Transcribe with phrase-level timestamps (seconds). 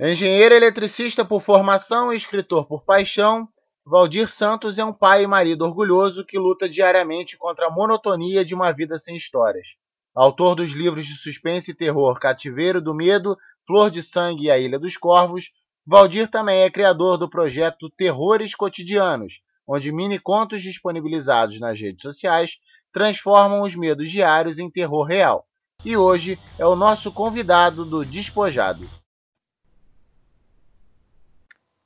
[0.00, 3.48] Engenheiro eletricista por formação e escritor por paixão,
[3.84, 8.54] Valdir Santos é um pai e marido orgulhoso que luta diariamente contra a monotonia de
[8.54, 9.74] uma vida sem histórias.
[10.14, 13.36] Autor dos livros de suspense e terror Cativeiro do Medo,
[13.66, 15.50] Flor de Sangue e A Ilha dos Corvos,
[15.84, 22.52] Valdir também é criador do projeto Terrores Cotidianos, onde mini-contos disponibilizados nas redes sociais
[22.92, 25.44] transformam os medos diários em terror real.
[25.84, 28.97] E hoje é o nosso convidado do Despojado.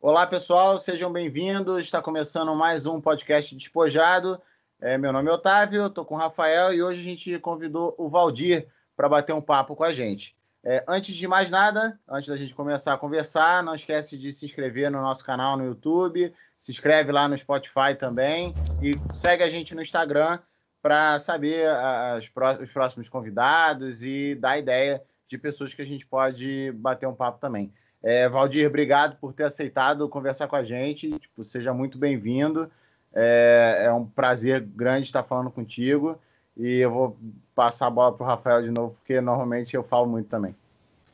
[0.03, 1.83] Olá, pessoal, sejam bem-vindos.
[1.83, 4.43] Está começando mais um podcast Despojado.
[4.81, 8.09] É, meu nome é Otávio, estou com o Rafael e hoje a gente convidou o
[8.09, 10.37] Valdir para bater um papo com a gente.
[10.65, 14.45] É, antes de mais nada, antes da gente começar a conversar, não esquece de se
[14.45, 19.49] inscrever no nosso canal no YouTube, se inscreve lá no Spotify também e segue a
[19.49, 20.41] gente no Instagram
[20.83, 22.29] para saber as,
[22.61, 27.39] os próximos convidados e dar ideia de pessoas que a gente pode bater um papo
[27.39, 27.73] também.
[28.03, 31.11] É, Valdir, obrigado por ter aceitado conversar com a gente.
[31.19, 32.71] Tipo, seja muito bem-vindo.
[33.15, 36.19] É, é, um prazer grande estar falando contigo.
[36.57, 37.17] E eu vou
[37.55, 40.55] passar a bola para o Rafael de novo, porque normalmente eu falo muito também.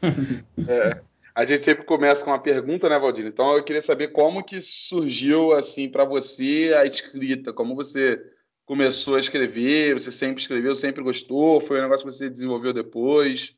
[0.69, 1.00] É,
[1.34, 3.25] a gente sempre começa com uma pergunta, né, Valdir?
[3.25, 8.20] Então eu queria saber como que surgiu assim para você a escrita, como você
[8.66, 13.55] começou a escrever, você sempre escreveu, sempre gostou, foi um negócio que você desenvolveu depois?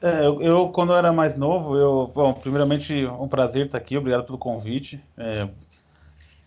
[0.00, 3.96] É, eu, eu, quando eu era mais novo, eu, bom, primeiramente, um prazer estar aqui,
[3.96, 5.00] obrigado pelo convite.
[5.16, 5.48] É,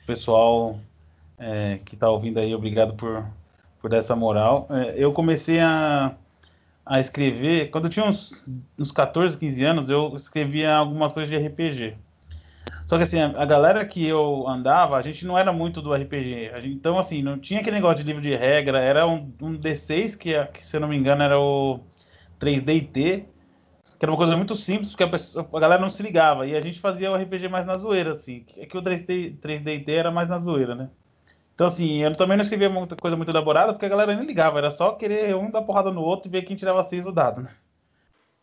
[0.05, 0.80] pessoal
[1.38, 3.25] é, que está ouvindo aí, obrigado por,
[3.81, 4.67] por dar essa moral.
[4.69, 6.16] É, eu comecei a,
[6.85, 8.33] a escrever, quando eu tinha uns,
[8.79, 11.95] uns 14, 15 anos, eu escrevia algumas coisas de RPG.
[12.85, 15.94] Só que assim, a, a galera que eu andava, a gente não era muito do
[15.94, 16.52] RPG.
[16.61, 20.16] Gente, então, assim, não tinha aquele negócio de livro de regra, era um, um D6
[20.17, 21.81] que, que, se eu não me engano, era o
[22.39, 23.30] 3DT
[24.02, 26.47] que era uma coisa muito simples, porque a, pessoa, a, galera não se ligava.
[26.47, 28.44] E a gente fazia o RPG mais na zoeira, assim.
[28.57, 30.89] É que o 3D, 3D era mais na zoeira, né?
[31.53, 34.57] Então, assim, eu também não escrevia muita coisa muito elaborada, porque a galera nem ligava.
[34.57, 37.44] Era só querer um dar porrada no outro e ver quem tirava seis do dado,
[37.44, 37.51] né?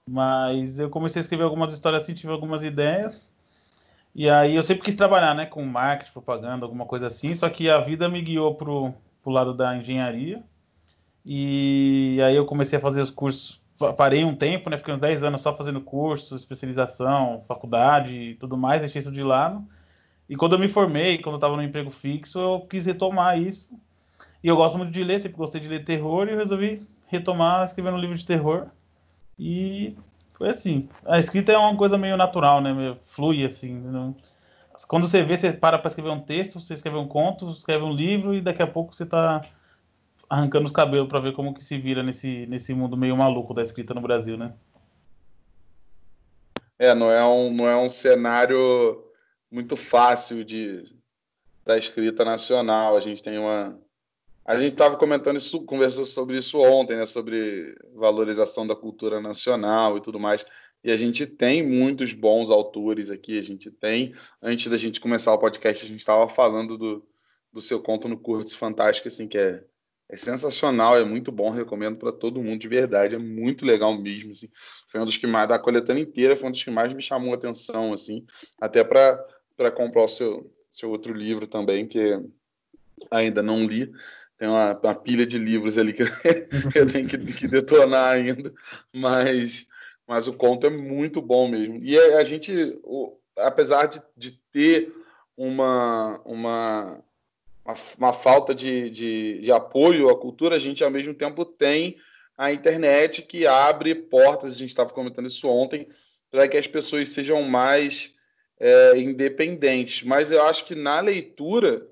[0.09, 3.29] Mas eu comecei a escrever algumas histórias assim, tive algumas ideias.
[4.15, 5.45] E aí eu sempre quis trabalhar, né?
[5.45, 7.35] Com marketing, propaganda, alguma coisa assim.
[7.35, 8.95] Só que a vida me guiou pro,
[9.25, 10.41] pro lado da engenharia.
[11.27, 13.58] E aí eu comecei a fazer os cursos
[13.97, 14.79] parei um tempo, né?
[14.79, 19.23] Fiquei uns 10 anos só fazendo curso, especialização, faculdade e tudo mais, deixei isso de
[19.23, 19.65] lado.
[20.29, 23.69] E quando eu me formei, quando eu estava no emprego fixo, eu quis retomar isso.
[24.43, 27.65] E eu gosto muito de ler, sempre gostei de ler terror e eu resolvi retomar
[27.65, 28.67] escrevendo um livro de terror.
[29.39, 29.97] E
[30.35, 30.89] foi assim.
[31.07, 32.97] A escrita é uma coisa meio natural, né?
[33.03, 33.75] Flui assim.
[33.75, 34.15] Não...
[34.87, 37.85] Quando você vê, você para para escrever um texto, você escreve um conto, você escreve
[37.85, 39.41] um livro e daqui a pouco você está
[40.29, 43.63] arrancando os cabelos para ver como que se vira nesse, nesse mundo meio maluco da
[43.63, 44.55] escrita no Brasil, né?
[46.79, 49.05] É, não é um, não é um cenário
[49.51, 50.85] muito fácil de
[51.65, 52.97] da escrita nacional.
[52.97, 53.79] A gente tem uma
[54.49, 59.99] a gente estava comentando isso, conversou sobre isso ontem, né, sobre valorização da cultura nacional
[59.99, 60.43] e tudo mais.
[60.83, 63.39] E a gente tem muitos bons autores aqui.
[63.39, 67.07] A gente tem, antes da gente começar o podcast, a gente estava falando do,
[67.53, 69.63] do seu conto no Curto Fantástico, assim, que é
[70.09, 74.33] é sensacional, é muito bom, recomendo para todo mundo, de verdade, é muito legal mesmo,
[74.33, 74.49] assim.
[74.89, 77.33] Foi um dos que mais, da coletânea inteira, foi um dos que mais me chamou
[77.33, 78.25] a atenção, assim,
[78.59, 82.19] até para comprar o seu, seu outro livro também, que
[83.11, 83.93] ainda não li,
[84.39, 86.05] tem uma, uma pilha de livros ali que
[86.75, 88.53] eu tenho que, que, detonar ainda,
[88.95, 89.67] mas,
[90.07, 91.81] mas o conto é muito bom mesmo.
[91.83, 94.95] E a, a gente, o, apesar de, de ter
[95.37, 97.05] uma, uma
[97.69, 101.97] uma, uma falta de, de, de, apoio à cultura, a gente ao mesmo tempo tem
[102.37, 105.87] a internet que abre portas, a gente estava comentando isso ontem,
[106.31, 108.15] para que as pessoas sejam mais
[108.59, 110.07] é, independentes.
[110.07, 111.87] Mas eu acho que na leitura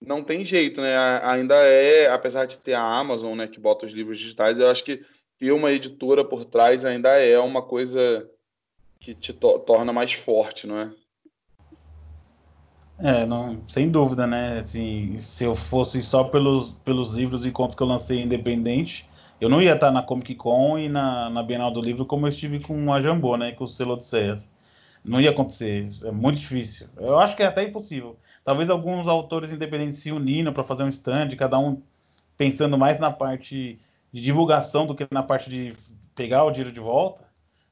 [0.00, 0.96] não tem jeito, né?
[1.22, 4.84] Ainda é, apesar de ter a Amazon, né, que bota os livros digitais, eu acho
[4.84, 5.04] que
[5.38, 8.28] ter uma editora por trás ainda é uma coisa
[9.00, 10.92] que te to torna mais forte, não é?
[12.98, 14.60] É, não, sem dúvida, né?
[14.60, 19.08] Assim, se eu fosse só pelos, pelos livros e contos que eu lancei independente,
[19.40, 22.30] eu não ia estar na Comic Con e na, na Bienal do Livro como eu
[22.30, 23.52] estive com a Jambô, né?
[23.52, 24.48] Com o selo Odisseias.
[25.04, 26.88] Não ia acontecer, é muito difícil.
[26.96, 28.16] Eu acho que é até impossível.
[28.44, 31.82] Talvez alguns autores independentes se unindo para fazer um stand, cada um
[32.36, 33.80] pensando mais na parte
[34.12, 35.74] de divulgação do que na parte de
[36.14, 37.24] pegar o dinheiro de volta.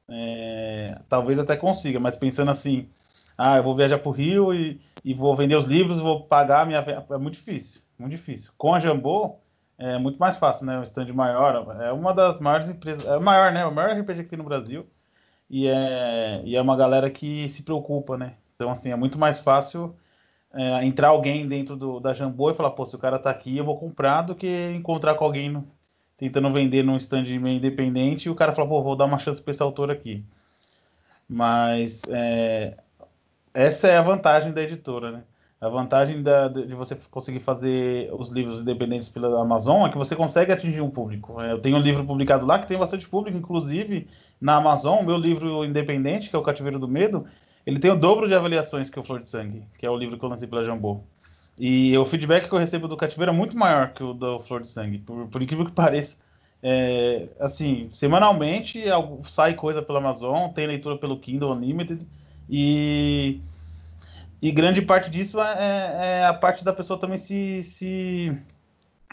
[0.09, 2.89] É, talvez até consiga, mas pensando assim,
[3.37, 6.61] ah, eu vou viajar para o Rio e, e, vou vender os livros, vou pagar
[6.61, 6.79] a minha.
[6.79, 8.53] É muito difícil, muito difícil.
[8.57, 9.39] Com a Jambô
[9.77, 10.79] é muito mais fácil, né?
[10.79, 13.65] O stand maior é uma das maiores empresas, é o maior, né?
[13.65, 14.85] O maior RPG que tem no Brasil.
[15.49, 18.35] e é, e é uma galera que se preocupa, né?
[18.55, 19.95] Então, assim, é muito mais fácil
[20.53, 23.57] é, entrar alguém dentro do, da Jambô e falar, pô, se o cara tá aqui,
[23.57, 25.67] eu vou comprar, do que encontrar com alguém no,
[26.17, 29.41] tentando vender num stand meio independente e o cara fala, pô, vou dar uma chance
[29.41, 30.23] para esse autor aqui.
[31.27, 32.77] Mas é,
[33.53, 35.23] essa é a vantagem da editora, né?
[35.59, 40.15] A vantagem da, de você conseguir fazer os livros independentes pela Amazon é que você
[40.15, 41.39] consegue atingir um público.
[41.39, 44.07] É, eu tenho um livro publicado lá que tem bastante público, inclusive
[44.39, 47.27] na Amazon, meu livro independente, que é o Cativeiro do Medo,
[47.63, 50.17] ele tem o dobro de avaliações que o Flor de Sangue, que é o livro
[50.17, 51.01] que eu lancei pela Jambô.
[51.59, 54.63] E o feedback que eu recebo do Cativeiro é muito maior que o do Flor
[54.63, 56.17] de Sangue, por, por incrível que pareça.
[56.63, 58.83] É, assim, semanalmente
[59.25, 62.03] sai coisa pela Amazon, tem leitura pelo Kindle Unlimited,
[62.49, 63.39] e,
[64.41, 68.37] e grande parte disso é, é, é a parte da pessoa também se, se,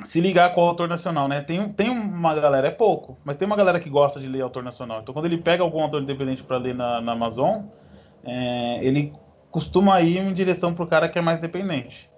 [0.04, 1.40] se ligar com o autor nacional, né?
[1.40, 4.62] Tem, tem uma galera, é pouco, mas tem uma galera que gosta de ler autor
[4.62, 5.00] nacional.
[5.00, 7.62] Então, quando ele pega algum autor independente para ler na, na Amazon,
[8.24, 9.12] é, ele
[9.50, 12.10] costuma ir em direção para o cara que é mais dependente.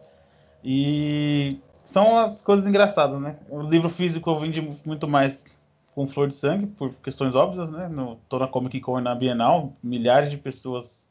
[0.65, 3.39] E são as coisas engraçadas, né?
[3.49, 5.45] O livro físico eu vendi muito mais
[5.95, 7.89] com Flor de Sangue, por questões óbvias, né?
[7.89, 11.09] No, tô na Comic Con e na Bienal, milhares de pessoas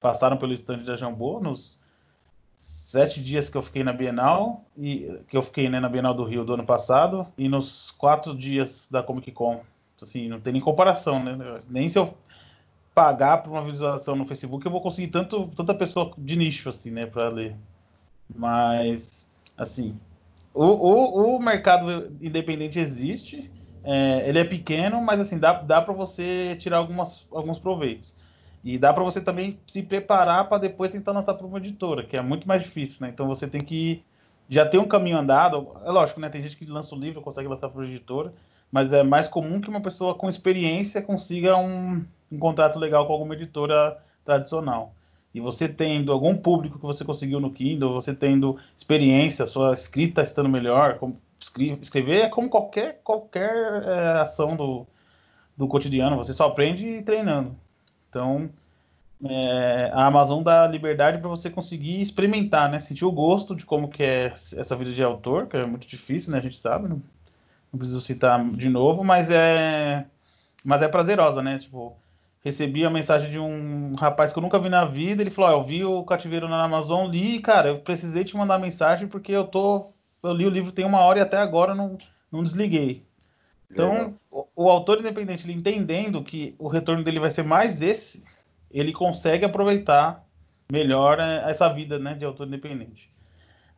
[0.00, 1.80] passaram pelo stand da Jambô nos
[2.90, 6.24] sete dias que eu fiquei na Bienal, e que eu fiquei né, na Bienal do
[6.24, 9.60] Rio do ano passado, e nos quatro dias da Comic Con.
[10.02, 11.60] Assim, não tem nem comparação, né?
[11.68, 12.14] Nem se eu
[12.94, 16.90] pagar por uma visualização no Facebook, eu vou conseguir tanto, tanta pessoa de nicho, assim,
[16.90, 17.54] né, para ler.
[18.34, 19.96] Mas, assim,
[20.52, 23.50] o, o, o mercado independente existe,
[23.84, 28.14] é, ele é pequeno, mas, assim, dá, dá para você tirar algumas, alguns proveitos.
[28.62, 32.16] E dá para você também se preparar para depois tentar lançar para uma editora, que
[32.16, 33.10] é muito mais difícil, né?
[33.12, 34.02] Então você tem que
[34.48, 35.76] já ter um caminho andado.
[35.84, 36.28] É lógico, né?
[36.28, 38.34] Tem gente que lança o um livro, consegue lançar para uma editora,
[38.70, 43.14] mas é mais comum que uma pessoa com experiência consiga um, um contrato legal com
[43.14, 44.92] alguma editora tradicional.
[45.32, 50.22] E você tendo algum público que você conseguiu no Kindle, você tendo experiência, sua escrita
[50.22, 50.98] estando melhor,
[51.80, 54.86] escrever é como qualquer, qualquer é, ação do,
[55.56, 57.56] do cotidiano, você só aprende treinando.
[58.08, 58.50] Então,
[59.24, 62.80] é, a Amazon dá liberdade para você conseguir experimentar, né?
[62.80, 66.32] Sentir o gosto de como que é essa vida de autor, que é muito difícil,
[66.32, 66.38] né?
[66.38, 67.02] A gente sabe, não,
[67.72, 70.06] não preciso citar de novo, mas é,
[70.64, 71.58] mas é prazerosa, né?
[71.58, 71.96] Tipo,
[72.42, 75.22] recebi a mensagem de um rapaz que eu nunca vi na vida.
[75.22, 78.58] Ele falou: oh, Eu vi o cativeiro na Amazon, li, cara, eu precisei te mandar
[78.58, 79.86] mensagem porque eu tô.
[80.22, 81.96] Eu li o livro tem uma hora e até agora não,
[82.30, 83.04] não desliguei.
[83.70, 88.24] Então, o, o, autor independente, ele entendendo que o retorno dele vai ser mais esse,
[88.70, 90.26] ele consegue aproveitar
[90.70, 93.10] melhor é, essa vida né, de autor independente.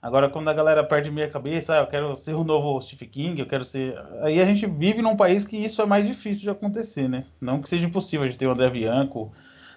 [0.00, 3.40] Agora, quando a galera perde meia cabeça, ah, eu quero ser o novo Stephen King,
[3.40, 3.96] eu quero ser.
[4.22, 7.24] Aí a gente vive num país que isso é mais difícil de acontecer, né?
[7.40, 9.32] Não que seja impossível, a gente tem o André Bianco,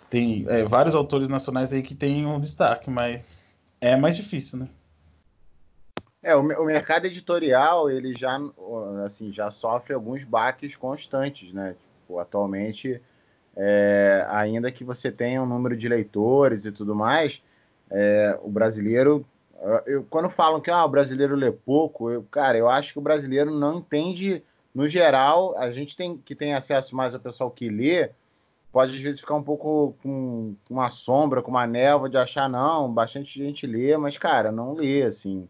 [0.09, 3.37] tem é, vários autores nacionais aí que têm um destaque, mas
[3.79, 4.67] é mais difícil, né?
[6.25, 8.39] É, o, o mercado editorial, ele já,
[9.05, 11.75] assim, já sofre alguns baques constantes, né?
[12.01, 12.99] Tipo, atualmente,
[13.55, 17.43] é, ainda que você tenha um número de leitores e tudo mais,
[17.91, 19.23] é, o brasileiro
[19.85, 23.01] eu, quando falam que ah, o brasileiro lê pouco, eu, cara, eu acho que o
[23.01, 24.43] brasileiro não entende,
[24.73, 28.09] no geral, a gente tem que tem acesso mais ao pessoal que lê,
[28.71, 32.91] pode às vezes ficar um pouco com uma sombra, com uma névoa de achar, não,
[32.91, 35.47] bastante gente lê, mas, cara, não lê, assim.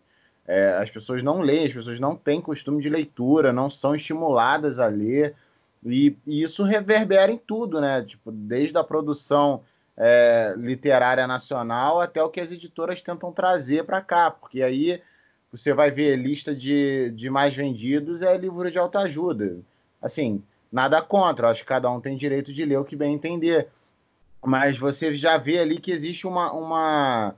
[0.48, 4.80] É, as pessoas não leem, as pessoas não têm costume de leitura, não são estimuladas
[4.80, 5.36] a ler,
[5.84, 8.04] e, e isso reverbera em tudo, né?
[8.04, 9.62] Tipo, desde a produção
[9.98, 15.02] é, literária nacional até o que as editoras tentam trazer para cá, porque aí
[15.52, 19.58] você vai ver lista de, de mais vendidos é livro de autoajuda.
[20.02, 23.70] Assim, nada contra, acho que cada um tem direito de ler o que bem entender.
[24.44, 27.36] Mas você já vê ali que existe uma, uma, um,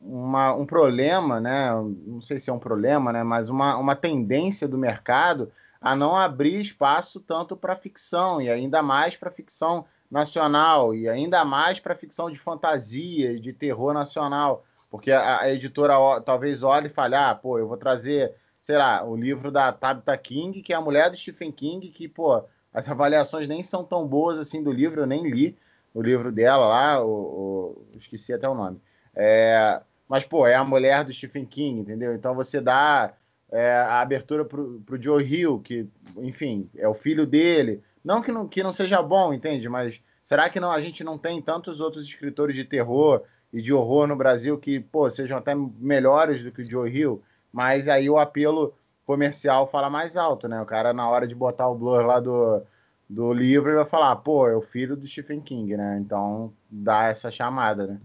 [0.00, 1.70] uma, um problema, né?
[2.06, 3.22] Não sei se é um problema, né?
[3.22, 8.82] Mas uma, uma tendência do mercado a não abrir espaço tanto para ficção e ainda
[8.82, 14.64] mais para ficção nacional e ainda mais para ficção de fantasia e de terror nacional,
[14.90, 18.76] porque a, a editora ó, talvez olhe e fale, ah, pô, eu vou trazer, sei
[18.76, 22.42] lá, o livro da Tabitha King, que é a mulher do Stephen King, que, pô,
[22.72, 25.56] as avaliações nem são tão boas assim do livro, eu nem li
[25.92, 28.80] o livro dela lá, o, o esqueci até o nome.
[29.16, 32.14] É, mas, pô, é a mulher do Stephen King, entendeu?
[32.14, 33.14] Então você dá
[33.50, 37.82] é, a abertura para o Joe Hill, que, enfim, é o filho dele.
[38.04, 39.68] Não que não, que não seja bom, entende?
[39.68, 43.72] Mas será que não a gente não tem tantos outros escritores de terror e de
[43.72, 47.22] horror no Brasil que, pô, sejam até melhores do que o Joe Hill?
[47.52, 48.74] Mas aí o apelo
[49.06, 50.60] comercial fala mais alto, né?
[50.60, 52.62] O cara, na hora de botar o blur lá do,
[53.08, 55.98] do livro, ele vai falar, pô, é o filho do Stephen King, né?
[56.00, 58.00] Então dá essa chamada, né?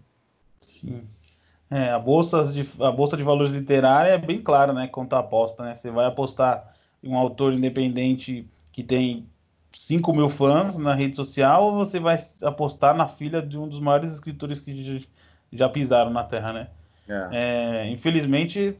[0.62, 1.03] Sim.
[1.70, 4.88] É, a, bolsa de, a Bolsa de Valores Literária é bem clara, né?
[4.88, 5.75] Quanto aposta, né?
[5.75, 9.25] Você vai apostar em um autor independente que tem
[9.72, 13.80] 5 mil fãs na rede social ou você vai apostar na filha de um dos
[13.80, 15.08] maiores escritores que
[15.51, 16.68] já pisaram na Terra, né?
[17.08, 17.30] É.
[17.32, 18.77] É, infelizmente,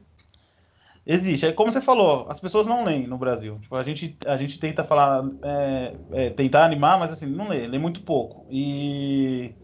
[1.06, 1.46] existe.
[1.46, 3.58] É como você falou, as pessoas não leem no Brasil.
[3.60, 7.66] Tipo, a, gente, a gente tenta falar, é, é, tentar animar, mas assim, não lê,
[7.66, 8.46] lê muito pouco.
[8.50, 9.54] E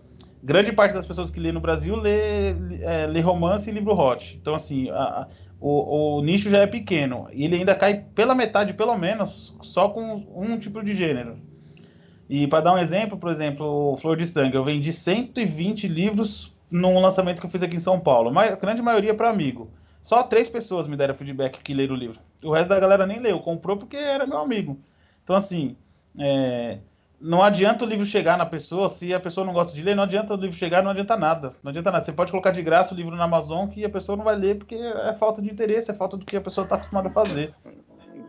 [0.48, 4.38] grande parte das pessoas que lê no Brasil lê, é, lê romance e livro hot.
[4.40, 5.28] Então, assim, a,
[5.60, 7.28] o, o, nicho já é pequeno.
[7.34, 11.36] E ele ainda cai pela metade, pelo menos, só com um tipo de gênero.
[12.30, 16.98] E para dar um exemplo, por exemplo, Flor de Sangue, eu vendi 120 livros num
[16.98, 18.36] lançamento que eu fiz aqui em São Paulo.
[18.38, 19.70] A grande maioria para amigo.
[20.00, 22.18] Só três pessoas me deram feedback que leram o livro.
[22.42, 24.80] O resto da galera nem leu, comprou porque era meu amigo.
[25.22, 25.76] Então, assim,
[26.18, 26.78] é,
[27.20, 30.04] não adianta o livro chegar na pessoa, se a pessoa não gosta de ler, não
[30.04, 31.54] adianta o livro chegar, não adianta nada.
[31.62, 32.04] Não adianta nada.
[32.04, 34.56] Você pode colocar de graça o livro na Amazon que a pessoa não vai ler
[34.56, 37.54] porque é falta de interesse, é falta do que a pessoa está acostumada a fazer.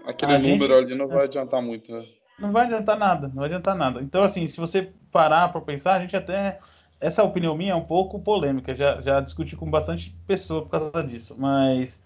[0.06, 2.04] Aquele a número gente, ali não vai adiantar muito, né?
[2.40, 4.02] Não vai adiantar nada, não vai adiantar nada.
[4.02, 6.60] Então, assim, se você parar para pensar, a gente até
[7.00, 11.04] essa opinião minha é um pouco polêmica, já, já discuti com bastante pessoa por causa
[11.04, 12.04] disso, mas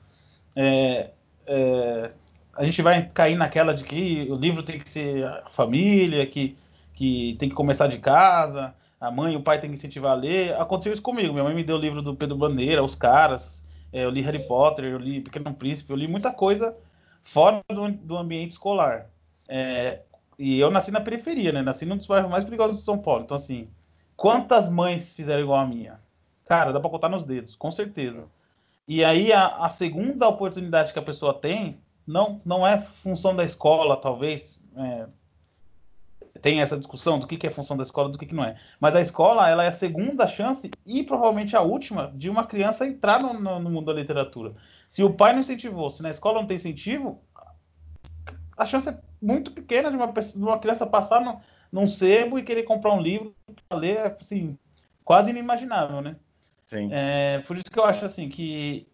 [0.55, 1.11] é,
[1.47, 2.11] é,
[2.55, 6.55] a gente vai cair naquela de que o livro tem que ser a família, que,
[6.93, 10.15] que tem que começar de casa, a mãe e o pai tem que incentivar a
[10.15, 10.55] ler.
[10.55, 14.05] Aconteceu isso comigo, minha mãe me deu o livro do Pedro Bandeira, Os Caras, é,
[14.05, 16.75] eu li Harry Potter, eu li Pequeno Príncipe, eu li muita coisa
[17.23, 19.09] fora do, do ambiente escolar.
[19.47, 20.01] É,
[20.37, 21.61] e eu nasci na periferia, né?
[21.61, 23.23] Nasci num dos bairros mais perigosos de São Paulo.
[23.23, 23.67] Então, assim,
[24.15, 25.99] Quantas mães fizeram igual a minha?
[26.45, 28.25] Cara, dá para contar nos dedos, com certeza.
[28.87, 33.43] E aí a, a, segunda oportunidade que a pessoa tem não, não é função da
[33.43, 34.63] escola, talvez.
[34.75, 35.07] É,
[36.43, 38.59] tem essa discussão do que, que é função da escola do que, que não é.
[38.77, 42.85] Mas a escola ela é a segunda chance e provavelmente a última de uma criança
[42.85, 44.53] entrar no, no, no mundo da literatura.
[44.89, 47.23] Se o pai não incentivou, se na escola não tem incentivo,
[48.57, 51.39] a chance é muito pequena de uma, de uma criança passar no,
[51.71, 53.33] num sebo e querer comprar um livro
[53.69, 54.57] para ler, assim,
[55.05, 56.17] quase inimaginável, né?
[56.65, 56.89] Sim.
[56.91, 58.85] É, por isso que eu acho assim que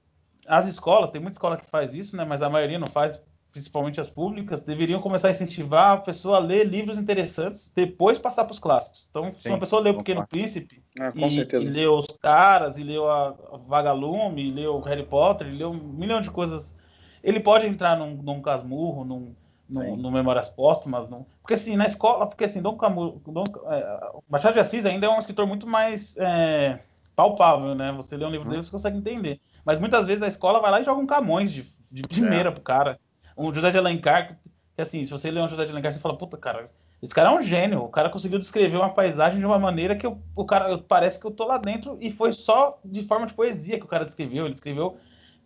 [0.45, 2.23] as escolas, tem muita escola que faz isso, né?
[2.25, 3.19] Mas a maioria não faz,
[3.51, 8.45] principalmente as públicas, deveriam começar a incentivar a pessoa a ler livros interessantes, depois passar
[8.45, 9.07] para os clássicos.
[9.09, 12.83] Então, se uma pessoa lê o Pequeno Príncipe ah, e, e leu Os Caras, e
[12.83, 13.35] leu a
[13.67, 16.75] Vagalume, e leu Harry Potter, e leu um milhão de coisas,
[17.23, 19.33] ele pode entrar num, num casmurro, num,
[19.67, 21.09] no, no, Memórias Póstumas.
[21.09, 21.25] No...
[21.41, 25.09] Porque assim, na escola, porque assim, Dom Camus, Dom, é, Machado de Assis ainda é
[25.09, 26.79] um escritor muito mais é,
[27.15, 27.91] palpável, né?
[27.93, 29.39] Você lê um livro dele, você consegue entender.
[29.65, 32.51] Mas muitas vezes a escola vai lá e joga um Camões de, de primeira é.
[32.51, 32.99] pro cara.
[33.39, 34.37] Um José de Alencar,
[34.75, 36.63] que assim, se você lê um José de Alencar, você fala, puta, cara,
[37.01, 37.83] esse cara é um gênio.
[37.83, 41.25] O cara conseguiu descrever uma paisagem de uma maneira que eu, o cara parece que
[41.25, 44.45] eu tô lá dentro e foi só de forma de poesia que o cara descreveu.
[44.45, 44.97] Ele escreveu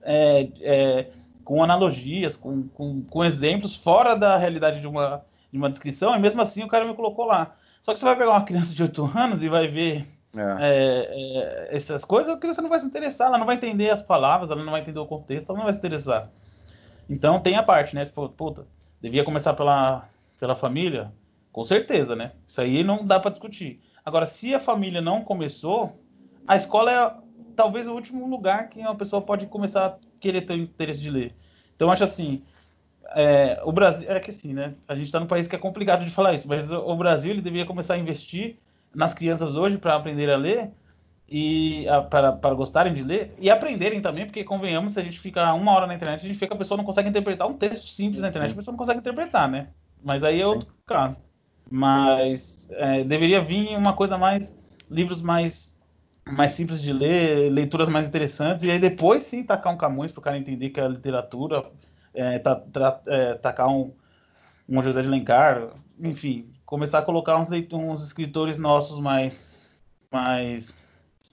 [0.01, 1.07] é, é,
[1.43, 6.19] com analogias, com, com, com, exemplos fora da realidade de uma, de uma descrição, e
[6.19, 7.55] mesmo assim o cara me colocou lá.
[7.83, 10.41] Só que você vai pegar uma criança de 8 anos e vai ver é.
[10.41, 14.01] É, é, essas coisas, a criança não vai se interessar, ela não vai entender as
[14.01, 16.29] palavras, ela não vai entender o contexto, ela não vai se interessar.
[17.09, 18.05] Então tem a parte, né?
[18.05, 18.65] Tipo, puta,
[19.01, 20.07] devia começar pela,
[20.39, 21.11] pela família?
[21.51, 22.31] Com certeza, né?
[22.47, 23.79] Isso aí não dá para discutir.
[24.05, 25.99] Agora, se a família não começou,
[26.47, 27.13] a escola é
[27.55, 31.35] talvez o último lugar que uma pessoa pode começar querer ter interesse de ler.
[31.75, 32.41] Então, acho assim,
[33.13, 34.73] é, o Brasil, é que assim, né?
[34.87, 37.41] A gente está num país que é complicado de falar isso, mas o Brasil ele
[37.41, 38.57] deveria começar a investir
[38.95, 40.71] nas crianças hoje para aprender a ler
[41.27, 45.19] e a, para, para gostarem de ler e aprenderem também, porque convenhamos, se a gente
[45.19, 47.53] fica uma hora na internet, a gente vê que a pessoa não consegue interpretar um
[47.53, 49.69] texto simples na internet, a pessoa não consegue interpretar, né?
[50.03, 51.17] Mas aí é outro caso.
[51.71, 54.57] Mas é, deveria vir uma coisa mais,
[54.89, 55.73] livros mais
[56.25, 60.19] mais simples de ler, leituras mais interessantes, e aí depois sim tacar um Camões para
[60.19, 61.65] o cara entender que a literatura,
[62.13, 62.63] é, tá,
[63.07, 63.91] é, tacar um,
[64.67, 65.67] um José de Alencar,
[65.99, 69.69] enfim, começar a colocar uns, uns escritores nossos mais,
[70.09, 70.79] mais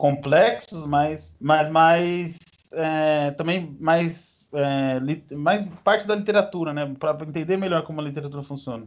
[0.01, 2.39] complexos, mais, mais, mais
[2.73, 8.43] é, também mais, é, mais parte da literatura, né, para entender melhor como a literatura
[8.43, 8.87] funciona.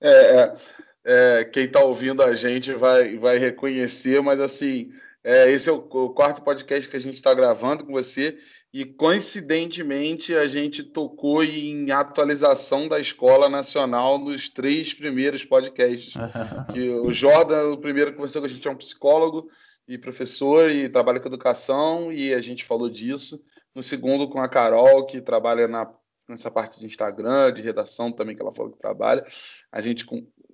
[0.00, 0.56] É, é
[1.04, 4.92] é, quem está ouvindo a gente vai, vai reconhecer, mas assim,
[5.24, 8.38] é, esse é o, o, quarto podcast que a gente está gravando com você,
[8.72, 16.14] e coincidentemente a gente tocou em atualização da Escola Nacional nos três primeiros podcasts.
[16.72, 19.50] que o Jordan, o primeiro que conversou com a gente é um psicólogo
[19.86, 23.42] e professor e trabalha com educação, e a gente falou disso.
[23.74, 25.86] No segundo, com a Carol, que trabalha na
[26.28, 29.24] nessa parte de Instagram, de redação também, que ela falou que trabalha.
[29.70, 30.06] A gente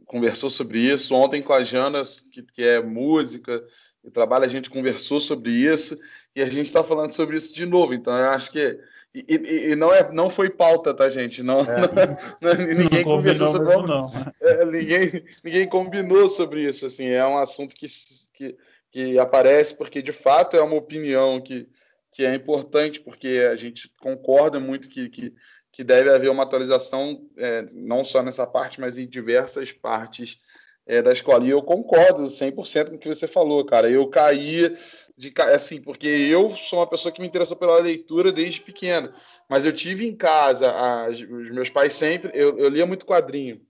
[0.06, 1.14] conversou sobre isso.
[1.14, 3.64] Ontem com a Jana, que, que é música
[4.04, 5.98] e trabalha, a gente conversou sobre isso
[6.34, 7.94] e a gente está falando sobre isso de novo.
[7.94, 8.78] Então, eu acho que.
[9.14, 11.42] E, e, e, não, é, não foi pauta, tá, gente?
[11.42, 11.64] Não, é.
[12.40, 14.10] não, não ninguém não conversou sobre não.
[14.40, 16.86] É, ninguém, ninguém combinou sobre isso.
[16.86, 17.86] Assim, é um assunto que,
[18.34, 18.56] que,
[18.90, 21.68] que aparece porque, de fato, é uma opinião que,
[22.12, 25.34] que é importante, porque a gente concorda muito que, que,
[25.72, 30.38] que deve haver uma atualização, é, não só nessa parte, mas em diversas partes
[30.86, 31.44] é, da escola.
[31.44, 33.90] E eu concordo 100% com o que você falou, cara.
[33.90, 34.74] Eu caí
[35.16, 39.12] de assim, porque eu sou uma pessoa que me interessou pela leitura desde pequeno,
[39.48, 40.72] mas eu tive em casa,
[41.08, 43.60] os meus pais sempre, eu, eu lia muito quadrinho.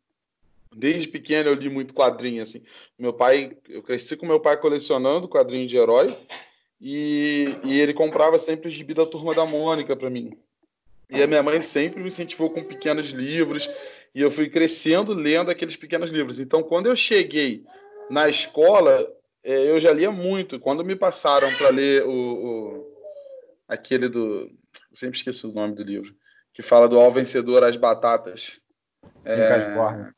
[0.74, 2.62] Desde pequeno eu li muito quadrinho, assim.
[2.98, 6.16] Meu pai, eu cresci com meu pai colecionando quadrinho de herói
[6.80, 10.36] e, e ele comprava sempre o gibi da Turma da Mônica para mim.
[11.10, 13.68] E a minha mãe sempre me incentivou com pequenos livros
[14.14, 16.38] e eu fui crescendo lendo aqueles pequenos livros.
[16.38, 17.64] Então, quando eu cheguei
[18.10, 19.10] na escola,
[19.42, 20.60] é, eu já lia muito.
[20.60, 23.02] Quando me passaram para ler o, o,
[23.66, 24.50] aquele do.
[24.90, 26.14] Eu sempre esqueço o nome do livro,
[26.52, 28.60] que fala do Ao Vencedor as Batatas.
[29.24, 30.14] É...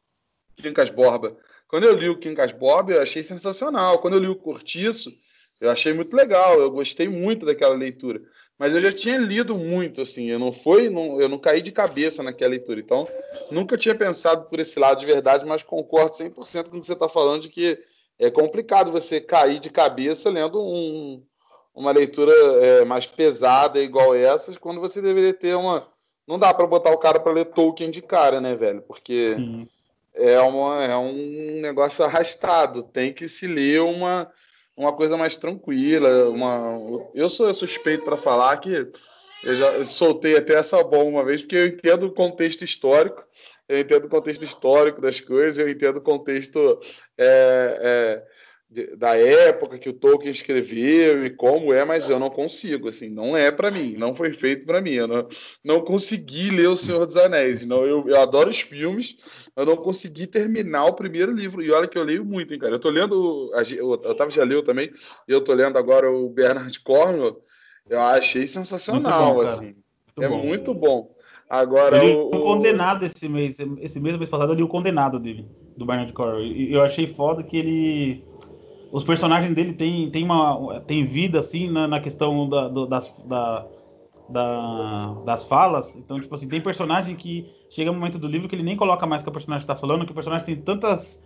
[0.61, 1.37] Quincas Borba.
[1.69, 3.99] Quando eu li o Quincas Borba, eu achei sensacional.
[3.99, 5.13] Quando eu li o Cortiço,
[5.61, 6.59] eu achei muito legal.
[6.61, 8.21] Eu gostei muito daquela leitura.
[8.59, 10.27] Mas eu já tinha lido muito, assim.
[10.27, 12.81] Eu não foi, não, eu não caí de cabeça naquela leitura.
[12.81, 13.09] Então,
[13.51, 16.93] nunca tinha pensado por esse lado de verdade, mas concordo 100% com o que você
[16.93, 17.79] está falando de que
[18.19, 21.25] é complicado você cair de cabeça lendo um,
[21.75, 25.83] uma leitura é, mais pesada igual essas, quando você deveria ter uma.
[26.29, 28.83] Não dá para botar o cara para ler Tolkien de cara, né, velho?
[28.83, 29.37] Porque
[30.21, 32.83] é, uma, é um negócio arrastado.
[32.83, 34.31] Tem que se ler uma,
[34.77, 36.29] uma coisa mais tranquila.
[36.29, 36.79] Uma...
[37.15, 38.89] Eu sou suspeito para falar que
[39.43, 43.25] eu já soltei até essa bomba uma vez, porque eu entendo o contexto histórico
[43.71, 46.81] eu entendo o contexto histórico das coisas, eu entendo o contexto
[47.17, 48.27] é, é,
[48.71, 53.09] de, da época que o Tolkien escreveu e como é, mas eu não consigo, assim,
[53.09, 55.27] não é para mim, não foi feito para mim, eu não,
[55.65, 59.17] não consegui ler O Senhor dos Anéis, não, eu, eu adoro os filmes,
[59.57, 62.75] eu não consegui terminar o primeiro livro, e olha que eu leio muito, hein, cara,
[62.75, 63.51] eu tô lendo,
[63.83, 64.91] o Otávio já leu também,
[65.27, 67.43] e eu tô lendo agora o Bernard Cornwell,
[67.89, 69.75] eu achei sensacional, bom, assim,
[70.17, 70.47] muito é bom.
[70.47, 71.21] muito bom.
[71.49, 72.27] Agora eu li o...
[72.29, 75.45] o Condenado esse mês, esse mesmo mês passado eu li o Condenado dele,
[75.77, 76.45] do Bernard Cornwell.
[76.45, 78.25] E eu achei foda que ele
[78.93, 83.09] os personagens dele tem, tem uma tem vida assim na, na questão da, do, das,
[83.25, 83.67] da,
[84.29, 85.97] da, das falas.
[85.97, 89.07] Então, tipo assim, tem personagem que chega um momento do livro que ele nem coloca
[89.07, 91.23] mais que o personagem está falando, que o personagem tem tantas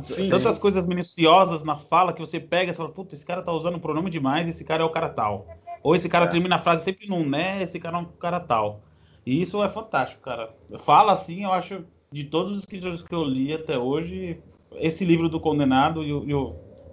[0.00, 0.60] sim, tantas sim.
[0.60, 3.80] coisas minuciosas na fala que você pega e fala, puta, esse cara tá usando o
[3.80, 5.46] pronome demais, esse cara é o cara tal.
[5.82, 6.28] Ou esse cara é.
[6.28, 8.82] termina a frase sempre num né, esse cara é um cara tal.
[9.26, 10.54] E isso é fantástico, cara.
[10.78, 14.40] Fala assim, eu acho, de todos os escritores que eu li até hoje,
[14.76, 16.34] esse livro do Condenado e, e,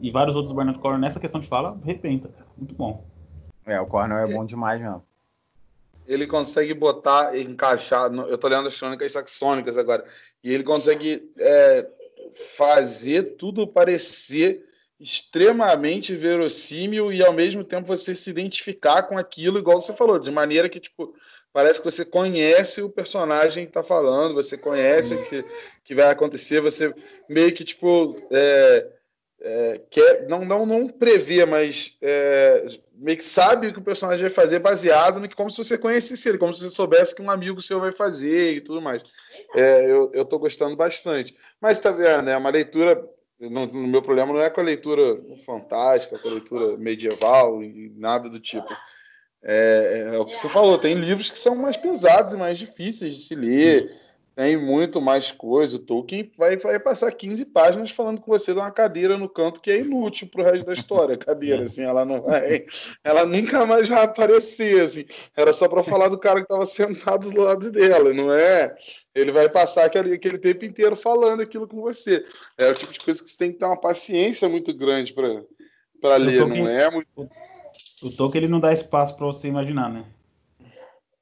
[0.01, 2.45] e vários outros do Bernard Cornwell nessa questão de fala, arrebenta, cara.
[2.57, 3.05] Muito bom.
[3.65, 5.03] É, o Cornwell é bom demais mesmo.
[6.07, 8.11] Ele consegue botar, encaixar.
[8.11, 10.03] Eu tô lendo as crônicas saxônicas agora.
[10.43, 11.87] E ele consegue é,
[12.57, 14.65] fazer tudo parecer
[14.99, 20.29] extremamente verossímil e ao mesmo tempo você se identificar com aquilo, igual você falou, de
[20.29, 21.15] maneira que, tipo,
[21.53, 25.45] parece que você conhece o personagem que está falando, você conhece o que,
[25.85, 26.93] que vai acontecer, você
[27.29, 28.87] meio que, tipo, é,
[29.41, 34.21] é, quer, não, não, não prevê, mas é, meio que sabe o que o personagem
[34.21, 37.21] vai fazer baseado no que, como se você conhecesse ele, como se você soubesse que
[37.21, 39.01] um amigo seu vai fazer e tudo mais.
[39.55, 41.35] É, eu, eu gostando bastante.
[41.61, 43.01] Mas tá vendo, é uma leitura.
[43.39, 47.93] No, no meu problema não é com a leitura fantástica, com a leitura medieval e
[47.95, 48.67] nada do tipo
[49.43, 53.15] é, é, o que você falou, tem livros que são mais pesados e mais difíceis
[53.15, 53.91] de se ler,
[54.39, 55.75] tem muito mais coisa.
[55.75, 59.59] O Tolkien vai, vai passar 15 páginas falando com você de uma cadeira no canto
[59.59, 61.17] que é inútil pro resto da história.
[61.17, 62.65] Cadeira, assim, ela não vai.
[63.03, 65.03] Ela nunca mais vai aparecer, assim.
[65.35, 68.73] Era só para falar do cara que estava sentado do lado dela, não é?
[69.13, 72.23] Ele vai passar aquele, aquele tempo inteiro falando aquilo com você.
[72.57, 76.15] É o tipo de coisa que você tem que ter uma paciência muito grande para
[76.15, 76.63] ler, Tolkien...
[76.63, 77.29] não é muito
[78.01, 80.05] o Tolkien ele não dá espaço para você imaginar, né?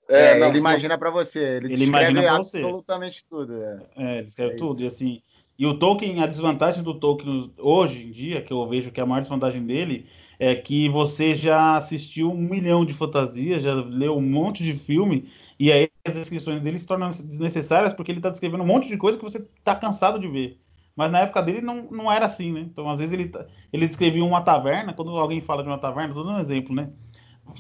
[0.10, 1.40] É, é não, ele imagina para você.
[1.40, 3.26] Ele, ele imagina absolutamente você.
[3.30, 3.62] tudo.
[3.62, 4.82] É, é ele escreve é tudo.
[4.82, 5.22] E assim,
[5.58, 9.04] e o Tolkien, a desvantagem do Tolkien hoje em dia, que eu vejo que é
[9.04, 10.06] a maior desvantagem dele,
[10.40, 15.30] é que você já assistiu um milhão de fantasias, já leu um monte de filme,
[15.60, 18.98] e aí as descrições dele se tornam desnecessárias porque ele está descrevendo um monte de
[18.98, 20.60] coisa que você está cansado de ver.
[20.96, 22.62] Mas na época dele não, não era assim, né?
[22.62, 23.32] Então, às vezes, ele,
[23.72, 26.90] ele descrevia uma taverna, quando alguém fala de uma taverna, tô dando um exemplo, né?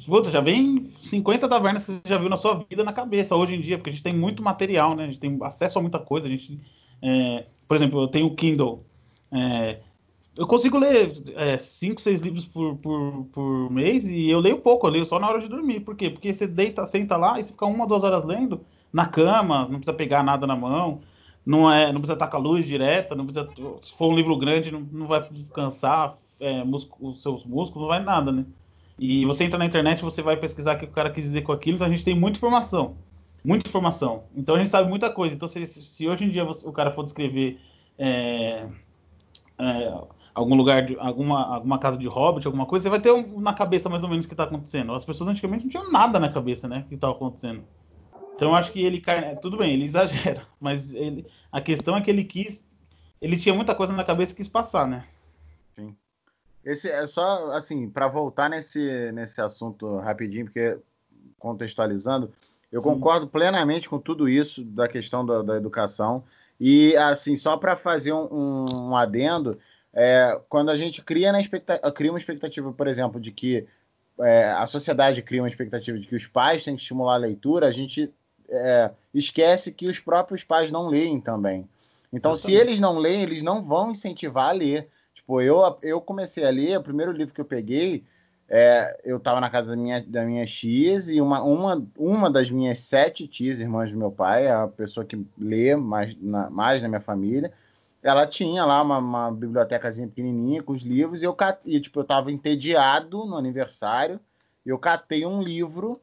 [0.06, 3.56] Puta, já vem 50 tavernas que você já viu na sua vida na cabeça hoje
[3.56, 5.04] em dia, porque a gente tem muito material, né?
[5.04, 6.28] A gente tem acesso a muita coisa.
[6.28, 6.60] A gente,
[7.02, 8.86] é, por exemplo, eu tenho o Kindle.
[9.32, 9.80] É,
[10.38, 11.10] eu consigo ler
[11.60, 15.20] 5, é, 6 livros por, por, por mês e eu leio pouco, eu leio só
[15.20, 15.80] na hora de dormir.
[15.80, 16.10] Por quê?
[16.10, 18.62] Porque você deita, senta lá e você fica uma, duas horas lendo
[18.94, 21.02] na cama, não precisa pegar nada na mão,
[21.46, 23.50] não, é, não precisa estar com a luz direta, não precisa.
[23.82, 28.04] Se for um livro grande, não, não vai cansar é, os seus músculos, não vai
[28.04, 28.46] nada, né?
[29.00, 31.52] E você entra na internet, você vai pesquisar o que o cara quis dizer com
[31.52, 32.96] aquilo, então a gente tem muita informação.
[33.44, 34.24] Muita informação.
[34.36, 35.36] Então a gente sabe muita coisa.
[35.36, 37.60] Então, se, se hoje em dia você, o cara for descrever
[37.98, 38.68] é,
[39.60, 39.94] é,
[40.34, 43.54] algum lugar, de, alguma, alguma casa de hobbit, alguma coisa, você vai ter um, na
[43.54, 44.94] cabeça mais ou menos o que está acontecendo.
[44.94, 46.86] As pessoas antigamente não tinham nada na cabeça, né?
[46.90, 47.64] que estava acontecendo.
[48.36, 49.04] Então acho que ele.
[49.42, 52.68] Tudo bem, ele exagera, mas ele, a questão é que ele quis.
[53.20, 55.06] Ele tinha muita coisa na cabeça que quis passar, né?
[56.68, 60.78] Esse é só assim, para voltar nesse, nesse assunto rapidinho, porque
[61.40, 62.30] contextualizando,
[62.70, 62.90] eu Sim.
[62.90, 66.26] concordo plenamente com tudo isso da questão da, da educação.
[66.60, 69.58] E assim, só para fazer um, um, adendo,
[69.94, 71.40] é, quando a gente cria, na
[71.94, 73.66] cria uma expectativa, por exemplo, de que
[74.20, 77.68] é, a sociedade cria uma expectativa de que os pais têm que estimular a leitura,
[77.68, 78.12] a gente
[78.50, 81.66] é, esquece que os próprios pais não leem também.
[82.12, 82.58] Então, Exatamente.
[82.58, 84.90] se eles não leem, eles não vão incentivar a ler.
[85.28, 88.02] Tipo, eu, eu comecei a ler, o primeiro livro que eu peguei,
[88.48, 92.50] é, eu estava na casa da minha, da minha tias e uma, uma, uma das
[92.50, 96.88] minhas sete tias, irmãs do meu pai, a pessoa que lê mais na, mais na
[96.88, 97.52] minha família,
[98.02, 101.36] ela tinha lá uma, uma bibliotecazinha pequenininha com os livros e eu,
[101.66, 104.22] e, tipo, eu estava entediado no aniversário
[104.66, 106.00] e eu catei um livro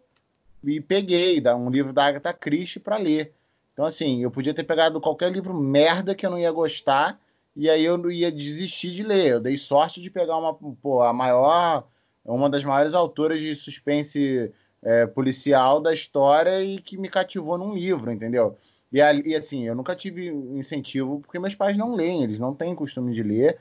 [0.63, 3.33] e peguei um livro da Agatha Christie para ler.
[3.73, 7.19] Então, assim, eu podia ter pegado qualquer livro merda que eu não ia gostar
[7.57, 9.33] e aí eu ia desistir de ler.
[9.33, 11.87] Eu dei sorte de pegar uma, pô, a maior,
[12.25, 17.75] uma das maiores autoras de suspense é, policial da história e que me cativou num
[17.75, 18.59] livro, entendeu?
[18.93, 22.75] E, e assim, eu nunca tive incentivo porque meus pais não leem, eles não têm
[22.75, 23.59] costume de ler.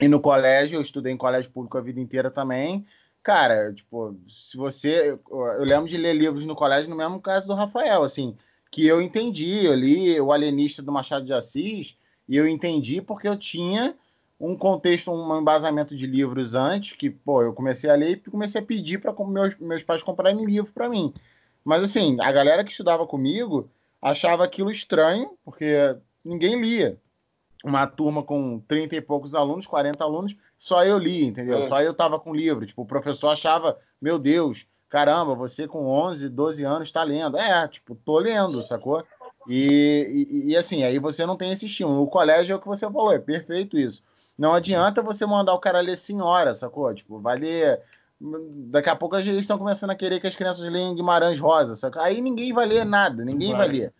[0.00, 2.84] E no colégio, eu estudei em colégio público a vida inteira também.
[3.22, 5.18] Cara, tipo, se você.
[5.30, 8.36] Eu lembro de ler livros no colégio, no mesmo caso do Rafael, assim,
[8.70, 9.64] que eu entendi.
[9.64, 11.96] Eu li O Alienista do Machado de Assis
[12.28, 13.94] e eu entendi porque eu tinha
[14.38, 18.60] um contexto, um embasamento de livros antes, que, pô, eu comecei a ler e comecei
[18.60, 21.12] a pedir para meus, meus pais comprarem livro para mim.
[21.64, 23.70] Mas, assim, a galera que estudava comigo
[24.02, 26.98] achava aquilo estranho, porque ninguém lia.
[27.64, 31.60] Uma turma com 30 e poucos alunos, 40 alunos, só eu li, entendeu?
[31.60, 31.62] É.
[31.62, 32.66] Só eu tava com livro.
[32.66, 37.38] Tipo, o professor achava, meu Deus, caramba, você com 11, 12 anos está lendo.
[37.38, 39.02] É, tipo, tô lendo, sacou?
[39.48, 42.02] E, e, e, assim, aí você não tem esse estímulo.
[42.02, 44.02] O colégio é o que você falou, é perfeito isso.
[44.36, 46.92] Não adianta você mandar o cara ler senhora, sacou?
[46.92, 47.80] Tipo, vai ler.
[48.20, 52.02] Daqui a pouco eles estão começando a querer que as crianças leiam Guimarães Rosa, sacou?
[52.02, 53.68] Aí ninguém vai ler nada, ninguém vai.
[53.68, 53.92] vai ler.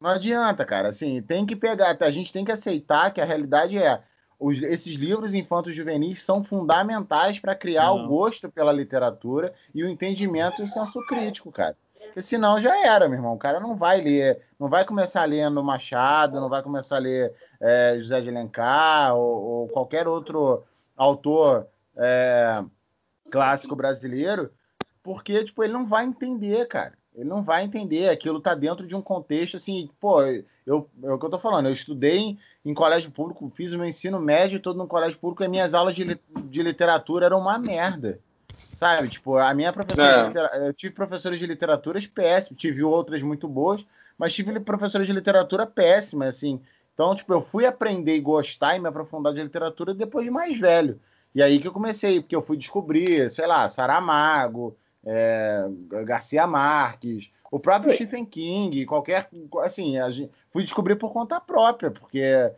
[0.00, 0.88] Não adianta, cara.
[0.88, 4.02] Assim, tem que pegar, a gente tem que aceitar que a realidade é.
[4.40, 8.04] Os, esses livros infantos juvenis são fundamentais para criar não.
[8.04, 11.76] o gosto pela literatura e o entendimento e o senso crítico, cara.
[12.18, 13.34] Porque senão já era, meu irmão.
[13.34, 17.32] O cara não vai ler, não vai começar lendo Machado, não vai começar a ler
[17.60, 20.64] é, José de Alencar ou, ou qualquer outro
[20.96, 22.60] autor é,
[23.30, 24.50] clássico brasileiro,
[25.00, 26.94] porque tipo, ele não vai entender, cara.
[27.14, 28.08] Ele não vai entender.
[28.08, 30.20] Aquilo tá dentro de um contexto assim, pô,
[30.66, 31.66] eu, é o que eu tô falando.
[31.66, 35.44] Eu estudei em, em colégio público, fiz o meu ensino médio todo no colégio público
[35.44, 38.18] e minhas aulas de, de literatura eram uma merda.
[38.78, 39.08] Sabe?
[39.08, 40.50] Tipo, a minha professora.
[40.52, 40.68] É.
[40.68, 43.84] Eu tive professores de literaturas péssimos, tive outras muito boas,
[44.16, 46.60] mas tive professores de literatura péssimas, assim.
[46.94, 50.56] Então, tipo, eu fui aprender e gostar e me aprofundar de literatura depois de mais
[50.58, 51.00] velho.
[51.34, 55.66] E aí que eu comecei, porque eu fui descobrir, sei lá, Saramago, é,
[56.04, 59.28] Garcia Marques, o próprio Stephen King, qualquer.
[59.64, 62.48] Assim, gente, fui descobrir por conta própria, porque,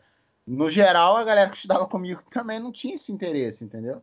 [0.46, 4.02] no geral, a galera que estudava comigo também não tinha esse interesse, entendeu?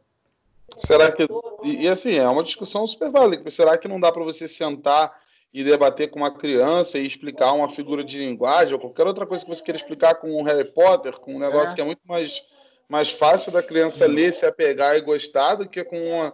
[0.76, 1.28] Será que.
[1.64, 3.50] E, assim, é uma discussão super válida.
[3.50, 5.14] Será que não dá para você sentar
[5.54, 9.44] e debater com uma criança e explicar uma figura de linguagem ou qualquer outra coisa
[9.44, 11.76] que você queira explicar com um Harry Potter, com um negócio é.
[11.76, 12.44] que é muito mais,
[12.88, 16.32] mais fácil da criança ler, se apegar e gostar do que com uma,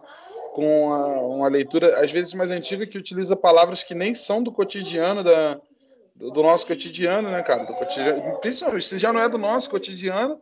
[0.53, 4.51] com uma, uma leitura, às vezes mais antiga, que utiliza palavras que nem são do
[4.51, 5.59] cotidiano da,
[6.15, 7.63] do, do nosso cotidiano, né, cara?
[7.63, 10.41] Do cotidiano, principalmente se já não é do nosso cotidiano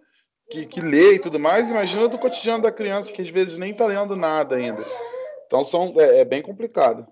[0.52, 3.72] que, que lê e tudo mais, imagina do cotidiano da criança que às vezes nem
[3.72, 4.84] está lendo nada ainda.
[5.48, 7.08] Então são, é, é, bem complicado.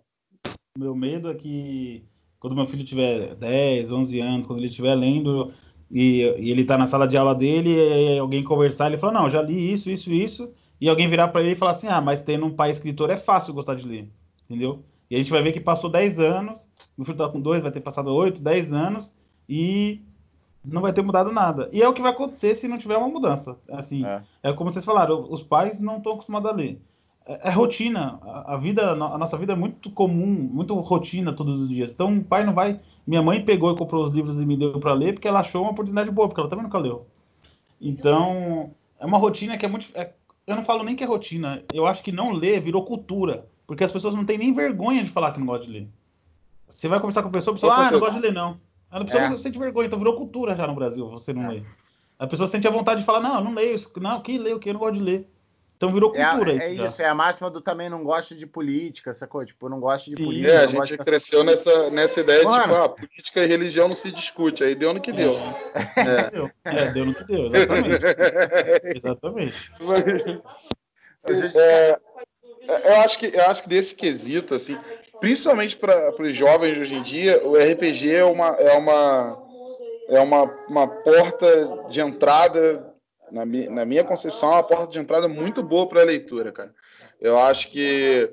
[0.78, 2.04] Meu medo é que
[2.40, 5.54] quando meu filho tiver 10, 11 anos, quando ele estiver lendo
[5.90, 9.30] e, e ele está na sala de aula dele, e alguém conversar, ele fala, não,
[9.30, 12.22] já li isso, isso, isso, e alguém virar para ele e falar assim, ah, mas
[12.22, 14.10] tendo um pai escritor é fácil gostar de ler.
[14.46, 14.84] entendeu?
[15.10, 17.72] E a gente vai ver que passou 10 anos, no futuro tá com 2, vai
[17.72, 19.14] ter passado 8, 10 anos,
[19.48, 20.02] e
[20.64, 21.70] não vai ter mudado nada.
[21.72, 23.58] E é o que vai acontecer se não tiver uma mudança.
[23.70, 26.82] Assim, é, é como vocês falaram, os pais não estão acostumados a ler.
[27.26, 28.20] É, é rotina.
[28.24, 31.92] A, a, vida, a nossa vida é muito comum, muito rotina todos os dias.
[31.92, 32.80] Então, o pai não vai.
[33.06, 35.62] Minha mãe pegou e comprou os livros e me deu para ler porque ela achou
[35.62, 37.08] uma oportunidade boa, porque ela também nunca leu.
[37.82, 39.90] Então, é uma rotina que é muito.
[39.96, 40.12] É,
[40.46, 41.64] eu não falo nem que é rotina.
[41.74, 43.48] Eu acho que não ler virou cultura.
[43.70, 45.88] Porque as pessoas não têm nem vergonha de falar que não gosta de ler.
[46.68, 48.60] Você vai conversar com a pessoa, a pessoa, ah, não gosta de ler, não.
[48.92, 49.30] A pessoa é.
[49.30, 51.56] não sente vergonha, então virou cultura já no Brasil, você não é.
[51.56, 51.64] lê.
[52.18, 54.60] A pessoa sente a vontade de falar, não, eu não leio, não, quem lê o
[54.60, 54.70] que?
[54.70, 55.28] Eu não gosto de ler.
[55.80, 56.66] Então virou é cultura é, isso.
[56.66, 56.86] É já.
[56.86, 59.46] isso, é a máxima do também não gosto de política, sacou?
[59.46, 60.52] Tipo, eu não gosto de Sim, política.
[60.52, 62.58] É, a gente cresceu nessa, nessa ideia Mano.
[62.58, 64.62] de, tipo, ah, política e religião não se discute.
[64.62, 65.34] Aí deu no que deu.
[65.96, 67.50] É, deu, é, deu no que deu,
[68.94, 69.72] exatamente.
[71.26, 71.56] exatamente.
[71.56, 72.00] É,
[72.68, 74.78] eu, acho que, eu acho que desse quesito, assim,
[75.20, 79.44] principalmente para os jovens hoje em dia, o RPG é uma, é uma,
[80.08, 82.94] é uma, uma porta de entrada
[83.32, 86.52] na, mi, na minha concepção, é uma porta de entrada muito boa para a leitura,
[86.52, 86.74] cara.
[87.20, 88.32] Eu acho que,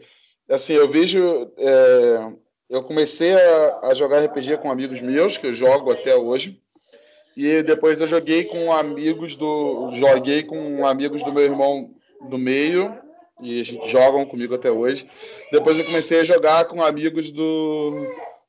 [0.49, 1.53] assim, eu vejo.
[1.59, 2.33] É,
[2.69, 6.61] eu comecei a, a, jogar RPG com amigos meus, que eu jogo até hoje,
[7.37, 9.91] e depois eu joguei com amigos do.
[9.95, 11.91] Joguei com amigos do meu irmão
[12.29, 12.97] do meio,
[13.41, 15.07] e jogam comigo até hoje.
[15.53, 17.93] Depois eu comecei a jogar com amigos do,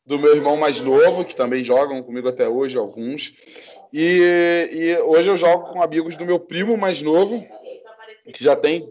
[0.05, 3.33] do meu irmão mais novo, que também jogam comigo até hoje, alguns.
[3.91, 7.45] E, e hoje eu jogo com amigos do meu primo mais novo,
[8.33, 8.89] que já tem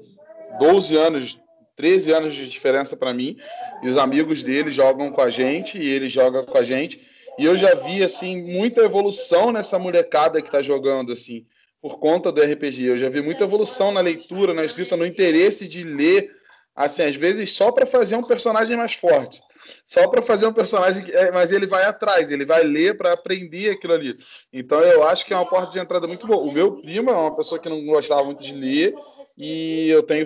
[0.58, 1.40] 12 anos,
[1.76, 3.36] 13 anos de diferença para mim.
[3.82, 7.00] E os amigos dele jogam com a gente e ele joga com a gente.
[7.38, 11.44] E eu já vi assim muita evolução nessa molecada que está jogando assim,
[11.86, 12.82] por conta do RPG.
[12.82, 16.32] Eu já vi muita evolução na leitura, na escrita, no interesse de ler,
[16.74, 19.40] assim, às vezes só para fazer um personagem mais forte
[19.84, 23.70] só para fazer um personagem, é, mas ele vai atrás, ele vai ler para aprender
[23.70, 24.16] aquilo ali.
[24.52, 26.40] Então eu acho que é uma porta de entrada muito boa.
[26.40, 28.94] O meu primo é uma pessoa que não gostava muito de ler
[29.36, 30.24] e eu tenho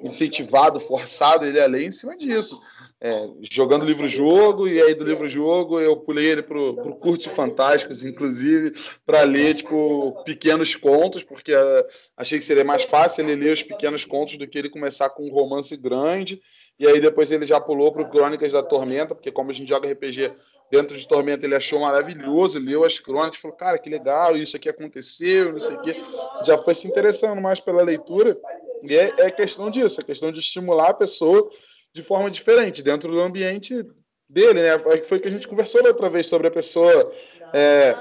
[0.00, 2.60] incentivado, forçado ele a ler em cima disso.
[3.04, 8.74] É, jogando livro-jogo, e aí do livro-jogo eu pulei ele pro, pro Curte Fantásticos, inclusive,
[9.04, 11.84] para ler, tipo, pequenos contos, porque uh,
[12.16, 15.24] achei que seria mais fácil ele ler os pequenos contos do que ele começar com
[15.24, 16.40] um romance grande,
[16.78, 19.90] e aí depois ele já pulou pro Crônicas da Tormenta, porque como a gente joga
[19.90, 20.30] RPG
[20.70, 24.68] dentro de Tormenta, ele achou maravilhoso, leu as crônicas, falou, cara, que legal, isso aqui
[24.68, 26.00] aconteceu, não sei o quê,
[26.46, 28.38] já foi se interessando mais pela leitura,
[28.84, 31.50] e é, é questão disso, é questão de estimular a pessoa
[31.94, 33.86] de forma diferente, dentro do ambiente
[34.28, 34.78] dele, né?
[35.04, 37.12] Foi que a gente conversou outra vez sobre a pessoa.
[37.52, 37.94] É,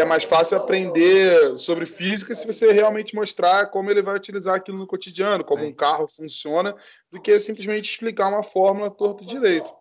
[0.00, 4.76] é mais fácil aprender sobre física se você realmente mostrar como ele vai utilizar aquilo
[4.76, 6.74] no cotidiano, como um carro funciona,
[7.10, 9.72] do que simplesmente explicar uma fórmula torta direito.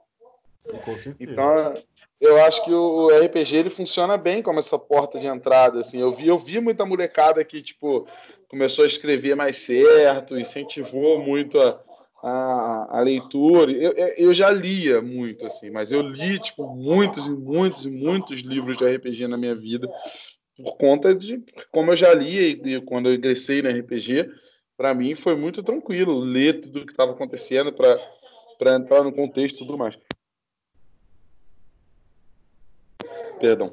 [1.20, 1.74] Então,
[2.22, 5.82] eu acho que o RPG ele funciona bem como essa porta de entrada.
[5.82, 8.08] Assim, eu vi, eu vi muita molecada que tipo
[8.48, 11.80] começou a escrever mais certo, incentivou muito a,
[12.28, 13.72] a, a leitura.
[13.72, 18.40] Eu, eu já lia muito, assim, mas eu li, tipo, muitos e muitos e muitos
[18.40, 19.88] livros de RPG na minha vida,
[20.58, 24.28] por conta de como eu já lia e, e quando eu ingressei no RPG,
[24.76, 29.58] para mim foi muito tranquilo ler tudo o que estava acontecendo para entrar no contexto
[29.58, 29.96] e tudo mais.
[33.40, 33.72] Perdão.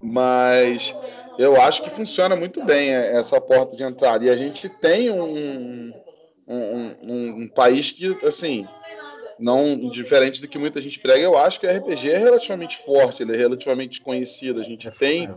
[0.00, 0.96] Mas
[1.38, 4.24] eu acho que funciona muito bem essa porta de entrada.
[4.24, 5.92] E a gente tem um,
[6.48, 8.66] um, um, um, país que, assim,
[9.38, 13.22] não diferente do que muita gente prega, eu acho que o RPG é relativamente forte,
[13.22, 14.60] ele é relativamente conhecido.
[14.60, 15.30] A gente tem.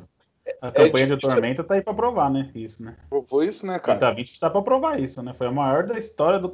[0.62, 2.50] A é campanha de Tormenta tá aí para provar, né?
[2.56, 2.96] Isso, né?
[3.28, 4.08] Foi isso, né, cara?
[4.08, 5.34] A 20 está para provar isso, né?
[5.34, 6.52] Foi a maior da história do.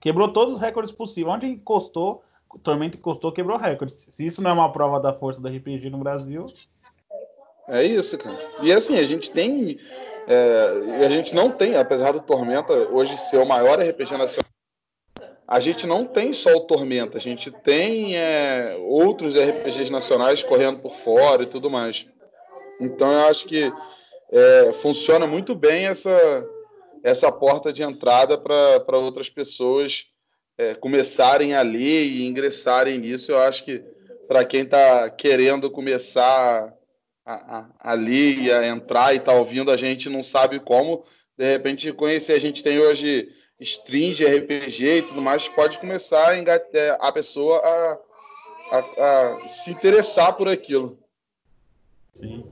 [0.00, 1.34] Quebrou todos os recordes possíveis.
[1.34, 2.22] Onde encostou,
[2.62, 4.06] Tormenta encostou, quebrou recordes.
[4.10, 6.46] Se isso não é uma prova da força do RPG no Brasil.
[7.68, 8.38] É isso, cara.
[8.62, 9.78] E assim, a gente tem
[10.26, 14.50] é, a gente não tem, apesar do Tormenta hoje ser o maior RPG nacional,
[15.46, 20.80] a gente não tem só o Tormenta, a gente tem é, outros RPGs nacionais correndo
[20.80, 22.06] por fora e tudo mais.
[22.80, 23.72] Então eu acho que
[24.32, 26.44] é, funciona muito bem essa,
[27.04, 30.06] essa porta de entrada para outras pessoas
[30.58, 33.30] é, começarem a ler e ingressarem nisso.
[33.30, 33.84] Eu acho que
[34.26, 36.75] para quem está querendo começar
[37.80, 41.04] ali, a entrar e tá ouvindo, a gente não sabe como,
[41.36, 42.34] de repente, conhecer.
[42.34, 47.58] A gente tem hoje de RPG e tudo mais, pode começar a, engatar, a pessoa
[47.58, 47.98] a,
[48.70, 50.98] a, a se interessar por aquilo.
[52.14, 52.44] Sim.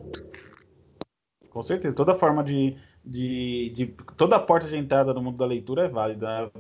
[1.50, 5.84] Com certeza, toda forma de, de, de, toda porta de entrada no mundo da leitura
[5.84, 6.50] é válida.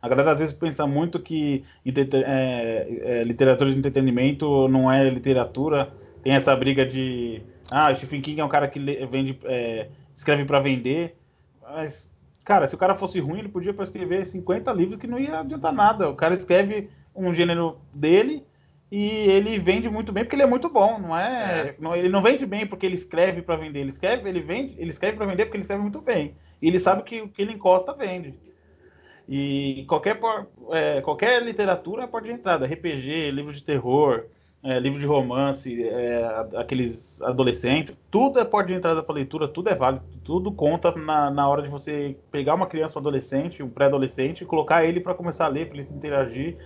[0.00, 5.92] A galera às vezes pensa muito que é, é, literatura de entretenimento não é literatura.
[6.22, 10.60] Tem essa briga de ah, Stephen King é um cara que vende, é, escreve para
[10.60, 11.16] vender.
[11.62, 12.10] Mas,
[12.44, 15.72] cara, se o cara fosse ruim, ele podia escrever 50 livros que não ia adiantar
[15.72, 16.08] nada.
[16.08, 18.44] O cara escreve um gênero dele
[18.90, 21.68] e ele vende muito bem porque ele é muito bom, não é?
[21.68, 21.76] é.
[21.78, 24.90] Não, ele não vende bem porque ele escreve para vender, ele escreve, ele vende, ele
[24.90, 26.36] escreve para vender porque ele escreve muito bem.
[26.62, 28.34] E ele sabe que o que ele encosta vende.
[29.28, 30.20] E qualquer
[30.70, 34.26] é, qualquer literatura é porta de entrada, RPG, livro de terror,
[34.62, 36.24] é, livro de romance, é,
[36.56, 41.30] aqueles adolescentes, tudo é porta de entrada para leitura, tudo é válido, tudo conta na,
[41.30, 45.14] na hora de você pegar uma criança, um adolescente, um pré-adolescente, e colocar ele para
[45.14, 46.56] começar a ler, para ele se interagir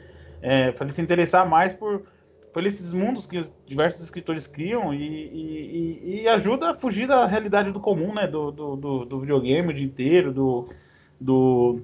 [0.42, 2.02] é, para ele se interessar mais por,
[2.52, 7.70] por esses mundos que diversos escritores criam e, e, e, ajuda a fugir da realidade
[7.70, 8.26] do comum, né?
[8.26, 10.66] Do, do, do, do videogame o dia inteiro, do,
[11.20, 11.80] do,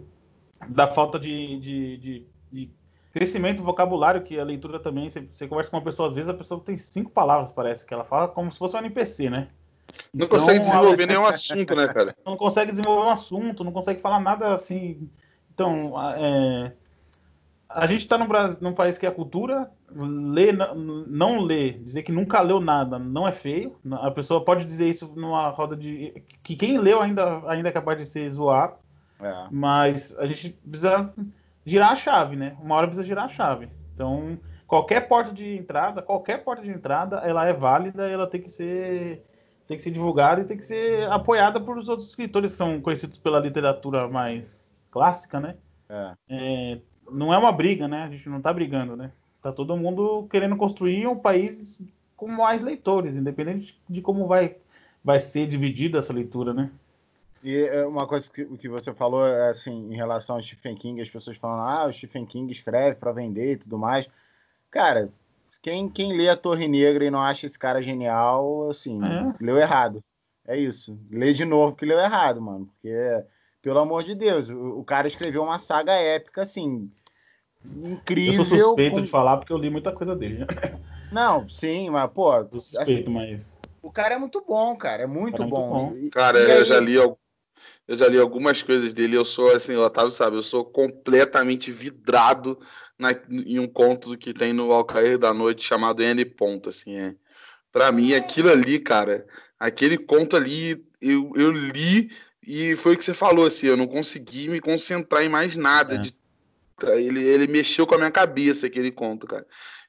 [0.68, 2.70] da falta de, de, de, de
[3.16, 6.34] crescimento vocabulário, que a leitura também, você, você, conversa com uma pessoa, às vezes a
[6.34, 9.48] pessoa tem cinco palavras, parece, que ela fala como se fosse um NPC, né?
[10.12, 11.06] Não então, consegue desenvolver a...
[11.06, 12.14] nenhum assunto, né, cara?
[12.26, 15.08] Não consegue desenvolver um assunto, não consegue falar nada assim.
[15.54, 16.72] Então, é,
[17.70, 20.54] a gente está num país que a cultura ler,
[21.06, 23.76] não ler, dizer que nunca leu nada, não é feio.
[23.92, 26.22] A pessoa pode dizer isso numa roda de.
[26.42, 28.74] que quem leu ainda, ainda é capaz de ser zoado.
[29.18, 29.46] É.
[29.50, 31.14] Mas a gente precisa
[31.66, 32.56] girar a chave, né?
[32.62, 33.68] Uma hora precisa girar a chave.
[33.92, 38.50] Então, qualquer porta de entrada, qualquer porta de entrada, ela é válida, ela tem que
[38.50, 39.22] ser
[39.66, 42.80] tem que ser divulgada e tem que ser apoiada por os outros escritores que são
[42.80, 45.56] conhecidos pela literatura mais clássica, né?
[45.88, 46.12] É.
[46.30, 46.78] É,
[47.10, 48.04] não é uma briga, né?
[48.04, 49.10] A gente não tá brigando, né?
[49.42, 51.80] Tá todo mundo querendo construir um país
[52.16, 54.56] com mais leitores, independente de como vai,
[55.02, 56.70] vai ser dividida essa leitura, né?
[57.46, 61.00] E é, uma coisa que, que você falou, é assim, em relação ao Stephen King,
[61.00, 64.04] as pessoas falam, ah, o Stephen King escreve para vender e tudo mais.
[64.68, 65.10] Cara,
[65.62, 69.32] quem, quem lê a Torre Negra e não acha esse cara genial, assim, é.
[69.40, 70.02] leu errado.
[70.44, 70.98] É isso.
[71.08, 72.66] Lê de novo que leu errado, mano.
[72.66, 73.22] Porque
[73.62, 76.90] pelo amor de Deus, o, o cara escreveu uma saga épica, assim,
[77.64, 78.40] incrível.
[78.40, 79.02] Eu sou suspeito com...
[79.02, 80.38] de falar porque eu li muita coisa dele.
[80.38, 80.46] Né?
[81.12, 82.34] Não, sim, mas, pô.
[82.34, 83.56] Eu sou suspeito, assim, mas.
[83.80, 85.04] O cara é muito bom, cara.
[85.04, 85.76] É muito, cara bom.
[85.76, 86.10] É muito bom.
[86.10, 86.98] Cara, eu já li
[87.86, 89.16] eu já li algumas coisas dele.
[89.16, 92.58] Eu sou assim, o Otávio sabe, eu sou completamente vidrado
[92.98, 96.24] na, em um conto que tem no Alcair da Noite chamado N.
[96.24, 96.68] Ponto.
[96.68, 97.14] Assim, é.
[97.72, 99.26] Pra mim, aquilo ali, cara,
[99.58, 102.10] aquele conto ali, eu, eu li
[102.46, 105.96] e foi o que você falou, assim, eu não consegui me concentrar em mais nada.
[105.96, 105.98] É.
[105.98, 106.14] De...
[106.92, 109.46] Ele, ele mexeu com a minha cabeça, aquele conto, cara.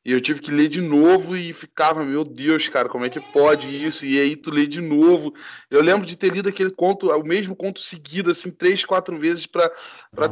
[0.08, 3.20] E eu tive que ler de novo e ficava, meu Deus, cara, como é que
[3.20, 4.06] pode isso?
[4.06, 5.34] E aí tu lê de novo.
[5.70, 9.46] Eu lembro de ter lido aquele conto, o mesmo conto seguido, assim, três, quatro vezes
[9.46, 9.70] para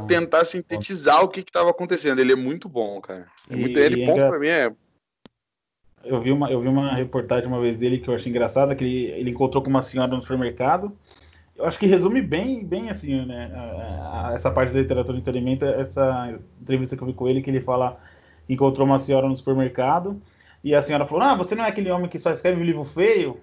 [0.07, 2.19] tentar sintetizar o que estava acontecendo.
[2.19, 3.27] Ele é muito bom, cara.
[3.49, 3.77] É muito...
[3.77, 4.29] E, ele, e ponto é...
[4.29, 4.71] pra mim é
[6.05, 8.83] eu vi, uma, eu vi uma reportagem uma vez dele que eu achei engraçada, que
[8.83, 10.95] ele, ele encontrou com uma senhora no supermercado
[11.55, 13.49] eu acho que resume bem, bem assim, né?
[14.33, 17.61] essa parte da literatura de entretenimento, essa entrevista que eu vi com ele, que ele
[17.61, 17.97] fala
[18.47, 20.21] encontrou uma senhora no supermercado
[20.63, 23.39] e a senhora falou: Ah, você não é aquele homem que só escreve livro feio?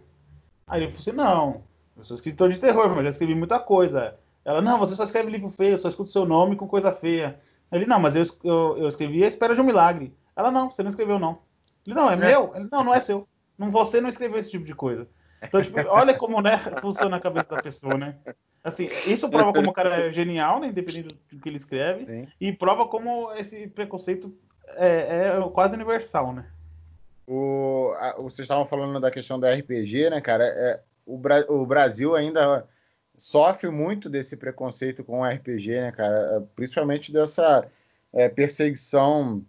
[0.67, 1.62] Aí ele falou assim: Não,
[1.97, 4.17] eu sou escritor de terror, mas já escrevi muita coisa.
[4.45, 7.38] Ela: Não, você só escreve livro feio, eu só escuto seu nome com coisa feia.
[7.71, 10.12] Ele: Não, mas eu, eu, eu escrevi A Espera de um Milagre.
[10.35, 11.38] Ela: Não, você não escreveu, não.
[11.87, 12.17] Ele: Não, é, é.
[12.17, 12.53] meu?
[12.55, 13.29] Ele: Não, não é seu.
[13.57, 15.07] Não, você não escreveu esse tipo de coisa.
[15.43, 18.17] Então, tipo, olha como né, funciona a cabeça da pessoa, né?
[18.65, 22.29] Assim, isso prova como o cara é genial, né, independente do que ele escreve, Sim.
[22.41, 24.33] e prova como esse preconceito
[24.77, 26.47] é, é quase universal, né?
[27.27, 30.45] O, a, vocês estavam falando da questão da RPG, né, cara?
[30.45, 32.67] É, o, Bra o Brasil ainda
[33.17, 36.47] sofre muito desse preconceito com o RPG, né, cara?
[36.57, 37.67] Principalmente dessa
[38.13, 39.45] é, perseguição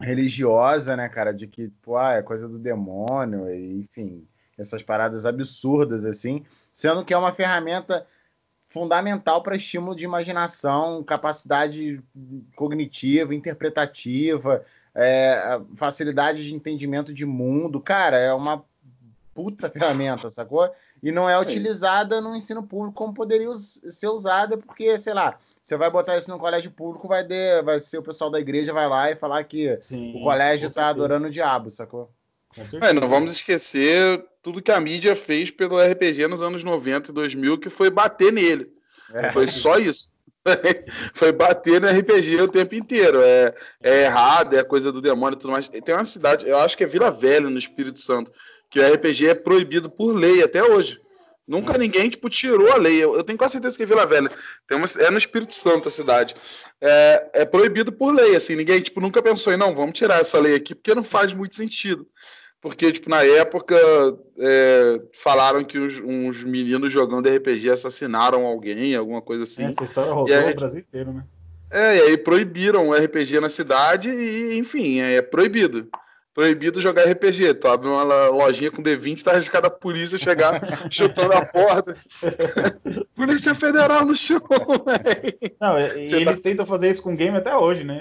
[0.00, 1.32] religiosa, né, cara?
[1.32, 4.26] De que, pô, ah, é coisa do demônio, enfim
[4.58, 8.06] essas paradas absurdas assim, sendo que é uma ferramenta
[8.76, 11.98] fundamental para estímulo de imaginação, capacidade
[12.54, 14.62] cognitiva, interpretativa,
[14.94, 17.80] é, facilidade de entendimento de mundo.
[17.80, 18.62] Cara, é uma
[19.32, 20.70] puta ferramenta, sacou?
[21.02, 25.74] E não é utilizada no ensino público como poderia ser usada, porque, sei lá, você
[25.74, 28.86] vai botar isso no colégio público, vai, de, vai ser o pessoal da igreja vai
[28.86, 32.10] lá e falar que Sim, o colégio está adorando o diabo, sacou?
[32.82, 37.14] É, não vamos esquecer tudo que a mídia fez pelo RPG nos anos 90 e
[37.14, 38.70] 2000, que foi bater nele.
[39.12, 39.30] É.
[39.32, 40.10] Foi só isso.
[41.14, 43.20] foi bater no RPG o tempo inteiro.
[43.22, 45.68] É, é errado, é coisa do demônio e tudo mais.
[45.68, 48.32] Tem uma cidade, eu acho que é Vila Velha, no Espírito Santo,
[48.70, 51.00] que o RPG é proibido por lei até hoje.
[51.46, 51.78] Nunca Nossa.
[51.78, 53.02] ninguém, tipo, tirou a lei.
[53.02, 54.30] Eu, eu, tenho quase certeza que em Vila Velha
[54.66, 56.34] tem uma, é no Espírito Santo a cidade.
[56.80, 58.56] É, é proibido por lei, assim.
[58.56, 61.54] Ninguém, tipo, nunca pensou em, não, vamos tirar essa lei aqui, porque não faz muito
[61.54, 62.06] sentido.
[62.66, 63.76] Porque, tipo, na época
[64.36, 69.62] é, falaram que uns, uns, meninos jogando RPG assassinaram alguém, alguma coisa assim.
[69.62, 71.24] Essa história rodou aí, o Brasil inteiro, né?
[71.70, 75.88] É, e aí proibiram o RPG na cidade e, enfim, é, é proibido
[76.34, 77.54] proibido jogar RPG.
[77.54, 80.60] Tu abre uma lojinha com D20, tá arriscado a polícia chegar
[80.90, 81.94] chutando a porta.
[83.14, 85.54] polícia Federal no chão, velho.
[85.60, 86.42] Não, e, eles tá...
[86.42, 88.00] tentam fazer isso com game até hoje, né?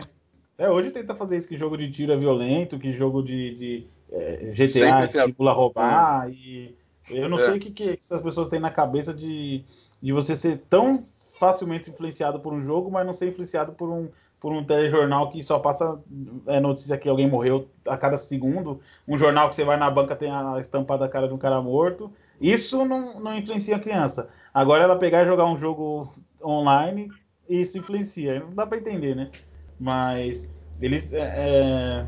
[0.56, 3.95] Até hoje tenta fazer isso que jogo de tiro é violento, que jogo de, de
[4.16, 6.30] é, GTA estimula roubar.
[6.30, 6.76] E
[7.10, 7.46] eu não é.
[7.46, 9.64] sei o que, que essas pessoas têm na cabeça de,
[10.02, 11.04] de você ser tão
[11.38, 14.10] facilmente influenciado por um jogo, mas não ser influenciado por um
[14.40, 16.00] por um telejornal que só passa
[16.46, 20.16] é, notícia que alguém morreu a cada segundo, um jornal que você vai na banca
[20.16, 22.14] tem a estampa da cara de um cara morto.
[22.40, 24.30] Isso não, não influencia a criança.
[24.54, 26.14] Agora ela pegar e jogar um jogo
[26.44, 27.10] online,
[27.50, 28.40] isso influencia.
[28.40, 29.32] Não dá para entender, né?
[29.80, 31.12] Mas eles.
[31.12, 32.06] É, é...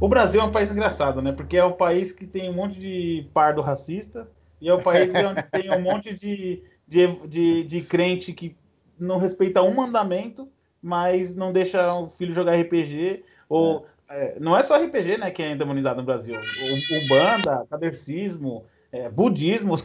[0.00, 1.32] O Brasil é um país engraçado, né?
[1.32, 4.28] Porque é um país que tem um monte de pardo racista
[4.60, 8.56] e é um país onde tem um monte de, de, de, de crente que
[8.98, 10.48] não respeita um mandamento
[10.86, 13.24] mas não deixa o filho jogar RPG.
[13.48, 14.36] Ou é.
[14.36, 16.36] É, não é só RPG, né, que é endemonizado no Brasil.
[16.36, 19.84] O, o banda, cadercismo, é, budismo, os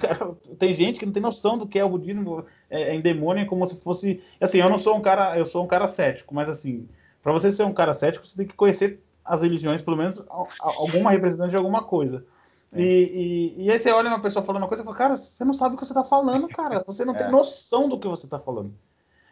[0.59, 3.47] tem gente que não tem noção do que é o budismo, é, é em demônio,
[3.47, 4.21] como se fosse.
[4.39, 6.87] Assim, eu não sou um cara, eu sou um cara cético, mas assim,
[7.23, 9.01] para você ser um cara cético, você tem que conhecer
[9.31, 10.25] as religiões, pelo menos
[10.59, 12.25] alguma representante de alguma coisa.
[12.73, 12.81] É.
[12.81, 15.45] E, e, e, aí você olha uma pessoa falando uma coisa e fala, cara, você
[15.45, 16.83] não sabe o que você está falando, cara.
[16.85, 17.17] Você não é.
[17.17, 18.73] tem noção do que você está falando.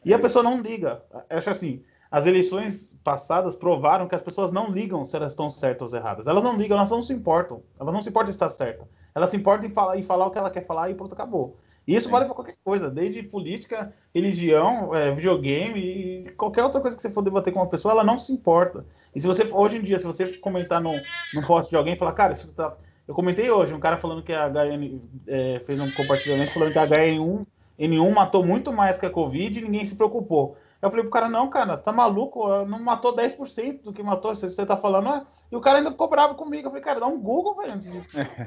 [0.06, 1.04] E a pessoa não liga.
[1.30, 5.92] Acho assim, as eleições passadas provaram que as pessoas não ligam se elas estão certas
[5.92, 6.28] ou erradas.
[6.28, 7.62] Elas não ligam, elas não se importam.
[7.78, 8.88] Elas não se importam de estar certa.
[9.14, 11.58] Elas se importam em falar, em falar o que ela quer falar e pronto, acabou.
[11.88, 16.96] E isso vale para qualquer coisa, desde política, religião, é, videogame e qualquer outra coisa
[16.96, 18.86] que você for debater com uma pessoa, ela não se importa.
[19.16, 20.94] E se você, hoje em dia, se você comentar no,
[21.34, 22.78] no post de alguém e falar, cara, isso tá.
[23.08, 26.78] Eu comentei hoje, um cara falando que a HN é, fez um compartilhamento falando que
[26.78, 27.46] a HN1
[27.80, 30.58] N1 matou muito mais que a Covid e ninguém se preocupou.
[30.82, 32.48] Eu falei pro cara, não, cara, tá maluco?
[32.66, 35.10] Não matou 10% do que matou, você tá falando.
[35.10, 35.26] É...
[35.52, 36.68] E o cara ainda ficou bravo comigo.
[36.68, 37.80] Eu falei, cara, dá um Google, velho.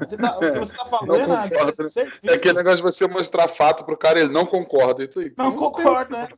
[0.01, 1.51] Você tá, o que você tá falando é, né?
[2.25, 5.05] é aquele negócio de você mostrar fato pro cara, ele não concorda.
[5.05, 6.29] Então, não concorda, né?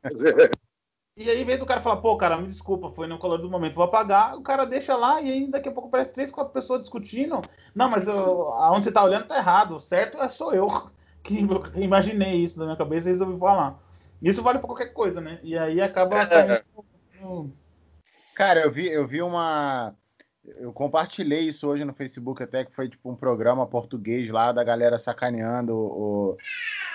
[1.16, 3.74] E aí vem do cara falar, pô, cara, me desculpa, foi no calor do momento,
[3.76, 4.34] vou apagar.
[4.36, 7.40] O cara deixa lá e aí daqui a pouco parece três, quatro pessoas discutindo.
[7.72, 9.76] Não, mas eu, aonde você tá olhando tá errado.
[9.76, 10.68] O certo é sou eu
[11.22, 13.78] que imaginei isso na minha cabeça e resolvi falar.
[14.22, 15.38] Isso vale para qualquer coisa, né?
[15.42, 16.26] E aí acaba é.
[16.26, 17.54] saindo...
[18.34, 19.94] Cara, eu vi, eu vi uma.
[20.56, 24.62] Eu compartilhei isso hoje no Facebook, até que foi tipo um programa português lá da
[24.62, 26.36] galera sacaneando o,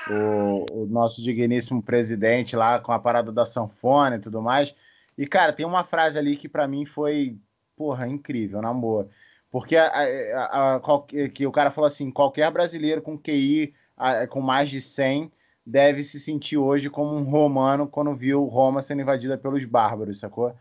[0.09, 4.75] o, o nosso digníssimo presidente lá com a parada da sanfona e tudo mais.
[5.17, 7.37] E, cara, tem uma frase ali que para mim foi,
[7.75, 9.09] porra, incrível, na boa.
[9.49, 10.81] Porque a, a, a,
[11.33, 13.73] que o cara falou assim: qualquer brasileiro com QI
[14.29, 15.31] com mais de 100
[15.69, 20.55] deve se sentir hoje como um romano quando viu Roma sendo invadida pelos bárbaros, sacou?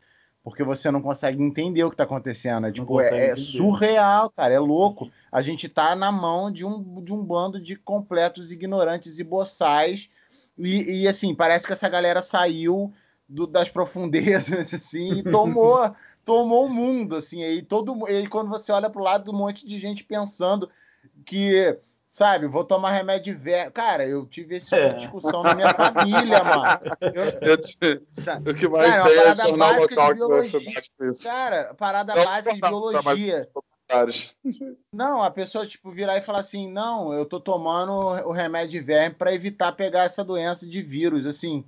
[0.44, 2.66] Porque você não consegue entender o que está acontecendo.
[2.66, 5.10] É, tipo, é, é surreal, cara, é louco.
[5.32, 10.10] A gente tá na mão de um, de um bando de completos ignorantes e boçais.
[10.58, 12.92] E, e assim, parece que essa galera saiu
[13.26, 15.90] do, das profundezas, assim, e tomou,
[16.22, 17.42] tomou o mundo, assim.
[17.42, 20.70] Aí todo, e quando você olha para o lado, um monte de gente pensando
[21.24, 21.78] que
[22.08, 23.70] Sabe, vou tomar remédio verme.
[23.70, 24.98] Cara, eu tive essa tipo é.
[24.98, 26.80] discussão na minha família, mano.
[27.14, 27.76] Eu, eu te...
[28.46, 30.82] O que mais cara, tem é jornal local de biologia.
[31.22, 33.48] Cara, parada não, básica de biologia.
[34.92, 37.92] Não, a pessoa, tipo, virar e falar assim: não, eu tô tomando
[38.26, 41.26] o remédio de verme para evitar pegar essa doença de vírus.
[41.26, 41.64] Assim,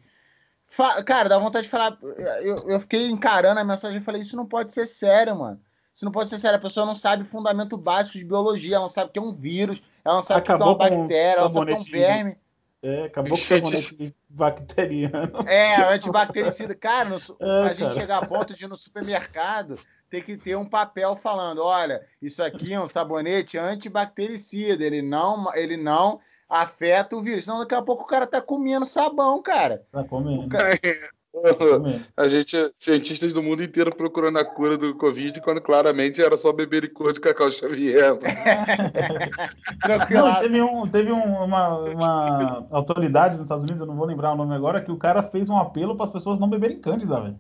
[0.68, 1.02] fa...
[1.02, 1.98] cara, dá vontade de falar.
[2.42, 5.60] Eu, eu fiquei encarando a mensagem e falei: isso não pode ser sério, mano.
[5.94, 6.58] Isso não pode ser sério.
[6.58, 9.22] A pessoa não sabe o fundamento básico de biologia, ela não sabe o que é
[9.22, 11.84] um vírus, ela não sabe acabou que é uma bactéria, ela sabe que é um
[11.84, 12.36] verme.
[12.82, 15.48] É, acabou com o sabonete bacteriano.
[15.48, 16.74] É, antibactericida.
[16.74, 19.76] Cara, no, é, a gente chegar a ponto de ir no supermercado
[20.08, 25.54] ter que ter um papel falando: olha, isso aqui é um sabonete antibactericida, ele não,
[25.54, 27.44] ele não afeta o vírus.
[27.44, 29.86] Senão daqui a pouco o cara tá comendo sabão, cara.
[29.92, 30.48] Tá comendo.
[30.48, 30.78] Cara...
[32.16, 36.52] A gente, cientistas do mundo inteiro procurando a cura do Covid, quando claramente era só
[36.52, 38.18] beber licor de Cacau Xavier.
[40.10, 44.32] não, teve um, teve um, uma, uma autoridade nos Estados Unidos, eu não vou lembrar
[44.32, 47.20] o nome agora, que o cara fez um apelo para as pessoas não beberem Cândida,
[47.20, 47.38] velho.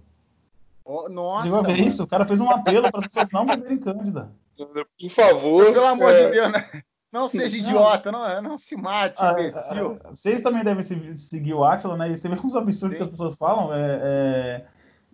[0.84, 1.62] Oh, nossa.
[1.62, 2.02] Ver isso?
[2.04, 4.30] O cara fez um apelo para as pessoas não beberem Cândida.
[4.56, 5.72] Por favor.
[5.72, 6.26] Pelo amor é...
[6.26, 6.82] de Deus, né?
[7.12, 9.98] Não seja idiota, não, não, se mate, ah, imbecil.
[10.04, 10.82] Ah, vocês também devem
[11.16, 12.10] seguir o Atila, né?
[12.10, 12.96] E você vê uns absurdos Sim.
[12.96, 13.74] que as pessoas falam.
[13.74, 14.66] É, é,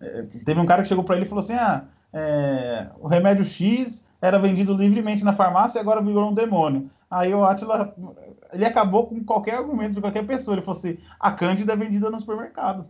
[0.03, 3.45] é, teve um cara que chegou para ele e falou assim: ah, é, o remédio
[3.45, 6.91] X era vendido livremente na farmácia e agora virou um demônio.
[7.11, 7.95] Aí o Atila,
[8.53, 10.55] ele acabou com qualquer argumento de qualquer pessoa.
[10.55, 12.87] Ele falou assim: a Cândida é vendida no supermercado.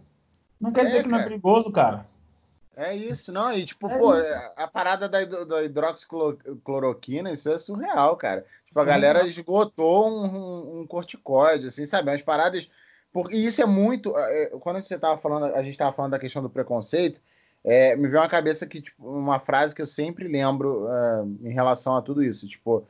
[0.60, 2.06] Não quer dizer que não é perigoso, cara.
[2.76, 3.50] É isso, não.
[3.52, 4.30] E tipo, é pô, isso.
[4.54, 8.44] a parada da, da hidroxicloroquina, isso é surreal, cara.
[8.66, 12.10] Tipo, a galera esgotou um, um, corticoide, assim, sabe?
[12.10, 12.70] Umas paradas.
[13.10, 14.14] Porque isso é muito.
[14.14, 17.18] É, quando você tava falando, a gente tava falando da questão do preconceito,
[17.64, 21.52] é, me veio uma cabeça que, tipo, uma frase que eu sempre lembro é, em
[21.54, 22.46] relação a tudo isso.
[22.46, 22.86] Tipo,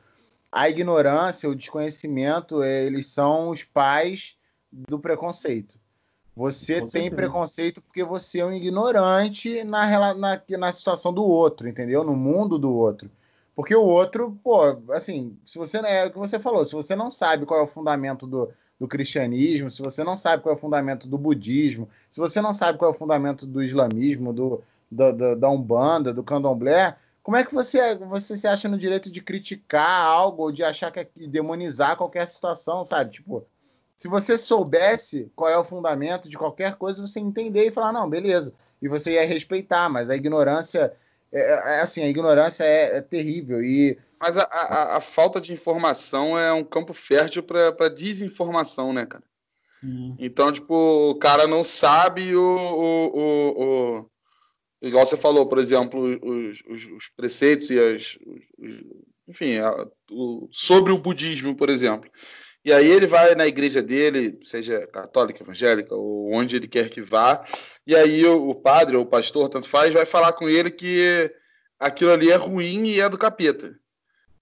[0.51, 4.35] a ignorância, o desconhecimento, eles são os pais
[4.69, 5.76] do preconceito.
[6.37, 12.03] Você tem preconceito porque você é um ignorante na, na, na situação do outro, entendeu?
[12.03, 13.09] No mundo do outro.
[13.55, 14.61] Porque o outro, pô,
[14.91, 17.67] assim, se você é o que você falou, se você não sabe qual é o
[17.67, 22.19] fundamento do, do cristianismo, se você não sabe qual é o fundamento do budismo, se
[22.19, 26.21] você não sabe qual é o fundamento do islamismo, do, do, do da Umbanda, do
[26.21, 30.63] candomblé, como é que você, você se acha no direito de criticar algo ou de
[30.63, 33.11] achar que é demonizar qualquer situação, sabe?
[33.13, 33.43] Tipo,
[33.97, 38.07] se você soubesse qual é o fundamento de qualquer coisa, você entender e falar, não,
[38.07, 38.53] beleza.
[38.79, 40.93] E você ia respeitar, mas a ignorância,
[41.33, 43.63] é, é, é assim, a ignorância é, é terrível.
[43.63, 43.97] E...
[44.19, 49.23] Mas a, a, a, falta de informação é um campo fértil para desinformação, né, cara?
[49.83, 50.15] Hum.
[50.19, 50.75] Então, tipo,
[51.09, 54.09] o cara não sabe o, o, o, o,
[54.79, 58.17] Igual você falou, por exemplo, os, os, os preceitos e as.
[58.25, 58.83] Os,
[59.27, 59.87] enfim, a,
[60.51, 62.09] sobre o budismo, por exemplo.
[62.67, 66.99] E aí ele vai na igreja dele, seja católica, evangélica, ou onde ele quer que
[66.99, 67.41] vá,
[67.87, 71.31] e aí o, padre ou o pastor, tanto faz, vai falar com ele que
[71.79, 73.73] aquilo ali é ruim e é do capeta.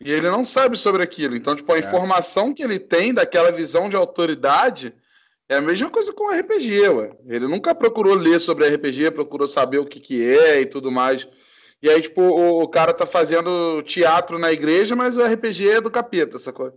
[0.01, 1.36] E ele não sabe sobre aquilo.
[1.36, 1.82] Então, tipo, a é.
[1.82, 4.91] informação que ele tem daquela visão de autoridade
[5.47, 7.15] é a mesma coisa com o RPG, ué.
[7.28, 11.28] Ele nunca procurou ler sobre RPG, procurou saber o que, que é e tudo mais.
[11.80, 15.80] E aí, tipo, o, o cara tá fazendo teatro na igreja, mas o RPG é
[15.80, 16.73] do capeta, sacou?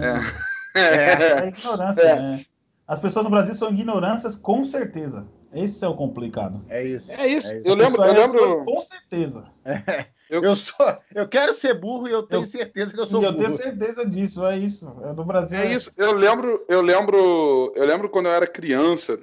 [0.00, 0.06] É.
[0.06, 0.55] é.
[0.76, 2.02] É, é ignorância.
[2.02, 2.14] É.
[2.16, 2.44] Né?
[2.86, 5.26] As pessoas no Brasil são ignorâncias, com certeza.
[5.52, 6.64] Esse é o complicado.
[6.68, 7.10] É isso.
[7.10, 7.52] É isso.
[7.52, 7.68] É isso.
[7.68, 8.04] Eu lembro.
[8.04, 8.64] Eu lembro...
[8.64, 9.44] Com certeza.
[9.64, 10.06] É.
[10.28, 13.22] Eu, eu, sou, eu quero ser burro e eu tenho eu, certeza que eu sou
[13.22, 13.44] eu burro.
[13.44, 15.00] Eu tenho certeza disso, é isso.
[15.04, 15.58] É do Brasil.
[15.58, 15.92] É, é isso.
[15.96, 19.18] Eu lembro, eu lembro, eu lembro quando eu era criança.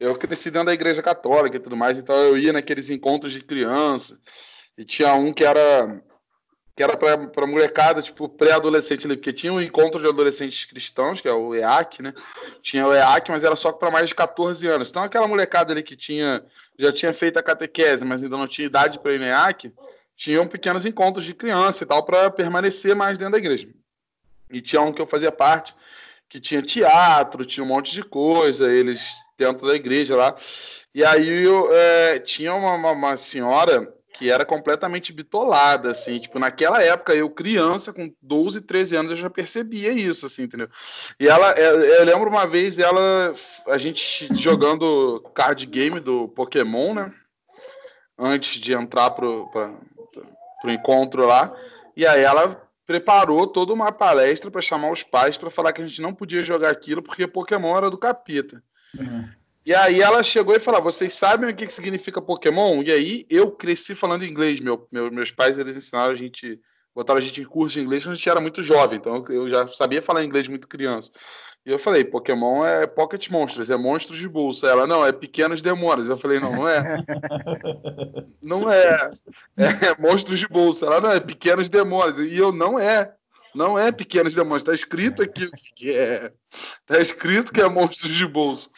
[0.00, 3.42] Eu cresci dentro da igreja católica e tudo mais, então eu ia naqueles encontros de
[3.42, 4.18] criança.
[4.76, 6.02] E tinha um que era
[6.76, 11.26] que era para molecada, tipo, pré-adolescente ali, porque tinha um encontro de adolescentes cristãos, que
[11.26, 12.12] é o EAC, né?
[12.60, 14.90] Tinha o EAC, mas era só para mais de 14 anos.
[14.90, 16.44] Então, aquela molecada ali que tinha
[16.78, 19.72] já tinha feito a catequese, mas ainda não tinha idade para ir no EAC,
[20.14, 23.68] tinham pequenos encontros de criança e tal, para permanecer mais dentro da igreja.
[24.50, 25.74] E tinha um que eu fazia parte,
[26.28, 30.36] que tinha teatro, tinha um monte de coisa, eles dentro da igreja lá.
[30.94, 36.38] E aí eu, é, tinha uma, uma, uma senhora que era completamente bitolada, assim, tipo,
[36.38, 40.68] naquela época, eu criança, com 12, 13 anos, eu já percebia isso, assim, entendeu?
[41.20, 43.34] E ela, é, eu lembro uma vez, ela,
[43.66, 47.12] a gente jogando card game do Pokémon, né,
[48.18, 49.74] antes de entrar pro, pra,
[50.62, 51.54] pro encontro lá,
[51.94, 55.86] e aí ela preparou toda uma palestra para chamar os pais para falar que a
[55.86, 58.62] gente não podia jogar aquilo porque Pokémon era do capeta.
[58.96, 59.28] Uhum.
[59.66, 62.84] E aí ela chegou e falou: Vocês sabem o que, significa Pokémon?
[62.84, 64.60] E aí eu cresci falando inglês.
[64.60, 66.60] Meu, meu, meus pais eles ensinaram a gente,
[66.94, 68.96] botaram a gente em curso de inglês quando a gente era muito jovem.
[68.96, 71.10] Então eu já sabia falar inglês muito criança.
[71.64, 74.68] E eu falei: Pokémon é Pocket Monsters, é monstros de bolsa.
[74.68, 76.08] Ela, não, é pequenos demônios.
[76.08, 77.04] Eu falei: Não, não é.
[78.40, 79.10] não é.
[79.56, 80.86] É monstros de bolsa.
[80.86, 82.20] Ela, não, é pequenos demônios.
[82.20, 83.12] E eu, não é.
[83.52, 84.62] Não é pequenos demônios.
[84.62, 86.30] Tá escrito aqui que é.
[86.86, 88.70] Tá escrito que é monstros de bolso.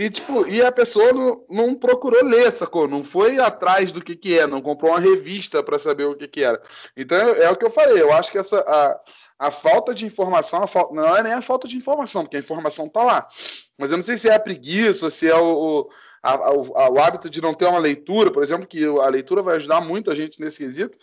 [0.00, 2.88] E, tipo, e a pessoa não, não, procurou ler, sacou?
[2.88, 6.26] Não foi atrás do que, que é, não comprou uma revista para saber o que,
[6.26, 6.58] que era.
[6.96, 8.00] Então é, o que eu falei.
[8.00, 8.98] Eu acho que essa a,
[9.48, 12.88] a falta de informação, a não é nem a falta de informação, porque a informação
[12.88, 13.28] tá lá.
[13.76, 15.90] Mas eu não sei se é a preguiça, se é o, o,
[16.22, 19.56] a, o, o hábito de não ter uma leitura, por exemplo, que a leitura vai
[19.56, 20.96] ajudar muito a gente nesse quesito.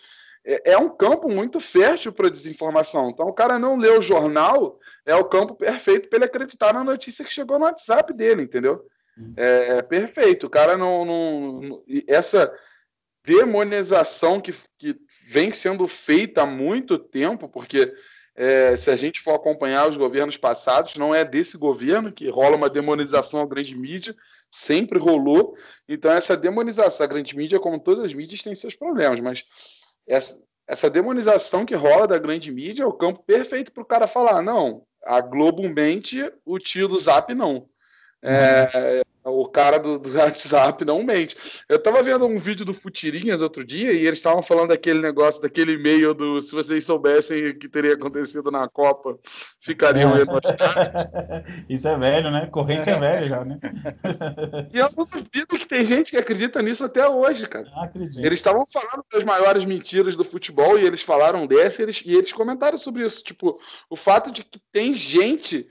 [0.48, 3.10] É, é um campo muito fértil para desinformação.
[3.10, 6.86] Então, o cara não lê o jornal, é o campo perfeito para ele acreditar na
[6.86, 8.86] notícia que chegou no WhatsApp dele, entendeu?
[9.18, 9.34] Uhum.
[9.36, 10.48] É, é perfeito.
[10.48, 12.50] O cara não, não, não, Essa
[13.26, 14.96] demonização que, que
[15.30, 17.94] vem sendo feita há muito tempo, porque
[18.34, 22.56] é, se a gente for acompanhar os governos passados, não é desse governo que rola
[22.56, 24.16] uma demonização à grande mídia,
[24.50, 25.56] sempre rolou.
[25.90, 29.44] Então, essa demonização à grande mídia, como todas as mídias, tem seus problemas, mas
[30.08, 34.08] essa, essa demonização que rola da grande mídia é o campo perfeito para o cara
[34.08, 37.68] falar: não, a Globo mente, o tio do Zap não.
[38.22, 41.36] É, o cara do, do, WhatsApp não mente.
[41.68, 45.42] Eu tava vendo um vídeo do Futirinhas outro dia e eles estavam falando daquele negócio,
[45.42, 49.18] daquele e-mail do se vocês soubessem o que teria acontecido na Copa,
[49.60, 50.24] ficariam é.
[51.70, 52.48] Isso é velho, né?
[52.48, 53.60] Corrente é velho já, né?
[54.74, 57.68] e eu não duvido que tem gente que acredita nisso até hoje, cara.
[57.74, 58.26] Ah, acredito.
[58.26, 62.14] Eles estavam falando das maiores mentiras do futebol e eles falaram dessa e eeles, e
[62.14, 63.24] eles comentaram sobre isso.
[63.24, 63.60] Tipo,
[63.90, 65.68] o fato de que tem gente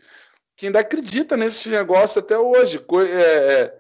[0.57, 2.83] que ainda acredita nesse negócio até hoje.
[3.11, 3.79] É, é,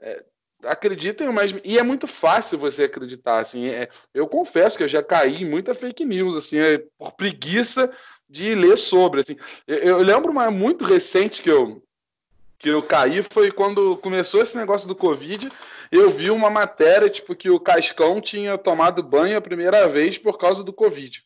[0.00, 0.24] é,
[0.64, 3.38] acreditem, mas e é muito fácil você acreditar.
[3.38, 7.12] Assim, é, eu confesso que eu já caí em muita fake news, assim, é, por
[7.12, 7.90] preguiça
[8.28, 9.20] de ler sobre.
[9.20, 9.36] Assim.
[9.66, 11.82] Eu, eu, lembro uma muito recente que eu
[12.58, 15.50] que eu caí foi quando começou esse negócio do Covid.
[15.92, 20.38] Eu vi uma matéria tipo que o Cascão tinha tomado banho a primeira vez por
[20.38, 21.22] causa do Covid.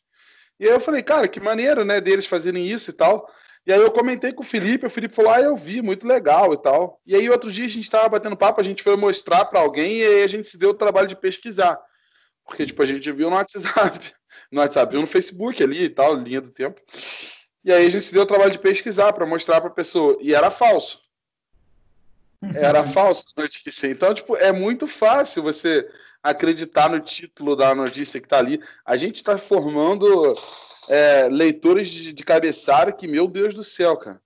[0.59, 3.31] E aí eu falei, cara, que maneiro, né, deles fazerem isso e tal.
[3.71, 6.53] E aí eu comentei com o Felipe, o Felipe falou: Ah, eu vi, muito legal
[6.53, 7.01] e tal.
[7.07, 9.99] E aí outro dia a gente estava batendo papo, a gente foi mostrar para alguém
[9.99, 11.79] e aí a gente se deu o trabalho de pesquisar.
[12.45, 14.13] Porque, tipo, a gente viu no WhatsApp,
[14.51, 16.81] no WhatsApp, viu no Facebook ali e tal, linha do tempo.
[17.65, 20.19] E aí a gente se deu o trabalho de pesquisar para mostrar para a pessoa.
[20.21, 21.01] E era falso.
[22.57, 23.87] Era falso a notícia.
[23.87, 25.89] Então, tipo, é muito fácil você
[26.21, 28.61] acreditar no título da notícia que está ali.
[28.85, 30.37] A gente está formando
[30.91, 34.21] é, leitores de, de cabeçalho que, meu Deus do céu, cara.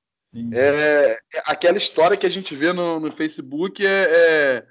[0.51, 4.67] É, é, aquela história que a gente vê no, no Facebook é, é,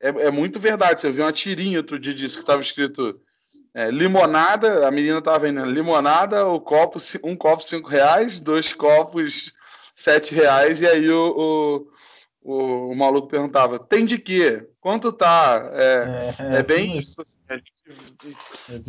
[0.00, 1.00] é, é muito verdade.
[1.00, 3.20] Você viu uma tirinha outro dia disso que estava escrito
[3.74, 9.52] é, limonada, a menina estava vendendo limonada, o copo, um copo cinco reais, dois copos
[9.94, 11.86] sete reais, e aí o,
[12.40, 14.66] o, o maluco perguntava, tem de quê?
[14.80, 15.70] Quanto tá?
[15.74, 17.20] É, é, é, é bem isso.
[17.20, 17.38] Assim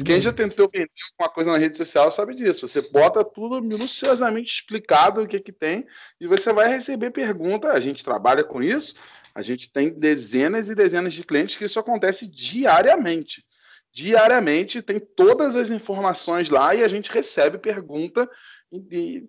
[0.05, 2.67] Quem já tentou vender alguma coisa na rede social sabe disso.
[2.67, 5.85] Você bota tudo minuciosamente explicado o que, que tem
[6.19, 7.71] e você vai receber pergunta.
[7.71, 8.95] A gente trabalha com isso,
[9.33, 13.43] a gente tem dezenas e dezenas de clientes que isso acontece diariamente.
[13.91, 18.29] Diariamente tem todas as informações lá e a gente recebe pergunta
[18.71, 19.27] e,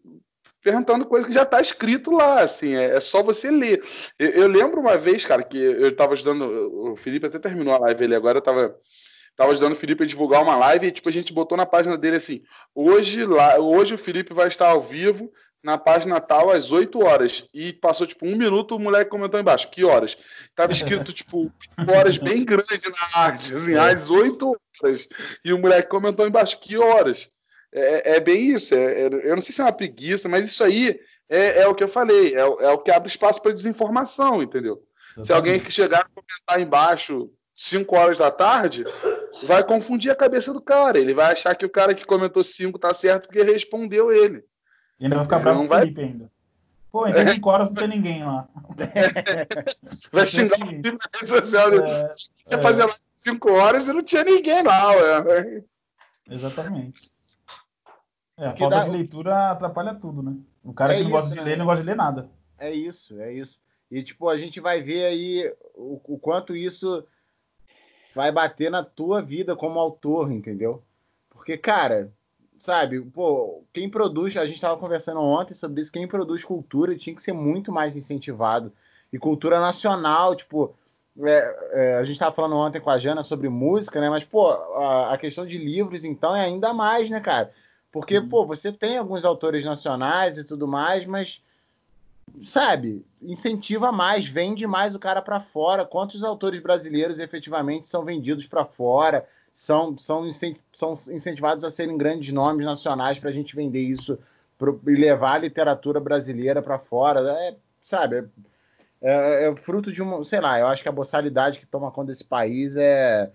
[0.63, 3.83] perguntando coisa que já está escrito lá, assim, é, é só você ler.
[4.19, 7.79] Eu, eu, lembro uma vez, cara, que eu estava ajudando, o Felipe até terminou a
[7.81, 8.75] live ali agora, eu estava
[9.37, 11.97] tava ajudando o Felipe a divulgar uma live e tipo, a gente botou na página
[11.97, 12.43] dele assim,
[12.75, 15.31] hoje, lá, hoje o Felipe vai estar ao vivo
[15.65, 17.49] na página tal às 8 horas.
[17.53, 20.17] E passou, tipo, um minuto, o moleque comentou embaixo, que horas?
[20.55, 21.51] Tava escrito, tipo,
[21.89, 24.47] horas bem grande na arte, assim, às 8
[24.83, 25.09] horas.
[25.43, 27.31] E o moleque comentou embaixo, que horas?
[27.73, 28.75] É, é bem isso.
[28.75, 31.75] É, é, eu não sei se é uma preguiça, mas isso aí é, é o
[31.75, 32.35] que eu falei.
[32.35, 34.83] É, é o que abre espaço para desinformação, entendeu?
[35.17, 35.27] Exatamente.
[35.27, 38.85] Se alguém que chegar e comentar embaixo 5 horas da tarde,
[39.45, 40.99] vai confundir a cabeça do cara.
[40.99, 44.45] Ele vai achar que o cara que comentou 5 tá certo porque respondeu ele.
[44.99, 45.81] E ainda vai ficar bravo com o vai...
[45.83, 46.33] Felipe ainda.
[46.91, 48.49] Pô, então 5 horas não tem ninguém lá.
[50.13, 51.75] vai xingar o Felipe na rede social.
[51.75, 52.15] É,
[52.49, 52.63] Quer é...
[52.63, 54.91] fazer lá 5 horas e não tinha ninguém lá.
[54.91, 55.65] Ué.
[56.31, 57.13] Exatamente.
[58.37, 58.85] É, a falta dá...
[58.85, 60.37] de leitura atrapalha tudo, né?
[60.63, 61.43] O cara é que não isso, gosta de né?
[61.45, 62.31] ler não gosta de ler nada.
[62.59, 63.61] É isso, é isso.
[63.91, 67.05] E, tipo, a gente vai ver aí o, o quanto isso
[68.15, 70.83] vai bater na tua vida como autor, entendeu?
[71.31, 72.13] Porque, cara,
[72.59, 77.15] sabe, pô, quem produz, a gente estava conversando ontem sobre isso, quem produz cultura tinha
[77.15, 78.73] que ser muito mais incentivado.
[79.13, 80.75] E cultura nacional, tipo,
[81.23, 84.11] é, é, a gente estava falando ontem com a Jana sobre música, né?
[84.11, 87.53] Mas, pô, a, a, questão de livros, então, é ainda mais, né, cara?
[87.93, 88.29] Porque, Sim.
[88.29, 91.41] pô, você tem alguns autores nacionais e tudo mais, mas,
[92.43, 95.85] sabe, incentiva mais, vende mais o cara para fora.
[95.85, 99.27] Quantos autores brasileiros efetivamente são vendidos para fora?
[99.53, 100.29] São, são,
[100.73, 104.19] são incentivados a serem grandes nomes nacionais para a gente vender isso
[104.59, 107.21] pro, e levar a literatura brasileira para fora.
[107.21, 108.25] É, sabe, é,
[109.03, 112.09] é, é, fruto de uma, sei lá, eu acho que a boçalidade que toma conta
[112.09, 113.31] desse país é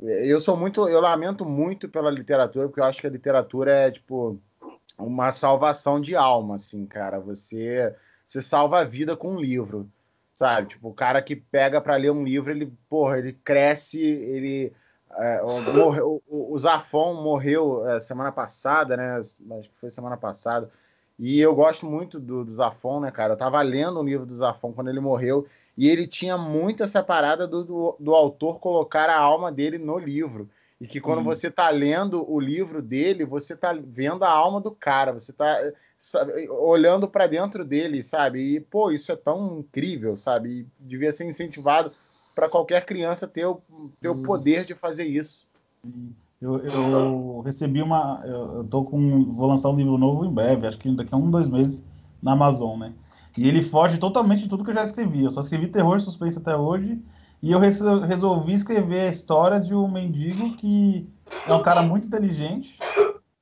[0.00, 3.90] eu sou muito, eu lamento muito pela literatura, porque eu acho que a literatura é
[3.90, 4.38] tipo
[4.98, 7.18] uma salvação de alma, assim, cara.
[7.20, 7.94] Você,
[8.26, 9.88] você salva a vida com um livro,
[10.34, 10.68] sabe?
[10.70, 14.72] Tipo, o cara que pega para ler um livro, ele, porra, ele cresce, ele
[15.16, 19.16] é, morreu, o, o Zafon morreu é, semana passada, né?
[19.16, 20.70] Acho que foi semana passada.
[21.18, 23.34] E eu gosto muito do, do Zafon, né, cara?
[23.34, 25.46] Eu tava lendo o livro do Zafon quando ele morreu
[25.76, 29.98] e ele tinha muito essa parada do, do, do autor colocar a alma dele no
[29.98, 30.48] livro.
[30.80, 31.24] E que quando uhum.
[31.24, 35.32] você está lendo o livro dele, você está vendo a alma do cara, você
[36.04, 38.56] está olhando para dentro dele, sabe?
[38.56, 40.50] E, pô, isso é tão incrível, sabe?
[40.50, 41.90] E devia ser incentivado
[42.34, 43.62] para qualquer criança ter o,
[44.00, 45.46] ter o poder de fazer isso.
[46.40, 48.20] Eu, eu recebi uma.
[48.24, 49.32] Eu, eu tô com.
[49.32, 51.82] Vou lançar um livro novo em breve, acho que daqui a um, dois meses,
[52.22, 52.92] na Amazon, né?
[53.36, 55.24] E ele foge totalmente de tudo que eu já escrevi.
[55.24, 57.02] Eu só escrevi terror e suspense até hoje.
[57.42, 61.06] E eu resolvi escrever a história de um mendigo que
[61.46, 62.78] é um cara muito inteligente,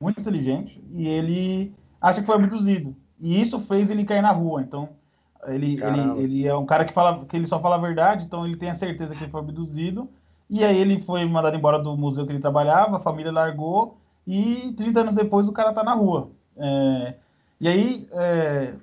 [0.01, 1.73] muito inteligente, e ele
[2.03, 2.93] acha que foi abduzido.
[3.17, 4.61] E isso fez ele cair na rua.
[4.61, 4.89] Então,
[5.47, 8.45] ele, ele, ele é um cara que fala que ele só fala a verdade, então
[8.45, 10.09] ele tem a certeza que ele foi abduzido.
[10.49, 13.97] E aí ele foi mandado embora do museu que ele trabalhava, a família largou,
[14.27, 16.29] e 30 anos depois o cara tá na rua.
[16.57, 17.15] É,
[17.59, 18.73] e aí é,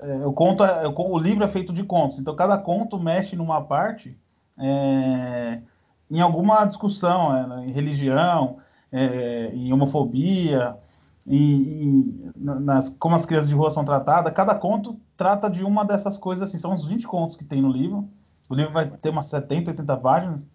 [0.00, 3.60] é, eu conto, eu, o livro é feito de contos, então cada conto mexe numa
[3.60, 4.16] parte
[4.58, 5.60] é,
[6.10, 8.58] em alguma discussão, é, em religião,
[8.92, 10.76] é, em homofobia,
[11.28, 14.32] em, em, nas, como as crianças de rua são tratadas.
[14.32, 17.70] Cada conto trata de uma dessas coisas, assim, são uns 20 contos que tem no
[17.70, 18.08] livro.
[18.48, 20.46] O livro vai ter umas 70, 80 páginas.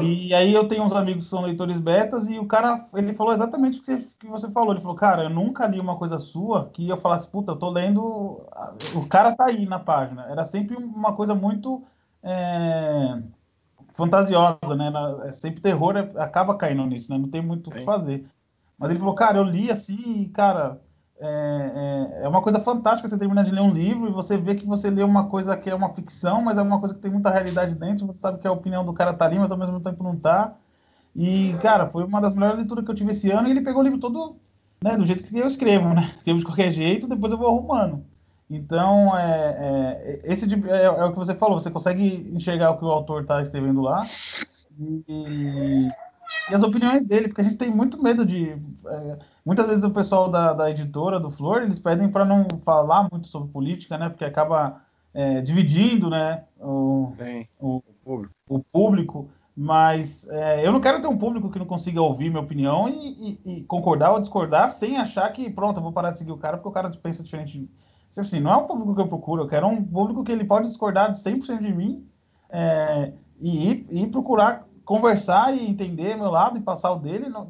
[0.00, 3.32] E aí eu tenho uns amigos que são leitores betas e o cara, ele falou
[3.32, 4.72] exatamente o que você, que você falou.
[4.72, 7.68] Ele falou, cara, eu nunca li uma coisa sua que eu falasse, puta, eu tô
[7.68, 8.00] lendo,
[8.94, 10.26] o cara tá aí na página.
[10.30, 11.82] Era sempre uma coisa muito
[12.22, 13.20] é,
[13.92, 14.92] fantasiosa, né?
[15.24, 17.18] É sempre terror é, acaba caindo nisso, né?
[17.18, 18.28] Não tem muito o que fazer.
[18.78, 20.80] Mas ele falou, cara, eu li assim, cara,
[21.20, 24.54] é, é, é, uma coisa fantástica você terminar de ler um livro e você vê
[24.54, 27.10] que você lê uma coisa que é uma ficção, mas é uma coisa que tem
[27.10, 29.80] muita realidade dentro, você sabe que a opinião do cara tá ali, mas ao mesmo
[29.80, 30.54] tempo não tá.
[31.16, 33.80] E, cara, foi uma das melhores leituras que eu tive esse ano e ele pegou
[33.80, 34.36] o livro todo,
[34.80, 36.08] né, do jeito que eu escrevo, né?
[36.14, 38.04] Escrevo de qualquer jeito, depois eu vou arrumando.
[38.48, 42.78] Então, é, é esse tipo, é, é, o que você falou, você consegue enxergar o
[42.78, 44.06] que o autor está escrevendo lá
[44.78, 45.88] e,
[46.50, 48.50] e, as opiniões dele, porque a gente tem muito medo de.
[48.86, 53.08] É, muitas vezes o pessoal da, da editora do Flor, eles pedem para não falar
[53.10, 54.08] muito sobre política, né?
[54.08, 54.82] Porque acaba
[55.14, 57.12] é, dividindo né, o,
[57.58, 58.34] o, o, público.
[58.48, 59.30] o público.
[59.60, 63.38] Mas é, eu não quero ter um público que não consiga ouvir minha opinião e,
[63.44, 66.38] e, e, concordar ou discordar sem achar que, pronto, eu vou parar de seguir o
[66.38, 67.68] cara porque o cara pensa diferente
[68.10, 70.44] Tipo assim, não é um público que eu procuro, eu quero um público que ele
[70.44, 72.06] pode discordar de 100% de mim
[72.48, 77.28] é, e, ir, e procurar conversar e entender meu lado e passar o dele.
[77.28, 77.46] Não,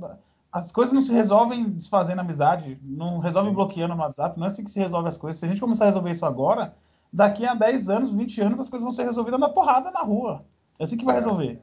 [0.51, 4.64] as coisas não se resolvem desfazendo amizade, não resolve bloqueando no WhatsApp, não é assim
[4.64, 5.39] que se resolve as coisas.
[5.39, 6.74] Se a gente começar a resolver isso agora,
[7.12, 10.45] daqui a 10 anos, 20 anos, as coisas vão ser resolvidas na porrada na rua.
[10.80, 11.18] É assim que vai é.
[11.18, 11.61] resolver.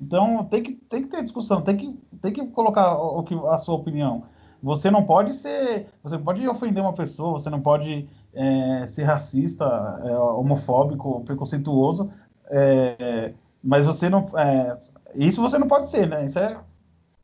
[0.00, 3.58] Então tem que, tem que ter discussão, tem que, tem que colocar o, o, a
[3.58, 4.22] sua opinião.
[4.62, 5.88] Você não pode ser.
[6.02, 9.66] Você pode ofender uma pessoa, você não pode é, ser racista,
[10.06, 12.10] é, homofóbico, preconceituoso,
[12.50, 14.24] é, mas você não.
[14.38, 14.78] É,
[15.14, 16.26] isso você não pode ser, né?
[16.26, 16.60] Isso é,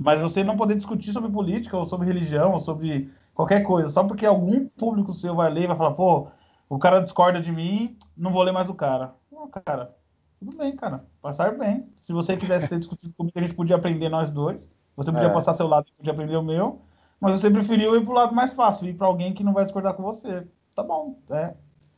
[0.03, 4.05] mas você não poder discutir sobre política, ou sobre religião, ou sobre qualquer coisa, só
[4.05, 6.29] porque algum público seu vai ler e vai falar, pô,
[6.69, 9.15] o cara discorda de mim, não vou ler mais o cara.
[9.31, 9.95] Não, cara,
[10.39, 11.89] tudo bem, cara, passar bem.
[12.01, 14.73] Se você quisesse ter discutido comigo, a gente podia aprender nós dois.
[14.97, 15.33] Você podia é.
[15.33, 16.81] passar seu lado, eu podia aprender o meu.
[17.21, 19.65] Mas você preferiu ir para o lado mais fácil, ir para alguém que não vai
[19.65, 21.55] discordar com você tá bom, é,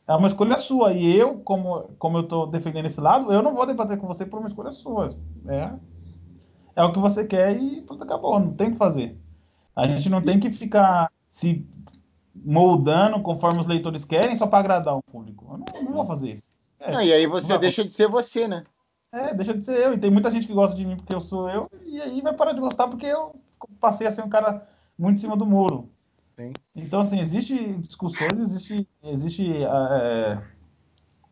[0.07, 0.93] é uma escolha sua.
[0.93, 4.25] E eu, como, como eu estou defendendo esse lado, eu não vou debater com você
[4.25, 5.09] por uma escolha sua.
[5.47, 5.73] É,
[6.75, 8.39] é o que você quer e pronto, acabou.
[8.39, 9.19] Não tem o que fazer.
[9.75, 11.67] A gente não tem que ficar se
[12.33, 15.45] moldando conforme os leitores querem só para agradar o público.
[15.51, 16.51] Eu não, não vou fazer isso.
[16.79, 18.63] É, e aí você deixa de ser você, né?
[19.11, 19.93] É, deixa de ser eu.
[19.93, 22.33] E tem muita gente que gosta de mim porque eu sou eu, e aí vai
[22.33, 23.35] parar de gostar porque eu
[23.79, 25.89] passei a ser um cara muito em cima do muro.
[26.75, 28.87] Então, assim, existe discussões, existe.
[29.03, 30.41] existe é,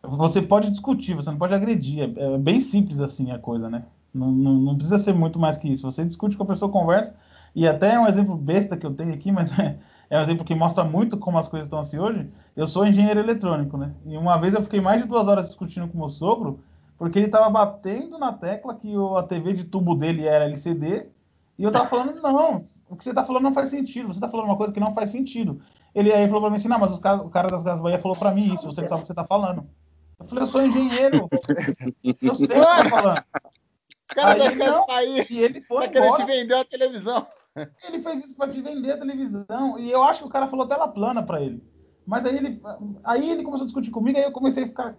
[0.02, 2.16] você pode discutir, você não pode agredir.
[2.18, 3.86] É, é, bem simples assim a coisa, né?
[4.14, 5.90] Não, não, não, precisa ser muito mais que isso.
[5.90, 7.18] Você discute com a pessoa, conversa,
[7.54, 9.78] e até é um exemplo besta que eu tenho aqui, mas é,
[10.10, 12.30] é um exemplo que mostra muito como as coisas estão assim hoje.
[12.56, 13.94] Eu sou engenheiro eletrônico, né?
[14.06, 16.60] E uma vez eu fiquei mais de duas horas discutindo com meu sogro,
[16.98, 21.10] porque ele estava batendo na tecla que a TV de tubo dele era LCD,
[21.58, 24.30] e eu estava falando, não, o que você está falando não faz sentido, você está
[24.30, 25.62] falando uma coisa que não faz sentido.
[25.94, 28.18] Ele aí falou para mim assim, não, mas cara, o cara das Gas Bahia falou
[28.18, 29.68] para mim isso, você não sabe o que você está falando.
[30.20, 33.24] Eu falei, eu sou engenheiro, eu sei o que você está falando.
[34.08, 37.28] cara aí, das Gas Bahia e ele foi tá querendo te vender a televisão.
[37.88, 40.68] Ele fez isso para te vender a televisão, e eu acho que o cara falou
[40.68, 41.64] tela plana para ele.
[42.06, 42.62] Mas aí ele,
[43.04, 44.96] aí ele começou a discutir comigo, aí eu comecei a ficar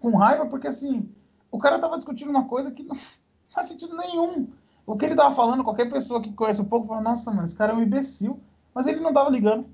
[0.00, 1.08] com raiva, porque assim,
[1.50, 2.96] o cara tava discutindo uma coisa que não
[3.52, 4.50] faz sentido nenhum.
[4.86, 7.56] O que ele tava falando, qualquer pessoa que conhece um pouco fala, nossa, mano, esse
[7.56, 8.40] cara é um imbecil.
[8.74, 9.66] Mas ele não tava ligando.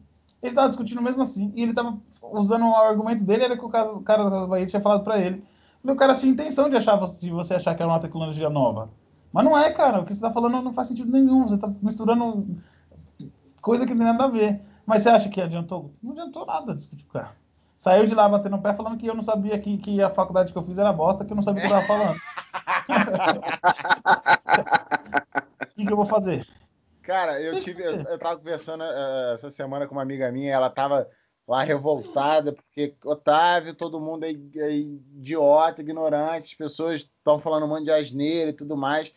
[0.43, 1.53] Ele tava discutindo mesmo assim.
[1.57, 4.67] E ele tava usando o argumento dele, era que o cara, o cara da Bahia
[4.67, 5.43] tinha falado para ele.
[5.83, 8.91] O cara tinha intenção de, achar, de você achar que era uma tecnologia nova.
[9.33, 10.01] Mas não é, cara.
[10.01, 11.47] O que você tá falando não faz sentido nenhum.
[11.47, 12.47] Você tá misturando
[13.61, 14.61] coisa que não tem nada a ver.
[14.85, 15.93] Mas você acha que adiantou?
[16.03, 17.37] Não adiantou nada discutir com o cara.
[17.79, 20.53] Saiu de lá batendo o pé falando que eu não sabia que, que a faculdade
[20.53, 22.21] que eu fiz era bosta, que eu não sabia o que eu tava falando.
[24.91, 26.45] O que, que, eu vou fazer?
[27.03, 27.83] Cara, eu tive.
[27.83, 31.09] Eu, eu tava conversando uh, essa semana com uma amiga minha, ela tava
[31.47, 37.69] lá revoltada, porque Otávio, todo mundo é, é idiota, ignorante, as pessoas estão falando um
[37.69, 39.13] monte de asneira e tudo mais.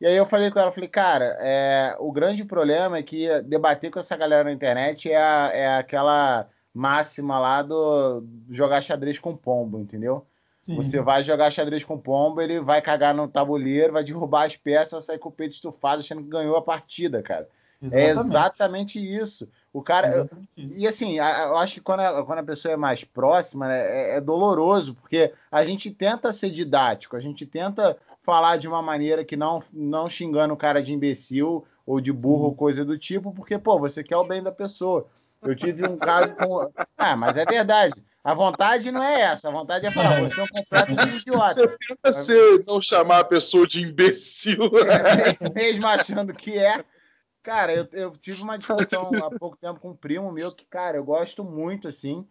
[0.00, 3.90] E aí eu falei com ela, falei, cara, é, o grande problema é que debater
[3.90, 9.36] com essa galera na internet é, a, é aquela máxima lá do jogar xadrez com
[9.36, 10.26] pombo, entendeu?
[10.66, 10.74] Sim.
[10.74, 14.90] Você vai jogar xadrez com pombo, ele vai cagar no tabuleiro, vai derrubar as peças,
[14.90, 17.48] vai sair com o peito estufado, achando que ganhou a partida, cara.
[17.80, 18.08] É exatamente.
[18.08, 19.48] É exatamente isso.
[19.72, 20.28] O cara.
[20.56, 24.16] E assim, eu acho que quando a, quando a pessoa é mais próxima, né, é,
[24.16, 29.24] é, doloroso, porque a gente tenta ser didático, a gente tenta falar de uma maneira
[29.24, 33.32] que não, não xingando o cara de imbecil ou de burro, ou coisa do tipo,
[33.32, 35.06] porque, pô, você quer o bem da pessoa.
[35.40, 36.68] Eu tive um caso com.
[36.98, 37.94] Ah, mas é verdade.
[38.26, 41.54] A vontade não é essa, a vontade é falar, você é um completo idiota.
[41.54, 44.58] Você tenta ser, não chamar a pessoa de imbecil.
[44.84, 46.84] É, mesmo achando que é.
[47.40, 50.96] Cara, eu, eu tive uma discussão há pouco tempo com um primo meu que, cara,
[50.96, 52.26] eu gosto muito, assim.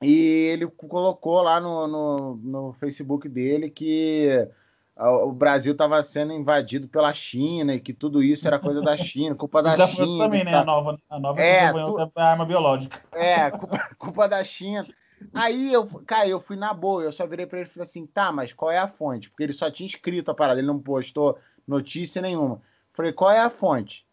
[0.00, 4.48] E ele colocou lá no, no, no Facebook dele que
[4.96, 9.34] o Brasil estava sendo invadido pela China e que tudo isso era coisa da China,
[9.34, 10.24] culpa da Os China.
[10.24, 10.54] também, né?
[10.54, 12.12] A nova, a nova é, tu...
[12.14, 13.02] a arma biológica.
[13.12, 14.84] É, culpa, culpa da China.
[15.32, 18.06] Aí eu, cara, eu fui na boa, eu só virei para ele e falei assim,
[18.06, 19.30] tá, mas qual é a fonte?
[19.30, 22.60] Porque ele só tinha escrito a parada, ele não postou notícia nenhuma.
[22.92, 24.04] Falei, qual é a fonte?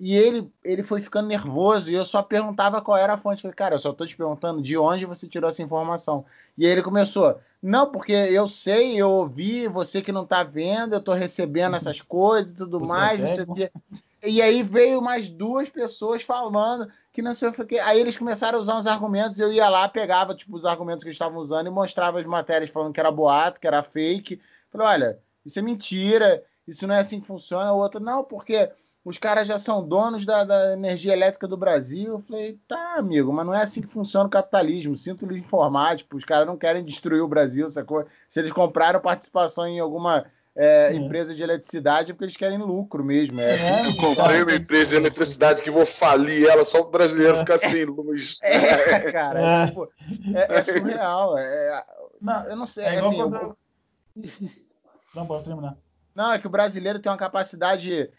[0.00, 3.42] E ele, ele foi ficando nervoso e eu só perguntava qual era a fonte.
[3.42, 6.24] Falei, cara, eu só tô te perguntando de onde você tirou essa informação.
[6.56, 10.94] E aí ele começou, não, porque eu sei, eu ouvi, você que não tá vendo,
[10.94, 13.20] eu tô recebendo essas coisas e tudo você mais.
[13.20, 13.70] É
[14.22, 17.78] e aí veio mais duas pessoas falando que não sei o que.
[17.80, 21.08] Aí eles começaram a usar uns argumentos, eu ia lá, pegava tipo, os argumentos que
[21.08, 24.40] eles estavam usando e mostrava as matérias falando que era boato, que era fake.
[24.70, 27.72] Falei, olha, isso é mentira, isso não é assim que funciona.
[27.72, 28.70] O outro, não, porque
[29.08, 32.12] os caras já são donos da, da, energia elétrica do Brasil.
[32.12, 34.94] Eu falei, tá, amigo, mas não é assim que funciona o capitalismo.
[34.94, 38.04] Sinto lhe informar, tipo, os caras não querem destruir o Brasil, sacou?
[38.28, 40.94] Se eles compraram participação em alguma é, é.
[40.94, 43.40] empresa de eletricidade, é porque eles querem lucro mesmo.
[43.40, 47.38] É, assim eu comprei uma empresa de eletricidade que vou falir ela só o brasileiro
[47.38, 48.38] ficar sem luz.
[48.44, 49.88] É, cara, é, tipo,
[50.34, 51.34] é, é surreal.
[52.20, 52.84] não, eu não sei.
[52.84, 53.56] É assim, eu...
[55.14, 55.76] Não, pode terminar.
[56.14, 58.10] Não, é que o brasileiro tem uma capacidade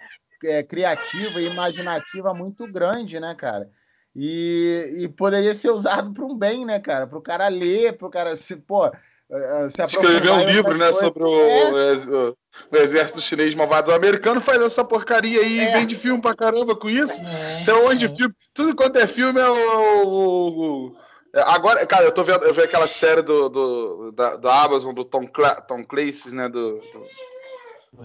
[0.44, 3.70] é, criativa e imaginativa muito grande, né, cara?
[4.16, 7.08] E, e poderia ser usado para um bem, né, cara?
[7.08, 8.92] Para o cara ler, para o cara se, pô, eh,
[9.30, 10.98] eh, se Escrever um livro, né, coisas.
[10.98, 12.34] sobre o, é.
[12.72, 13.92] o, exército chinês malvado.
[13.92, 15.70] O americano faz essa porcaria aí é.
[15.70, 17.22] e vende filme pra caramba com isso.
[17.22, 17.62] É.
[17.62, 18.16] Então, onde é.
[18.16, 20.96] filme, tudo quanto é filme é o,
[21.34, 24.94] é, Agora, cara, eu tô vendo, eu vi aquela série do, do da, da Amazon,
[24.94, 27.06] do Tom, Cla Tom Clancy, né, do, do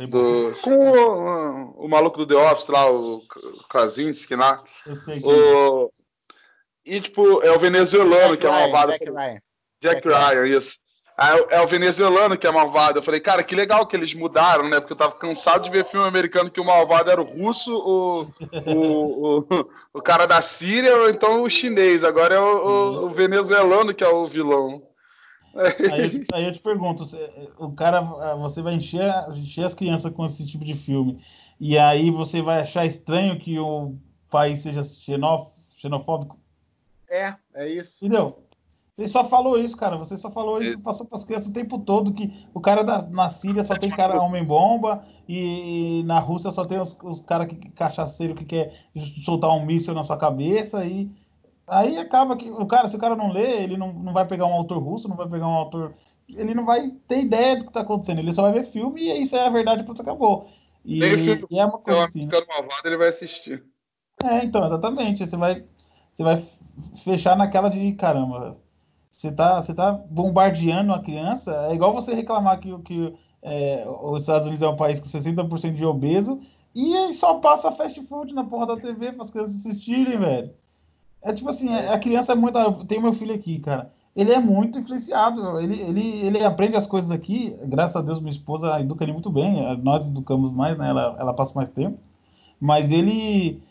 [0.09, 3.23] do, com o, o, maluco do The Office lá, o
[3.69, 4.63] Krasinski lá.
[5.23, 5.91] O,
[6.85, 8.93] e, tipo, é o venezuelano Jack que é malvado.
[8.93, 9.39] Jack Ryan.
[9.81, 10.85] Jack, Jack Ryan, Ryan, isso.
[11.17, 12.99] É, é o venezuelano que é malvado.
[12.99, 14.81] Eu falei, cara, que legal que eles mudaram, né?
[14.81, 18.23] Porque eu tava cansado de ver filme americano que o malvado era o russo, o,
[18.67, 22.03] o, o, o cara da Síria, ou então o chinês.
[22.03, 24.83] Agora é o, o, o venezuelano que é o vilão.
[25.93, 27.05] Aí, aí, eu te pergunto,
[27.59, 28.01] o cara,
[28.37, 31.23] você vai encher, encher as crianças com esse tipo de filme,
[31.61, 33.97] e aí você vai achar estranho que o
[34.31, 36.39] país seja xenofóbico?
[37.09, 38.05] É, é isso.
[38.05, 38.45] Entendeu?
[38.97, 39.97] Você só falou isso, cara.
[39.97, 43.03] Você só falou isso, passou para as crianças o tempo todo que o cara da,
[43.03, 47.49] na Síria só tem cara homem-bomba e, e, na Rússia só tem os, os caras
[47.49, 48.73] que cachaceiro que quer
[49.25, 51.11] soltar um míssil na sua cabeça e
[51.67, 54.47] Aí acaba que o cara, se o cara não lê, ele não, não vai pegar
[54.47, 55.95] um autor russo, não vai pegar um autor.
[56.29, 59.23] Ele não vai ter ideia do que está acontecendo, ele só vai ver filme e
[59.23, 60.49] isso é a verdade, pronto, acabou.
[60.85, 62.27] E, filme, e é uma coisa assim.
[62.27, 62.33] Né?
[62.49, 63.65] malvado, ele vai assistir.
[64.23, 65.27] É, então, exatamente.
[65.27, 65.65] Você vai,
[66.15, 66.43] você vai
[67.03, 68.59] fechar naquela de caramba.
[69.11, 71.69] Você tá, você tá bombardeando a criança.
[71.71, 75.73] É igual você reclamar que, que é, os Estados Unidos é um país com 60%
[75.73, 76.41] de obeso
[76.75, 80.55] e só passa fast food na porra da TV para as crianças assistirem, velho.
[81.25, 81.93] É tipo assim, é.
[81.93, 82.85] a criança é muito.
[82.85, 83.91] Tem meu filho aqui, cara.
[84.15, 85.59] Ele é muito influenciado.
[85.59, 87.57] Ele, ele, ele aprende as coisas aqui.
[87.65, 89.77] Graças a Deus, minha esposa educa ele muito bem.
[89.79, 90.91] Nós educamos mais, né?
[90.91, 91.99] Ela, ela passa mais tempo.
[92.61, 93.63] Mas ele.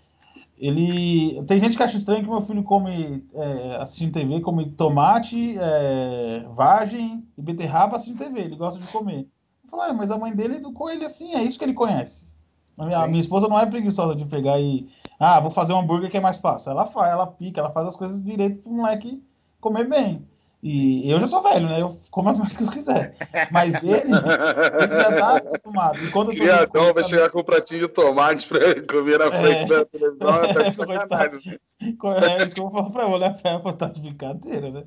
[0.57, 1.43] Ele.
[1.43, 6.45] Tem gente que acha estranho que meu filho come é, assistindo TV, come tomate, é,
[6.51, 8.41] vagem e beterraba assistindo TV.
[8.41, 9.27] Ele gosta de comer.
[9.63, 12.32] Eu falo, ah, mas a mãe dele educou ele assim, é isso que ele conhece.
[12.77, 15.79] A minha, a minha esposa não é preguiçosa de pegar e ah, vou fazer um
[15.79, 16.71] hambúrguer que é mais fácil.
[16.71, 19.21] Ela faz, ela pica, ela faz as coisas direito pro moleque
[19.61, 20.27] comer bem.
[20.61, 21.81] E eu já sou velho, né?
[21.81, 23.15] Eu como as marcas que eu quiser.
[23.51, 25.99] Mas ele, ele já tá acostumado.
[26.01, 29.67] E quando Criadão vai chegar com um pratinho de tomate pra comer na frente é,
[29.67, 30.53] da televisão.
[30.53, 31.59] Tá de sacanagem.
[31.81, 34.83] É isso que eu vou falar pra olhar pra ela, tá de brincadeira, né?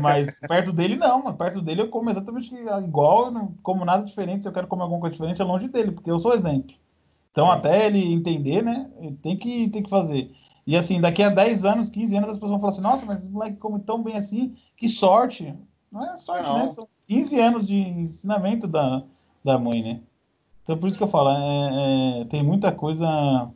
[0.00, 1.32] Mas perto dele, não.
[1.34, 4.42] Perto dele eu como exatamente igual, eu não como nada diferente.
[4.42, 6.76] Se eu quero comer alguma coisa diferente, é longe dele, porque eu sou exemplo.
[7.30, 7.56] Então, é.
[7.56, 8.90] até ele entender, né?
[9.22, 10.32] Tem que, tem que fazer.
[10.66, 13.22] E assim, daqui a 10 anos, 15 anos, as pessoas vão falar assim, nossa, mas
[13.22, 15.54] esse moleque come tão bem assim, que sorte.
[15.90, 16.58] Não é sorte, não.
[16.58, 16.66] né?
[16.68, 19.02] São 15 anos de ensinamento da,
[19.44, 20.00] da mãe, né?
[20.62, 23.50] Então por isso que eu falo, é, é, tem muita coisa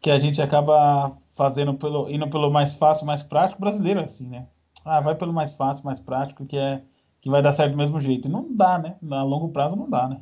[0.00, 4.46] que a gente acaba fazendo pelo, indo pelo mais fácil, mais prático, brasileiro assim, né?
[4.84, 6.82] Ah, vai pelo mais fácil, mais prático, que é
[7.20, 8.26] que vai dar certo do mesmo jeito.
[8.26, 8.96] E não dá, né?
[9.10, 10.20] A longo prazo não dá, né?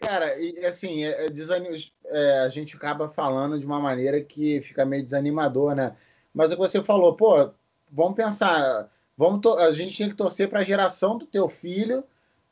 [0.00, 1.70] Cara, e assim, é, é, desanim...
[2.06, 5.96] é, a gente acaba falando de uma maneira que fica meio desanimador, né?
[6.32, 7.50] Mas o que você falou, pô,
[7.90, 9.58] vamos pensar, vamos to...
[9.58, 12.04] a gente tem que torcer para a geração do teu filho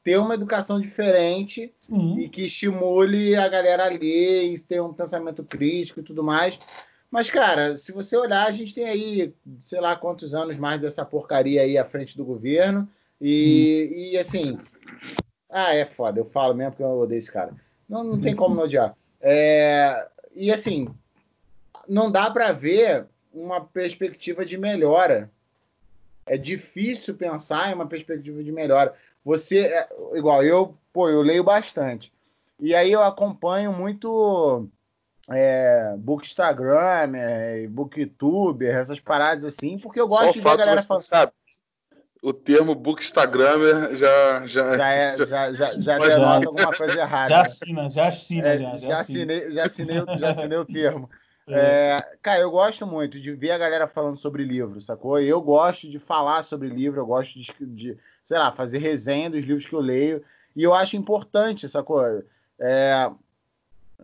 [0.02, 2.20] ter uma educação diferente Sim.
[2.20, 6.58] e que estimule a galera a ler e ter um pensamento crítico e tudo mais.
[7.10, 9.34] Mas, cara, se você olhar, a gente tem aí,
[9.64, 12.88] sei lá quantos anos mais dessa porcaria aí à frente do governo.
[13.20, 13.98] E, hum.
[14.12, 14.56] e assim,
[15.58, 17.54] ah, é foda, eu falo mesmo porque eu odeio esse cara.
[17.88, 18.94] Não, não tem como não odiar.
[19.22, 20.86] É, e assim,
[21.88, 25.30] não dá para ver uma perspectiva de melhora.
[26.26, 28.94] É difícil pensar em uma perspectiva de melhora.
[29.24, 32.12] Você, é, igual eu, pô, eu leio bastante.
[32.60, 34.68] E aí eu acompanho muito
[35.30, 40.82] é, Bookstagram, é, Booktube, essas paradas assim, porque eu gosto Só de ver a galera
[40.82, 41.02] falando.
[41.02, 41.32] Sabe,
[42.22, 47.28] o termo bookstagrammer já já já é, já, já, já, já denota alguma coisa errada.
[47.28, 51.10] Já assina, já assina, é, já, já, assinei, já assinei, já assinei o termo.
[51.48, 51.96] É.
[51.98, 55.20] é, cara, eu gosto muito de ver a galera falando sobre livro, sacou?
[55.20, 59.44] Eu gosto de falar sobre livro, eu gosto de, de sei lá, fazer resenha dos
[59.44, 60.24] livros que eu leio,
[60.56, 62.02] e eu acho importante, sacou?
[62.58, 63.10] É,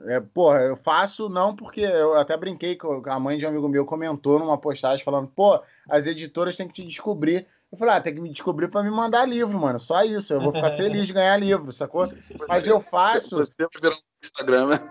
[0.06, 3.68] é, porra, eu faço não porque eu até brinquei com a mãe de um amigo
[3.68, 8.00] meu comentou numa postagem falando, pô, as editoras têm que te descobrir eu falei, ah,
[8.02, 9.80] tem que me descobrir para me mandar livro, mano.
[9.80, 10.34] Só isso.
[10.34, 12.06] Eu vou ficar feliz de ganhar livro, sacou?
[12.46, 13.38] Mas eu faço.
[13.38, 14.90] Você virar um Instagram, né?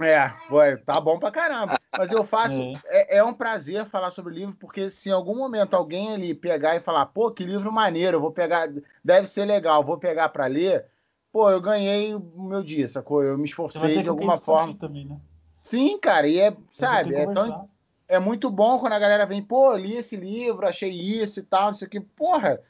[0.00, 1.78] É, foi, tá bom pra caramba.
[1.96, 2.60] Mas eu faço.
[2.60, 2.72] É.
[2.86, 6.76] é, é, um prazer falar sobre livro, porque se em algum momento alguém ali pegar
[6.76, 8.70] e falar, pô, que livro maneiro, eu vou pegar,
[9.02, 10.86] deve ser legal, vou pegar para ler,
[11.30, 13.22] pô, eu ganhei o meu dia, sacou?
[13.22, 14.74] Eu me esforcei de alguma forma.
[14.74, 15.18] Também, né?
[15.60, 17.68] Sim, cara, e é, sabe, é tão,
[18.12, 21.68] é muito bom quando a galera vem, pô, li esse livro, achei isso e tal,
[21.68, 21.98] não sei o que.
[21.98, 22.60] Porra,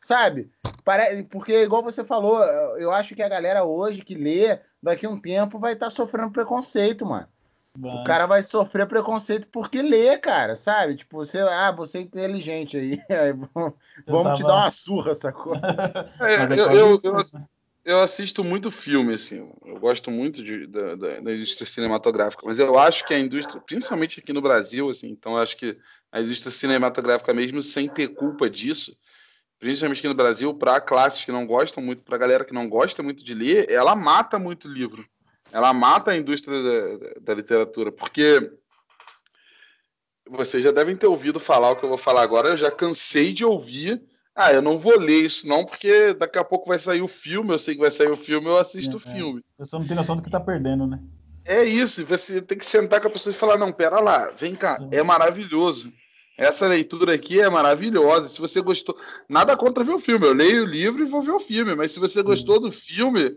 [0.00, 0.50] sabe?
[0.82, 2.42] Parece, porque, igual você falou,
[2.78, 5.90] eu acho que a galera hoje que lê, daqui a um tempo, vai estar tá
[5.90, 7.28] sofrendo preconceito, mano.
[7.78, 10.96] O cara vai sofrer preconceito porque lê, cara, sabe?
[10.96, 12.98] Tipo, você, ah, você é inteligente aí.
[14.06, 14.34] vamos tava...
[14.34, 15.52] te dar uma surra, sacou?
[16.20, 17.22] É, eu, eu, eu,
[17.86, 19.48] eu assisto muito filme, assim.
[19.64, 23.60] Eu gosto muito de, da, da, da, indústria cinematográfica, mas eu acho que a indústria,
[23.60, 25.78] principalmente aqui no Brasil, assim, então acho que
[26.10, 28.96] a indústria cinematográfica, mesmo sem ter culpa disso,
[29.60, 33.04] principalmente aqui no Brasil, para classes que não gostam muito, para galera que não gosta
[33.04, 35.06] muito de ler, ela mata muito livro.
[35.52, 38.50] Ela mata a indústria da, da literatura, porque
[40.28, 43.32] vocês já devem ter ouvido falar o que eu vou falar agora, eu já cansei
[43.32, 44.02] de ouvir
[44.36, 47.52] ah, eu não vou ler isso não, porque daqui a pouco vai sair o filme,
[47.52, 49.42] eu sei que vai sair o filme, eu assisto é, o filme.
[49.58, 49.64] É.
[49.64, 51.00] Você não tem noção do que tá perdendo, né?
[51.44, 54.54] É isso, você tem que sentar com a pessoa e falar, não, pera lá, vem
[54.54, 55.90] cá, é maravilhoso.
[56.36, 58.28] Essa leitura aqui é maravilhosa.
[58.28, 58.94] Se você gostou,
[59.28, 60.26] nada contra ver o filme.
[60.26, 61.74] Eu leio o livro e vou ver o filme.
[61.74, 63.34] Mas se você gostou do filme,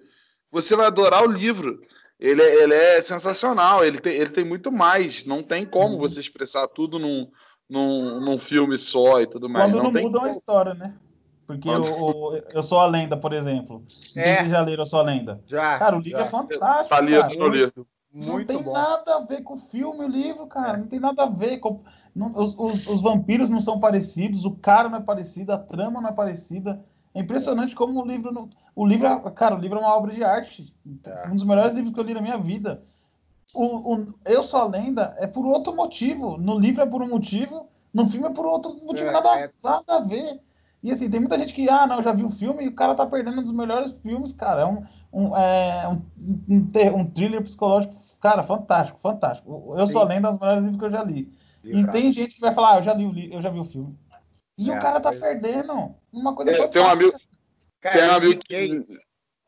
[0.52, 1.80] você vai adorar o livro.
[2.20, 3.86] Ele é, ele é sensacional.
[3.86, 5.24] Ele tem, ele tem muito mais.
[5.24, 6.00] Não tem como uhum.
[6.00, 7.30] você expressar tudo num,
[7.70, 9.72] num, num filme só e tudo mais.
[9.72, 10.96] Quando não, não muda a história, né?
[11.46, 13.84] Porque o, o, Eu Sou a Lenda, por exemplo.
[14.16, 14.38] É.
[14.38, 15.42] Vocês já leram Eu Sou a Lenda?
[15.48, 15.80] Já.
[15.80, 16.26] Cara, o livro já.
[16.26, 16.90] é fantástico.
[16.90, 17.50] Tá lido, cara.
[17.50, 17.88] Lido.
[18.12, 18.74] Muito não tem bom.
[18.74, 20.78] nada a ver com o filme, o livro, cara.
[20.78, 21.58] Não tem nada a ver.
[21.60, 21.82] Com...
[22.16, 26.02] Não, os, os, os, vampiros não são parecidos, o cara não é parecido, a trama
[26.02, 26.84] não é parecida.
[27.14, 28.32] É impressionante como o livro.
[28.32, 28.50] Não...
[28.76, 29.32] O livro, é...
[29.32, 30.74] cara, o livro é uma obra de arte.
[31.06, 31.30] É.
[31.30, 32.84] Um dos melhores livros que eu li na minha vida.
[33.54, 36.38] O, o, Eu Sou a Lenda é por outro motivo.
[36.38, 39.52] No livro é por um motivo, no filme é por outro motivo, é, nada, é...
[39.64, 40.40] nada a ver.
[40.82, 42.96] E assim, tem muita gente que, ah, não, já viu o filme e o cara
[42.96, 44.62] tá perdendo um dos melhores filmes, cara.
[44.62, 46.02] É um, um, é, um,
[46.48, 49.76] um, um thriller psicológico, cara, fantástico, fantástico.
[49.78, 49.94] Eu Sim.
[49.94, 51.34] sou lendo dos melhores livros que eu já li.
[51.64, 53.60] E, e tem gente que vai falar, ah, eu já li o, eu já vi
[53.60, 53.98] o filme.
[54.58, 55.20] E é, o cara tá mas...
[55.20, 57.18] perdendo uma coisa é, Tem um amigo,
[57.82, 59.00] cara, tem um amigo indiquei, que...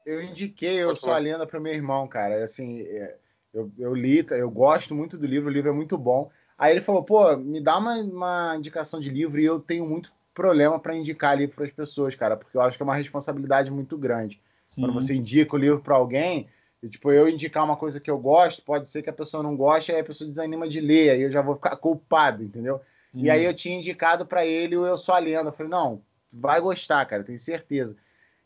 [0.06, 2.44] Eu indiquei Eu Sou a Lenda pro meu irmão, cara.
[2.44, 3.18] Assim, é,
[3.54, 6.32] eu, eu li, eu gosto muito do livro, o livro é muito bom.
[6.58, 10.12] Aí ele falou, pô, me dá uma, uma indicação de livro e eu tenho muito
[10.34, 13.72] problema para indicar livro para as pessoas, cara, porque eu acho que é uma responsabilidade
[13.72, 14.40] muito grande.
[14.68, 14.82] Sim.
[14.82, 16.48] Quando você indica o livro para alguém,
[16.82, 19.56] e, tipo, eu indicar uma coisa que eu gosto, pode ser que a pessoa não
[19.56, 22.82] goste, aí a pessoa desanima de ler, aí eu já vou ficar culpado, entendeu?
[23.12, 23.24] Sim.
[23.24, 25.50] E aí eu tinha indicado para ele o Eu Sou a Lenda.
[25.50, 27.96] Eu falei, não, vai gostar, cara, tenho certeza.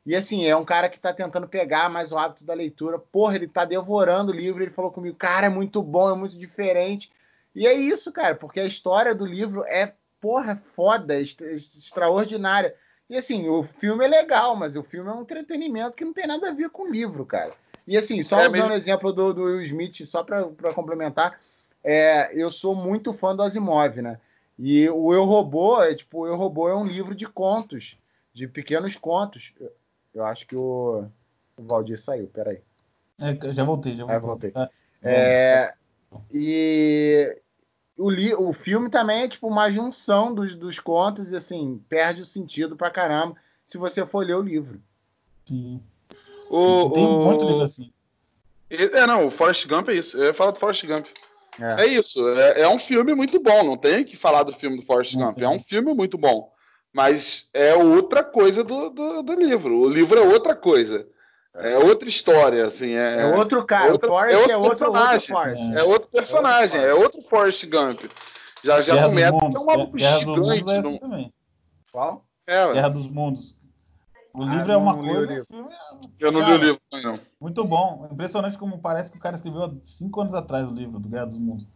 [0.05, 2.99] E assim, é um cara que tá tentando pegar mais o hábito da leitura.
[2.99, 6.37] Porra, ele tá devorando o livro, ele falou comigo, cara, é muito bom, é muito
[6.37, 7.11] diferente.
[7.55, 12.75] E é isso, cara, porque a história do livro é, porra, é foda, é extraordinária.
[13.09, 16.27] E assim, o filme é legal, mas o filme é um entretenimento que não tem
[16.27, 17.53] nada a ver com o livro, cara.
[17.87, 18.73] E assim, só é, usando mesmo...
[18.73, 21.39] o exemplo do, do Will Smith, só para complementar,
[21.83, 24.19] é, eu sou muito fã do Asimov, né?
[24.57, 27.97] E o Eu Robô, é tipo, o Eu Robô é um livro de contos,
[28.33, 29.53] de pequenos contos.
[30.15, 31.05] Eu, acho que o,
[31.57, 32.61] o Valdir saiu, peraí.
[33.21, 34.51] É, já voltei, já voltei.
[34.53, 34.53] É, voltei.
[35.03, 35.73] É,
[36.31, 37.37] e
[37.97, 42.21] o, li, o filme também é tipo uma junção dos, dos contos e assim, perde
[42.21, 44.81] o sentido pra caramba se você for ler o livro.
[45.45, 45.81] Sim.
[46.49, 47.25] O, Tem o...
[47.25, 47.91] muito livro assim.
[48.69, 50.17] É, não, o Forrest Gump é isso.
[50.17, 51.05] Eu ia falar do Forrest Gump.
[51.59, 52.27] É, é isso.
[52.29, 53.63] É, é, um filme muito bom.
[53.63, 55.39] Não tem que falar do filme do Forrest Gump.
[55.39, 56.51] É um filme muito bom.
[56.95, 59.79] Mas é outra coisa do, do, do livro.
[59.81, 61.05] O livro é outra coisa.
[61.53, 62.91] É outra história, assim.
[62.93, 63.91] É, é outro cara.
[63.91, 65.35] Outra, o Forrest é outro, personagem.
[65.35, 65.83] Outro é.
[65.83, 66.79] outro personagem.
[66.79, 67.99] É outro Forrest Gump.
[68.63, 69.27] Já, já Guerra começa.
[69.27, 70.69] É um maluco gigante.
[70.69, 71.33] É assim também.
[71.91, 72.25] Qual?
[72.47, 73.57] É, Guerra dos Mundos.
[74.33, 76.07] O ah, livro é uma coisa, o filme é...
[76.25, 77.19] Eu não cara, li o livro, não.
[77.41, 78.07] Muito bom.
[78.09, 81.25] Impressionante como parece que o cara escreveu há cinco anos atrás o livro do Guerra
[81.25, 81.67] dos Mundos.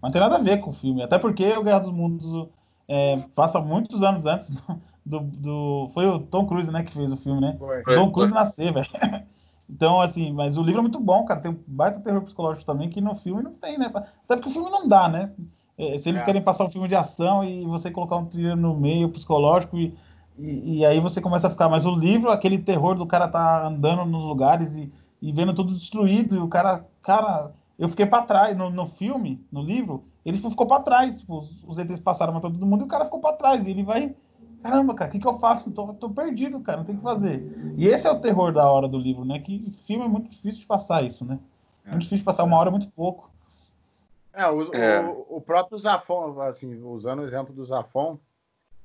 [0.00, 1.02] Mas não tem nada a ver com o filme.
[1.02, 2.48] Até porque o Guerra dos Mundos
[2.88, 7.12] é, passa muitos anos antes do, do, do, Foi o Tom Cruise, né, que fez
[7.12, 7.56] o filme, né?
[7.58, 7.82] Foi.
[7.82, 8.40] Tom Cruise foi.
[8.40, 8.88] nascer, velho.
[9.70, 11.40] Então, assim, mas o livro é muito bom, cara.
[11.40, 13.92] Tem um baita terror psicológico também que no filme não tem, né?
[13.94, 15.30] Até porque o filme não dá, né?
[15.76, 16.24] É, se eles é.
[16.24, 19.94] querem passar um filme de ação e você colocar um thriller no meio psicológico e
[20.38, 21.68] e, e, aí você começa a ficar.
[21.68, 25.74] Mas o livro, aquele terror do cara tá andando nos lugares e, e vendo tudo
[25.74, 26.86] destruído, e o cara.
[27.02, 28.56] Cara, eu fiquei para trás.
[28.56, 31.18] No, no filme, no livro, ele tipo, ficou para trás.
[31.18, 33.66] Tipo, os ETs passaram matando todo mundo e o cara ficou para trás.
[33.66, 34.14] E ele vai.
[34.62, 35.70] Caramba, cara, o que, que eu faço?
[35.70, 37.74] Tô, tô perdido, cara, não tem o que fazer.
[37.76, 39.38] E esse é o terror da hora do livro, né?
[39.38, 41.38] Que filme é muito difícil de passar isso, né?
[41.86, 43.30] É muito difícil de passar uma hora, muito pouco.
[44.34, 45.00] É, o, é.
[45.00, 48.18] O, o, próprio Zafon, assim, usando o exemplo do Zafon,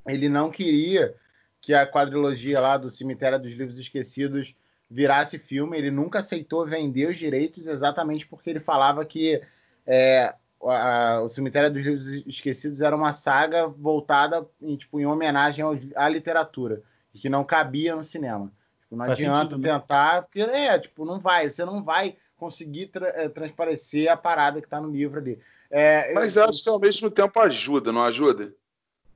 [0.07, 1.15] ele não queria
[1.59, 4.55] que a quadrilogia lá do Cemitério dos Livros Esquecidos
[4.89, 5.77] virasse filme.
[5.77, 9.41] Ele nunca aceitou vender os direitos exatamente porque ele falava que
[9.85, 10.33] é,
[10.69, 15.77] a, o Cemitério dos Livros Esquecidos era uma saga voltada em, tipo, em homenagem ao,
[15.95, 16.81] à literatura
[17.13, 18.51] que não cabia no cinema.
[18.81, 19.79] Tipo, não Faz adianta sentido, né?
[19.79, 20.21] tentar, né?
[20.21, 24.67] porque é, tipo, não vai, você não vai conseguir tra é, transparecer a parada que
[24.67, 25.39] está no livro ali.
[25.69, 28.53] É, Mas eu acho que ao mesmo tempo ajuda, não ajuda?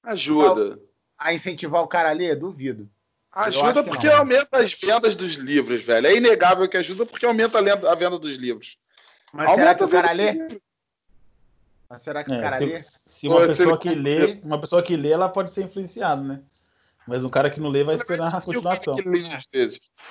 [0.04, 0.80] Ajuda
[1.18, 2.36] a incentivar o cara a ler?
[2.36, 2.90] Duvido.
[3.32, 4.18] Ajuda porque não.
[4.18, 6.08] aumenta as vendas dos livros, velho.
[6.08, 8.78] É inegável que ajuda porque aumenta a venda dos livros.
[9.32, 10.60] Mas aumenta será que o cara lê?
[11.90, 12.78] Mas será que é, o cara se, lê?
[12.78, 16.42] Se uma pessoa que lê, uma pessoa que lê, ela pode ser influenciada, né?
[17.08, 18.96] Mas um cara que não lê vai esperar a continuação.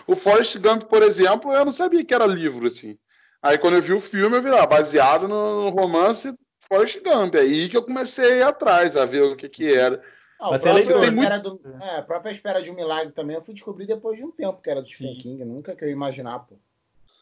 [0.07, 2.97] O, o Forrest Gump, por exemplo, eu não sabia que era livro, assim.
[3.43, 6.35] Aí quando eu vi o filme, eu vi lá, baseado no romance
[6.67, 7.35] Forrest Gump.
[7.35, 10.03] Aí que eu comecei a ir atrás, a ver o que que era.
[10.41, 11.41] Ah, Mas próprio, tem muito...
[11.41, 14.31] do, é, a própria espera de um milagre também eu fui descobrir depois de um
[14.31, 15.45] tempo que era do Stephen King.
[15.45, 16.57] Nunca que eu ia imaginar, pô.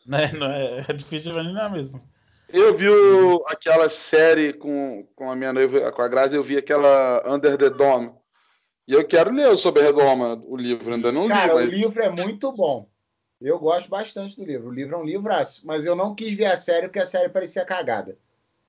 [0.06, 2.00] Não é, não é, é difícil de imaginar mesmo.
[2.52, 6.56] Eu vi o, aquela série com, com a minha noiva, com a Grazi, eu vi
[6.56, 8.12] aquela Under the Dome.
[8.86, 11.48] E eu quero ler sobre a Redoma, o livro, ainda não Cara, li.
[11.48, 11.68] Cara, mas...
[11.68, 12.88] o livro é muito bom.
[13.40, 14.68] Eu gosto bastante do livro.
[14.68, 17.28] O livro é um livraço, mas eu não quis ver a série porque a série
[17.28, 18.16] parecia cagada.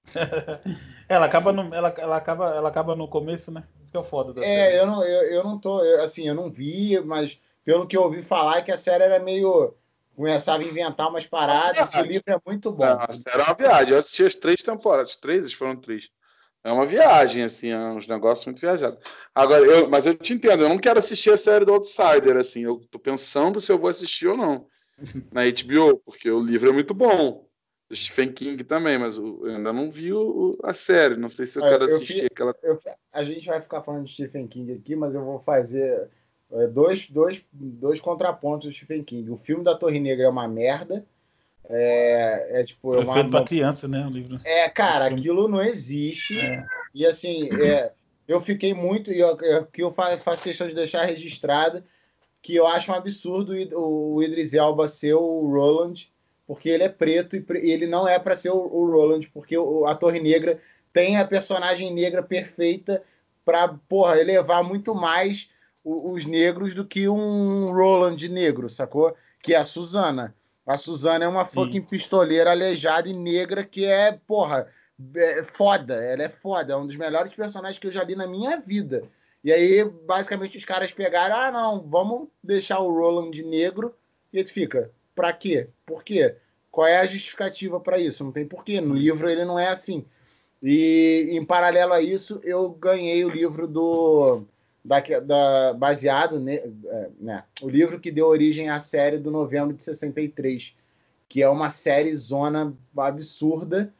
[1.10, 3.64] ela acaba no, ela, ela acaba, ela acaba no começo, né?
[3.95, 4.78] que é o foda da é, série.
[4.78, 8.04] eu não, eu, eu não tô, eu, assim, eu não vi, mas pelo que eu
[8.04, 9.74] ouvi falar, é que a série era meio.
[10.16, 11.78] Começava a inventar umas paradas.
[11.78, 12.86] Esse livro é muito bom.
[12.86, 13.94] Não, a série é uma viagem.
[13.94, 16.10] Eu assisti as três temporadas, as três foram três.
[16.64, 19.00] É uma viagem, assim, é uns negócios muito viajados.
[19.36, 22.62] Agora, eu, mas eu te entendo, eu não quero assistir a série do Outsider, assim,
[22.62, 24.66] eu tô pensando se eu vou assistir ou não
[25.32, 27.46] na HBO, porque o livro é muito bom
[27.88, 31.16] do Stephen King também, mas eu ainda não vi o, a série.
[31.16, 32.56] Não sei se eu é, quero assistir eu, aquela.
[32.64, 32.80] Eu,
[33.14, 36.10] a gente vai ficar falando de Stephen King aqui, mas eu vou fazer
[36.68, 39.30] dois, dois, dois contrapontos do Stephen King.
[39.30, 41.06] O filme da Torre Negra é uma merda.
[41.68, 42.91] É, é tipo.
[42.91, 44.06] Foi é uma, feito para criança, né?
[44.06, 44.40] O livro.
[44.44, 46.40] É, cara, aquilo não existe.
[46.40, 46.65] É.
[46.94, 47.91] E assim, é,
[48.27, 49.11] eu fiquei muito.
[49.11, 51.84] E eu, eu, eu faço questão de deixar registrado
[52.41, 56.07] que eu acho um absurdo o, Idris Elba ser o Roland
[56.48, 59.56] porque ele é preto e ele não é para ser o, Roland, porque
[59.88, 60.60] a Torre Negra
[60.94, 63.03] tem a personagem negra perfeita
[63.44, 65.49] para, porra, elevar muito mais
[65.86, 69.16] os negros do que um Roland negro, sacou?
[69.41, 70.36] Que é a Suzana.
[70.66, 71.53] A Suzana é uma Sim.
[71.53, 74.68] fucking pistoleira aleijada e negra que é, porra,
[75.16, 75.94] é foda.
[76.03, 76.74] Ela é foda.
[76.74, 79.03] É um dos melhores personagens que eu já li na minha vida.
[79.44, 83.94] E aí, basicamente, os caras pegaram, ah, não, vamos deixar o Roland negro.
[84.34, 85.68] E ele fica, pra quê?
[85.86, 86.36] Por quê?
[86.72, 88.24] Qual é a justificativa para isso?
[88.24, 88.82] Não tem porquê.
[88.82, 90.03] No livro ele não é assim.
[90.64, 94.41] E em paralelo a isso, eu ganhei o livro do.
[94.86, 99.76] Da, da, baseado, ne, é, né, o livro que deu origem à série do novembro
[99.76, 100.76] de 63,
[101.28, 103.91] que é uma série zona absurda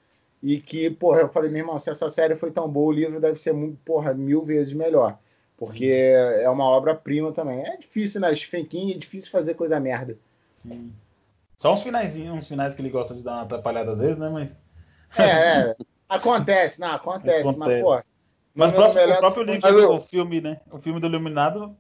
[0.44, 3.20] e que, porra, eu falei, meu irmão, se essa série foi tão boa, o livro
[3.20, 5.18] deve ser, porra, mil vezes melhor,
[5.58, 6.44] porque Sim.
[6.44, 7.66] é uma obra-prima também.
[7.66, 8.36] É difícil, né?
[8.36, 10.16] Stephen King é difícil fazer coisa merda.
[10.54, 10.94] Sim.
[11.58, 14.30] Só uns finais, uns finais que ele gosta de dar uma atrapalhada às vezes, né?
[14.30, 14.56] Mas.
[15.18, 15.76] É, é.
[16.08, 17.58] Acontece, não, acontece, acontece.
[17.58, 18.15] mas, pô.
[18.56, 19.16] Mas o, próprio, melhor...
[19.16, 20.62] o próprio livro, o filme, né?
[20.72, 21.76] O filme do Iluminado,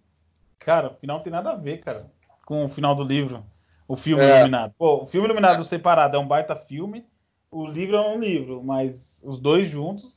[0.59, 2.11] cara, o final não tem nada a ver, cara,
[2.45, 3.45] com o final do livro.
[3.87, 4.39] O filme é.
[4.39, 4.73] Iluminado.
[4.77, 7.05] Pô, o filme Iluminado separado é um baita filme,
[7.49, 10.13] o livro é um livro, mas os dois juntos.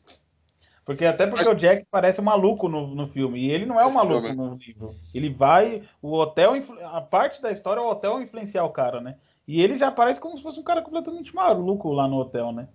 [0.85, 1.53] Porque até porque mas...
[1.53, 3.41] o Jack parece um maluco no, no filme.
[3.41, 4.95] E ele não é um maluco no livro.
[5.15, 5.83] Ele vai.
[6.01, 6.55] O hotel.
[6.87, 9.17] A parte da história é o hotel influenciar o cara, né?
[9.47, 12.69] E ele já parece como se fosse um cara completamente maluco lá no hotel, né?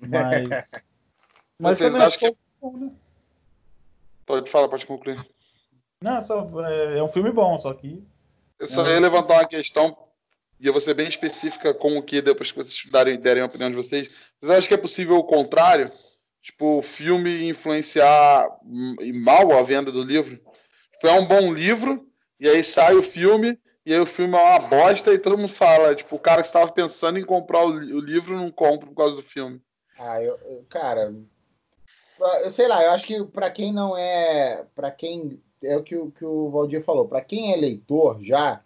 [0.00, 0.70] Mas.
[1.56, 2.36] mas Vocês acham que.
[2.80, 2.90] Né?
[4.26, 5.18] Pode falar, pode concluir.
[6.02, 8.02] Não, só, é, é um filme bom, só que.
[8.58, 9.96] Eu só é ia levantar uma questão,
[10.58, 13.46] e eu vou ser bem específica com o que, depois que vocês darem, derem a
[13.46, 14.10] opinião de vocês.
[14.38, 15.92] Vocês acham que é possível o contrário?
[16.40, 18.48] Tipo, o filme influenciar
[19.14, 20.36] mal a venda do livro?
[20.92, 22.06] Tipo, é um bom livro,
[22.38, 25.52] e aí sai o filme, e aí o filme é uma bosta, e todo mundo
[25.52, 28.96] fala, tipo, o cara que estava pensando em comprar o, o livro não compra por
[28.96, 29.60] causa do filme.
[29.98, 31.12] Ah, eu, eu cara,
[32.42, 35.96] eu sei lá, eu acho que para quem não é, para quem é o que,
[35.96, 38.60] o que o Valdir falou, para quem é leitor já,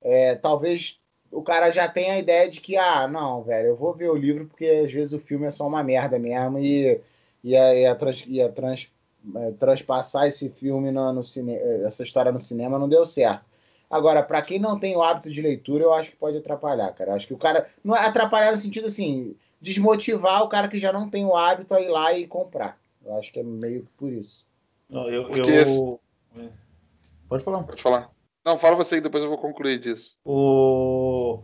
[0.00, 0.98] é, talvez
[1.30, 4.16] o cara já tenha a ideia de que, ah, não, velho, eu vou ver o
[4.16, 7.00] livro porque às vezes o filme é só uma merda mesmo e,
[7.42, 8.90] e, a, trans, e a trans,
[9.36, 13.52] é, transpassar esse filme no, no cine, essa história no cinema não deu certo.
[13.92, 17.12] Agora, para quem não tem o hábito de leitura, eu acho que pode atrapalhar, cara.
[17.12, 17.68] Acho que o cara.
[17.84, 21.74] Não é atrapalhar no sentido assim, desmotivar o cara que já não tem o hábito
[21.74, 22.78] a ir lá e comprar.
[23.04, 24.46] Eu acho que é meio por isso.
[24.88, 25.44] Não, eu, eu...
[25.48, 25.98] Esse...
[27.28, 27.62] Pode falar.
[27.62, 28.10] Pode falar.
[28.44, 30.16] Não, fala você e depois eu vou concluir disso.
[30.24, 31.42] O...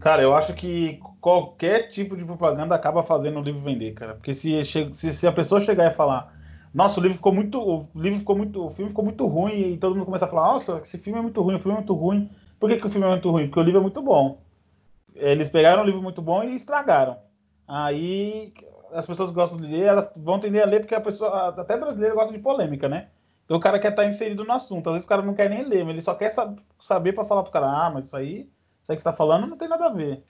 [0.00, 4.14] Cara, eu acho que qualquer tipo de propaganda acaba fazendo o livro vender, cara.
[4.14, 6.34] Porque se, se, se a pessoa chegar e falar,
[6.72, 7.60] nossa, o livro ficou muito.
[7.60, 8.66] O livro ficou muito.
[8.66, 11.22] O filme ficou muito ruim, e todo mundo começa a falar, nossa, esse filme é
[11.22, 12.30] muito ruim, o filme é muito ruim.
[12.58, 13.46] Por que, que o filme é muito ruim?
[13.46, 14.40] Porque o livro é muito bom.
[15.14, 17.16] Eles pegaram um livro muito bom e estragaram.
[17.66, 18.52] Aí
[18.92, 22.14] as pessoas gostam de ler, elas vão tender a ler porque a pessoa, até brasileiro,
[22.14, 23.08] gosta de polêmica, né?
[23.44, 24.88] Então o cara quer estar inserido no assunto.
[24.88, 26.32] Às vezes o cara não quer nem ler, mas ele só quer
[26.78, 28.48] saber para falar pro cara, ah, mas isso aí,
[28.82, 30.22] isso aí que você tá falando não tem nada a ver.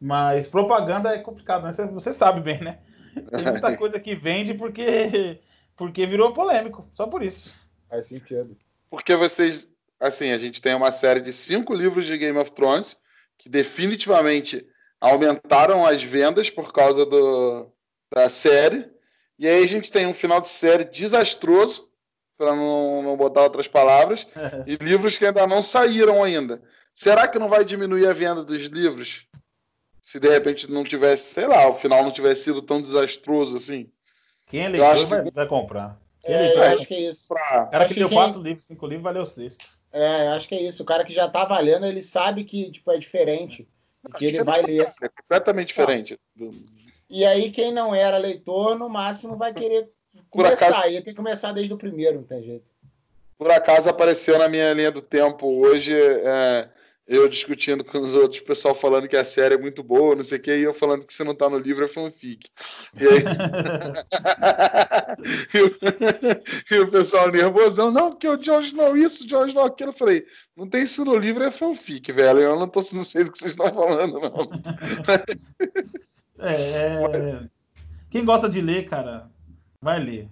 [0.00, 1.72] Mas propaganda é complicado, né?
[1.72, 2.78] Você, você sabe bem, né?
[3.30, 5.40] Tem muita coisa que vende porque,
[5.76, 7.56] porque virou polêmico, só por isso.
[7.88, 8.56] Faz sentido.
[8.90, 9.68] Porque vocês,
[10.00, 12.96] assim, a gente tem uma série de cinco livros de Game of Thrones
[13.38, 14.66] que definitivamente
[15.00, 17.72] aumentaram as vendas por causa do,
[18.10, 18.90] da série.
[19.38, 21.90] E aí a gente tem um final de série desastroso,
[22.36, 24.26] para não, não botar outras palavras,
[24.66, 26.62] e livros que ainda não saíram ainda.
[26.92, 29.26] Será que não vai diminuir a venda dos livros?
[30.00, 33.90] Se de repente não tivesse, sei lá, o final não tivesse sido tão desastroso assim.
[34.46, 35.30] Quem é leitor vai, que...
[35.30, 35.98] vai, comprar.
[36.20, 37.32] Quem é, é acho que é isso.
[37.32, 39.64] O cara que deu quatro livros, cinco livros, valeu o sexto.
[39.90, 40.82] É, acho que é isso.
[40.82, 43.66] O cara que já tá valendo, ele sabe que tipo, é diferente
[44.16, 44.86] que ele vai ler.
[45.02, 46.18] É completamente diferente.
[47.08, 49.90] E aí, quem não era leitor, no máximo vai querer
[50.30, 50.68] começar.
[50.68, 50.88] Acaso...
[50.88, 52.64] Ia ter que começar desde o primeiro, não tem jeito.
[53.36, 55.94] Por acaso apareceu na minha linha do tempo hoje.
[55.94, 56.68] É
[57.06, 60.24] eu discutindo com os outros, o pessoal falando que a série é muito boa, não
[60.24, 62.48] sei o que, e eu falando que se não tá no livro é fanfic.
[62.94, 63.22] E aí.
[65.54, 65.76] e, o...
[66.74, 66.90] e, o...
[66.90, 69.90] pessoal nervosão, não, porque o George não isso, o George não aquilo.
[69.90, 70.24] Eu falei,
[70.56, 72.40] não tem isso no livro, é fanfic, velho.
[72.40, 74.48] Eu não, tô, não sei do que vocês estão falando, não.
[76.38, 77.48] é, é...
[78.10, 79.28] Quem gosta de ler, cara,
[79.80, 80.28] vai ler.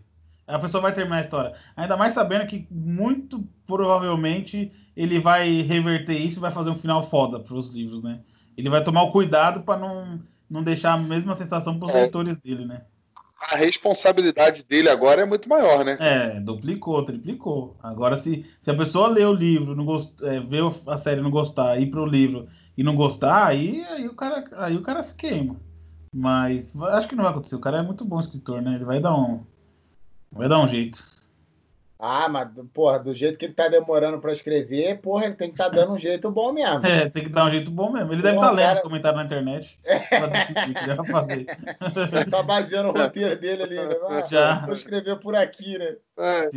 [0.47, 1.55] A pessoa vai terminar a história.
[1.77, 7.03] Ainda mais sabendo que muito provavelmente ele vai reverter isso e vai fazer um final
[7.03, 8.21] foda para os livros, né?
[8.57, 12.01] Ele vai tomar o cuidado para não, não deixar a mesma sensação para os é.
[12.03, 12.83] leitores dele, né?
[13.51, 15.97] A responsabilidade dele agora é muito maior, né?
[15.99, 17.77] É, duplicou, triplicou.
[17.83, 21.31] Agora, se, se a pessoa lê o livro, não gost, é, vê a série não
[21.31, 22.47] gostar, ir pro livro
[22.77, 25.57] e não gostar, aí, aí, o cara, aí o cara se queima.
[26.13, 27.57] Mas acho que não vai acontecer.
[27.57, 28.75] O cara é muito bom escritor, né?
[28.75, 29.45] Ele vai dar um,
[30.31, 31.11] vai dar um jeito.
[32.05, 35.55] Ah, mas, porra, do jeito que ele tá demorando para escrever, porra, ele tem que
[35.55, 36.83] estar tá dando um jeito bom mesmo.
[36.85, 38.13] É, tem que dar um jeito bom mesmo.
[38.13, 38.77] Ele porra, deve estar tá lendo cara...
[38.77, 39.81] os comentários na internet.
[39.85, 39.99] É.
[40.97, 41.47] Pra fazer.
[42.29, 43.95] tá baseando o roteiro dele ali, né?
[44.11, 44.67] Ah, Já.
[44.67, 45.97] Vou escrever por aqui, né?
[46.19, 46.51] É.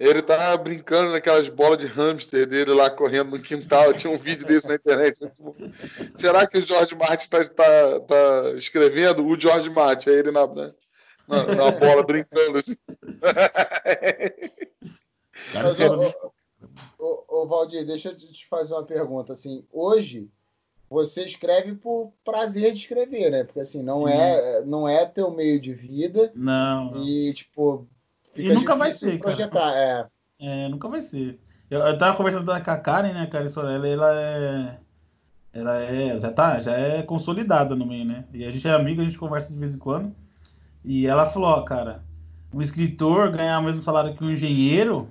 [0.00, 3.92] Ele tá brincando naquelas bolas de hamster dele lá correndo no quintal.
[3.92, 5.20] Tinha um vídeo desse na internet.
[6.16, 9.22] Será que o Jorge Martin tá, tá, tá escrevendo?
[9.26, 10.72] O Jorge Martin, aí ele na, né?
[11.28, 12.74] na, na bola brincando assim.
[15.52, 16.32] Mas, ô,
[16.98, 19.34] ô, ô, Valdir, deixa eu te fazer uma pergunta.
[19.34, 20.30] Assim, hoje
[20.88, 23.44] você escreve por prazer de escrever, né?
[23.44, 26.32] Porque assim, não é não é teu meio de vida.
[26.34, 27.04] Não.
[27.04, 27.86] E tipo,
[28.34, 29.72] e nunca vai ser, projetar.
[29.72, 30.10] cara.
[30.38, 30.64] É.
[30.64, 31.38] é, nunca vai ser.
[31.70, 34.78] Eu, eu tava conversando com a Karen, né, Karen Sorella, ela é
[35.52, 38.24] ela é já tá, já é consolidada no meio, né?
[38.32, 40.14] E a gente é amigo, a gente conversa de vez em quando.
[40.84, 42.02] E ela falou, ó, cara,
[42.54, 45.08] um escritor ganhar o mesmo salário que um engenheiro,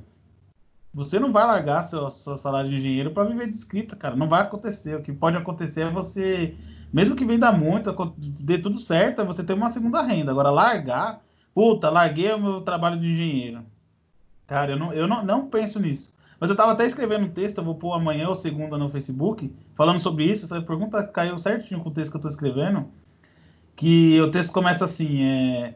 [0.94, 4.16] você não vai largar seu, seu salário de engenheiro para viver de escrita, cara.
[4.16, 4.96] Não vai acontecer.
[4.96, 6.56] O que pode acontecer é você,
[6.92, 10.32] mesmo que venda muito, dê tudo certo, é você ter uma segunda renda.
[10.32, 11.22] Agora, largar,
[11.54, 13.64] puta, larguei o meu trabalho de engenheiro.
[14.48, 16.14] Cara, eu não, eu não, não penso nisso.
[16.40, 19.54] Mas eu tava até escrevendo um texto, eu vou pôr amanhã ou segunda no Facebook,
[19.76, 20.46] falando sobre isso.
[20.46, 22.90] Essa pergunta caiu certinho com o texto que eu tô escrevendo
[23.80, 25.74] que o texto começa assim, é,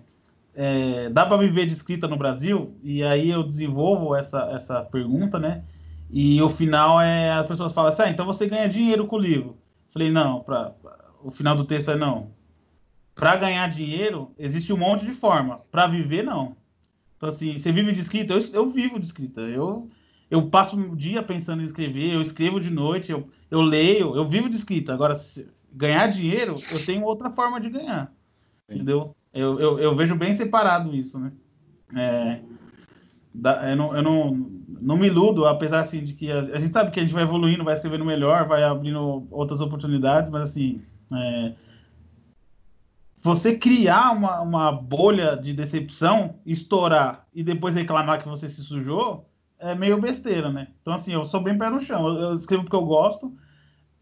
[0.54, 2.76] é, dá para viver de escrita no Brasil?
[2.84, 5.64] E aí eu desenvolvo essa, essa pergunta, né?
[6.12, 9.20] E o final é, as pessoas falam assim, ah, então você ganha dinheiro com o
[9.20, 9.58] livro.
[9.90, 10.74] Falei, não, pra,
[11.24, 12.32] o final do texto é não.
[13.16, 15.62] Para ganhar dinheiro, existe um monte de forma.
[15.72, 16.56] Para viver, não.
[17.16, 18.34] Então, assim, você vive de escrita?
[18.34, 19.42] Eu, eu vivo de escrita.
[19.42, 19.90] Eu,
[20.30, 24.28] eu passo um dia pensando em escrever, eu escrevo de noite, eu, eu leio, eu
[24.28, 24.94] vivo de escrita.
[24.94, 25.14] Agora,
[25.72, 28.12] ganhar dinheiro, eu tenho outra forma de ganhar.
[28.68, 28.76] Sim.
[28.76, 29.16] Entendeu?
[29.34, 31.32] Eu, eu, eu, vejo bem separado isso, né?
[31.96, 32.40] É,
[33.34, 36.72] da, eu não, eu não, não me iludo, apesar assim, de que a, a, gente
[36.72, 40.82] sabe que a gente vai evoluindo, vai escrevendo melhor, vai abrindo outras oportunidades, mas assim,
[41.12, 41.54] é,
[43.24, 49.30] você criar uma, uma bolha de decepção, estourar e depois reclamar que você se sujou,
[49.58, 50.68] é meio besteira, né?
[50.82, 52.06] Então, assim, eu sou bem pé no chão.
[52.06, 53.34] Eu, eu escrevo porque eu gosto,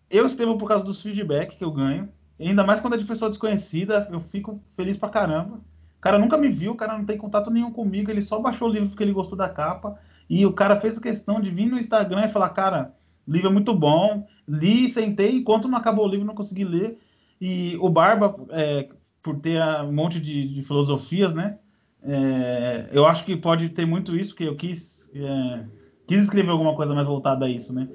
[0.10, 2.10] eu escrevo por causa dos feedback que eu ganho.
[2.40, 5.58] ainda mais quando é de pessoa desconhecida, eu fico feliz pra caramba.
[5.58, 8.68] O cara nunca me viu, o cara não tem contato nenhum comigo, ele só baixou
[8.68, 10.00] o livro porque ele gostou da capa.
[10.28, 12.96] E o cara fez a questão de vir no Instagram e falar, cara,
[13.28, 14.26] livro é muito bom.
[14.48, 16.98] Li, sentei, enquanto não acabou o livro, não consegui ler.
[17.40, 18.90] E o Barba, é,
[19.22, 21.60] por ter um monte de, de filosofias, né?
[22.04, 25.66] É, eu acho que pode ter muito isso, que eu quis, é,
[26.08, 27.88] quis escrever alguma coisa mais voltada a isso, né?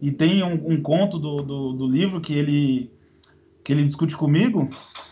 [0.00, 2.90] E tem um, um conto do, do, do, livro que ele,
[3.62, 4.68] que ele discute comigo.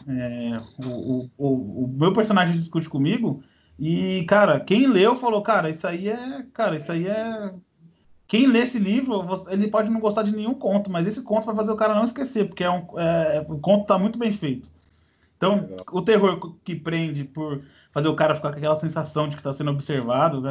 [0.09, 3.41] É, o, o, o, meu personagem discute comigo.
[3.79, 6.45] E, cara, quem leu falou, cara, isso aí é.
[6.53, 7.55] Cara, isso aí é.
[8.27, 11.55] Quem lê esse livro, ele pode não gostar de nenhum conto, mas esse conto vai
[11.55, 14.69] fazer o cara não esquecer, porque é um, é, o conto está muito bem feito.
[15.41, 19.41] Então, o terror que prende por fazer o cara ficar com aquela sensação de que
[19.41, 20.43] está sendo observado,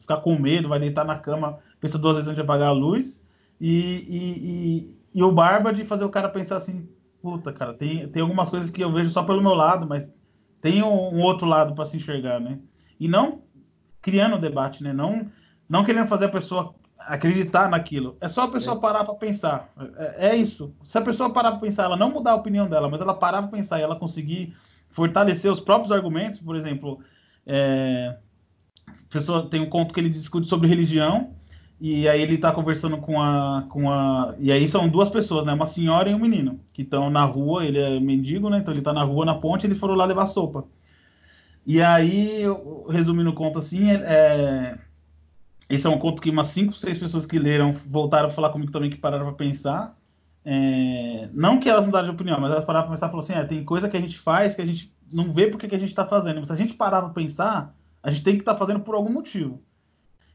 [0.00, 3.22] ficar com medo, vai deitar na cama, pensa duas vezes antes de apagar a luz.
[3.60, 3.68] E,
[4.08, 6.88] e, e, e, o Barba de fazer o cara pensar assim,
[7.20, 10.10] puta, cara, tem, tem algumas coisas que eu vejo só pelo meu lado, mas
[10.62, 12.60] tem um, um outro lado para se enxergar, né?
[12.98, 13.42] E não
[14.00, 14.94] criando debate, né?
[14.94, 15.30] Não,
[15.68, 16.74] não querendo fazer a pessoa
[17.06, 18.16] acreditar naquilo.
[18.20, 18.80] É só a pessoa é.
[18.80, 19.72] parar para pensar.
[19.96, 20.74] É, é, isso.
[20.82, 23.42] Se a pessoa parar para pensar, ela não mudar a opinião dela, mas ela parar
[23.42, 24.54] para pensar e ela conseguir
[24.90, 27.00] fortalecer os próprios argumentos, por exemplo,
[27.46, 28.16] é,
[28.88, 31.34] a pessoa tem um conto que ele discute sobre religião
[31.80, 34.34] e aí ele tá conversando com a, com a.
[34.38, 35.54] E aí são duas pessoas, né?
[35.54, 38.58] Uma senhora e um menino, que estão na rua, ele é mendigo, né?
[38.58, 40.64] Então ele tá na rua, na ponte, eles foram lá levar sopa.
[41.66, 42.42] E aí,
[42.88, 44.78] resumindo o conto assim, é, é...
[45.70, 48.72] esse é um conto que umas cinco, seis pessoas que leram voltaram a falar comigo
[48.72, 49.96] também, que pararam para pensar.
[50.44, 51.30] É...
[51.32, 53.44] Não que elas mudaram de opinião, mas elas pararam para pensar e falaram assim: é,
[53.44, 55.90] tem coisa que a gente faz que a gente não vê porque que a gente
[55.90, 56.38] está fazendo.
[56.38, 58.94] Mas se a gente parar para pensar, a gente tem que estar tá fazendo por
[58.94, 59.62] algum motivo.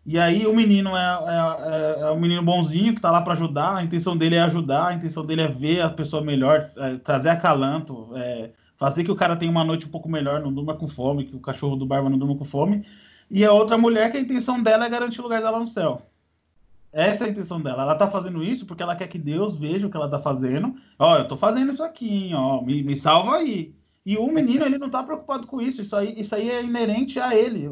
[0.05, 3.33] E aí o menino é, é, é, é um menino bonzinho que está lá para
[3.33, 6.97] ajudar, a intenção dele é ajudar, a intenção dele é ver a pessoa melhor, é,
[6.97, 10.75] trazer acalanto, é, fazer que o cara tenha uma noite um pouco melhor, não durma
[10.75, 12.85] com fome, que o cachorro do barba não durma com fome.
[13.29, 16.01] E a outra mulher que a intenção dela é garantir o lugar dela no céu.
[16.91, 17.83] Essa é a intenção dela.
[17.83, 20.75] Ela está fazendo isso porque ela quer que Deus veja o que ela está fazendo.
[20.97, 23.75] Ó, eu estou fazendo isso aqui, ó, me, me salva aí.
[24.05, 25.81] E o menino, ele não está preocupado com isso.
[25.81, 27.69] Isso aí, isso aí é inerente a ele.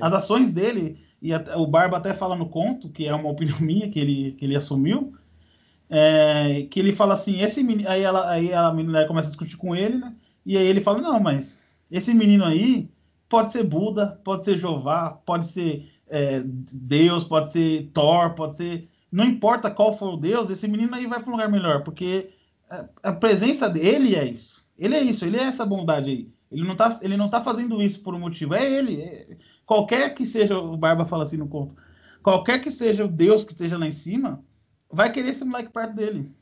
[0.00, 3.58] As ações dele e até, o Barba até fala no conto, que é uma opinião
[3.60, 5.14] minha, que ele, que ele assumiu,
[5.88, 9.56] é, que ele fala assim, esse menino, aí, ela, aí a menina começa a discutir
[9.56, 10.14] com ele, né?
[10.46, 11.58] E aí ele fala, não, mas
[11.90, 12.88] esse menino aí
[13.30, 18.88] pode ser Buda, pode ser Jeová, pode ser é, Deus, pode ser Thor, pode ser.
[19.10, 22.30] Não importa qual for o Deus, esse menino aí vai para um lugar melhor, porque
[22.68, 24.62] a, a presença dele é isso.
[24.76, 26.28] Ele é isso, ele é essa bondade aí.
[26.50, 29.00] Ele não tá, ele não tá fazendo isso por um motivo, é ele.
[29.00, 31.76] É, qualquer que seja, o Barba fala assim no conto,
[32.22, 34.44] qualquer que seja o Deus que esteja lá em cima,
[34.90, 36.34] vai querer esse moleque perto dele.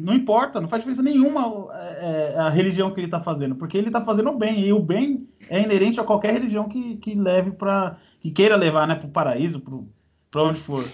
[0.00, 3.78] Não importa, não faz diferença nenhuma é, é, a religião que ele está fazendo, porque
[3.78, 7.14] ele está fazendo o bem, e o bem é inerente a qualquer religião que, que
[7.14, 7.96] leve para.
[8.20, 9.62] que queira levar né, para o paraíso,
[10.30, 10.86] para onde for.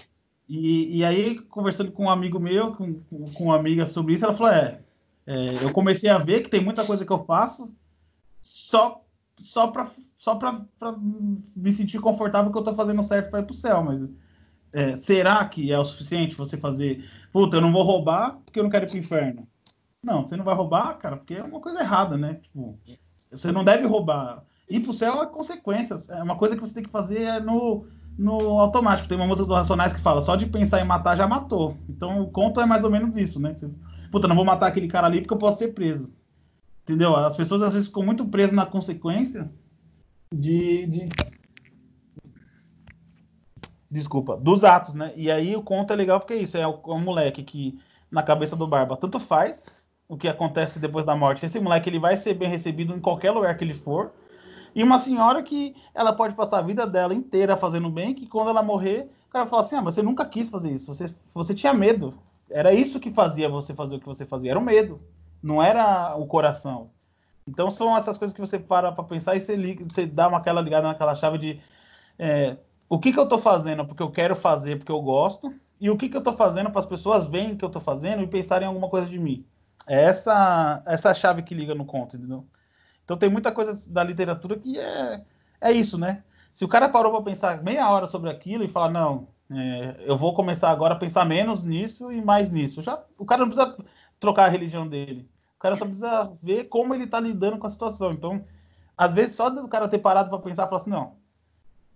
[0.48, 3.00] E, e aí, conversando com um amigo meu, com,
[3.34, 4.80] com uma amiga sobre isso, ela falou: é,
[5.26, 7.74] é, eu comecei a ver que tem muita coisa que eu faço
[8.40, 9.02] só,
[9.36, 10.38] só para só
[11.56, 14.00] me sentir confortável que eu estou fazendo certo para ir para o céu, mas
[14.74, 18.62] é, será que é o suficiente você fazer puta, eu não vou roubar porque eu
[18.62, 19.48] não quero ir pro inferno.
[20.02, 22.34] Não, você não vai roubar, cara, porque é uma coisa errada, né?
[22.34, 22.78] Tipo,
[23.30, 24.44] você não deve roubar.
[24.68, 25.94] Ir pro céu é consequência.
[26.10, 27.86] É uma coisa que você tem que fazer no,
[28.18, 29.08] no automático.
[29.08, 31.76] Tem uma música dos Racionais que fala, só de pensar em matar já matou.
[31.88, 33.54] Então o conto é mais ou menos isso, né?
[33.54, 33.70] Você,
[34.10, 36.10] puta, não vou matar aquele cara ali porque eu posso ser preso.
[36.82, 37.14] Entendeu?
[37.14, 39.50] As pessoas às vezes ficam muito presas na consequência
[40.34, 41.08] de, de
[43.92, 45.12] desculpa, dos atos, né?
[45.14, 47.78] E aí o conto é legal porque é isso, é o, é moleque que
[48.10, 51.44] na cabeça do Barba tanto faz o que acontece depois da morte.
[51.44, 54.12] Esse moleque ele vai ser bem recebido em qualquer lugar que ele for.
[54.74, 58.48] E uma senhora que ela pode passar a vida dela inteira fazendo bem, que quando
[58.48, 61.74] ela morrer, o cara fala assim: "Ah, você nunca quis fazer isso, você você tinha
[61.74, 62.14] medo.
[62.50, 65.00] Era isso que fazia você fazer o que você fazia, era o medo,
[65.42, 66.90] não era o coração".
[67.46, 70.38] Então são essas coisas que você para para pensar e você, liga, você dá uma
[70.38, 71.60] aquela ligada naquela chave de
[72.18, 72.56] é,
[72.92, 75.50] o que, que eu estou fazendo porque eu quero fazer, porque eu gosto,
[75.80, 77.80] e o que, que eu estou fazendo para as pessoas verem o que eu estou
[77.80, 79.46] fazendo e pensarem em alguma coisa de mim.
[79.86, 82.46] É essa, essa chave que liga no conto, entendeu?
[83.02, 85.24] Então tem muita coisa da literatura que é,
[85.58, 86.22] é isso, né?
[86.52, 90.18] Se o cara parou para pensar meia hora sobre aquilo e falar, não, é, eu
[90.18, 93.74] vou começar agora a pensar menos nisso e mais nisso, já, o cara não precisa
[94.20, 95.30] trocar a religião dele.
[95.56, 98.12] O cara só precisa ver como ele está lidando com a situação.
[98.12, 98.44] Então,
[98.94, 101.21] às vezes, só do cara ter parado para pensar, falar assim, não,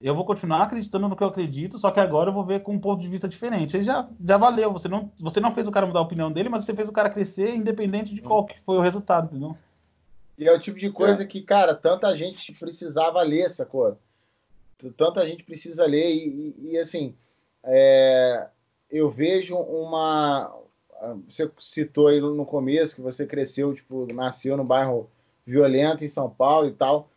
[0.00, 2.74] eu vou continuar acreditando no que eu acredito, só que agora eu vou ver com
[2.74, 3.76] um ponto de vista diferente.
[3.76, 4.72] Aí já, já valeu.
[4.72, 6.92] Você não, você não fez o cara mudar a opinião dele, mas você fez o
[6.92, 9.56] cara crescer independente de qual que foi o resultado, entendeu?
[10.38, 11.26] E é o tipo de coisa é.
[11.26, 13.96] que, cara, tanta gente precisava ler, sacou?
[14.96, 17.14] Tanta gente precisa ler e, e, e assim,
[17.64, 18.46] é,
[18.90, 20.54] eu vejo uma...
[21.28, 25.08] Você citou aí no começo que você cresceu, tipo, nasceu no bairro
[25.46, 27.08] violento em São Paulo e tal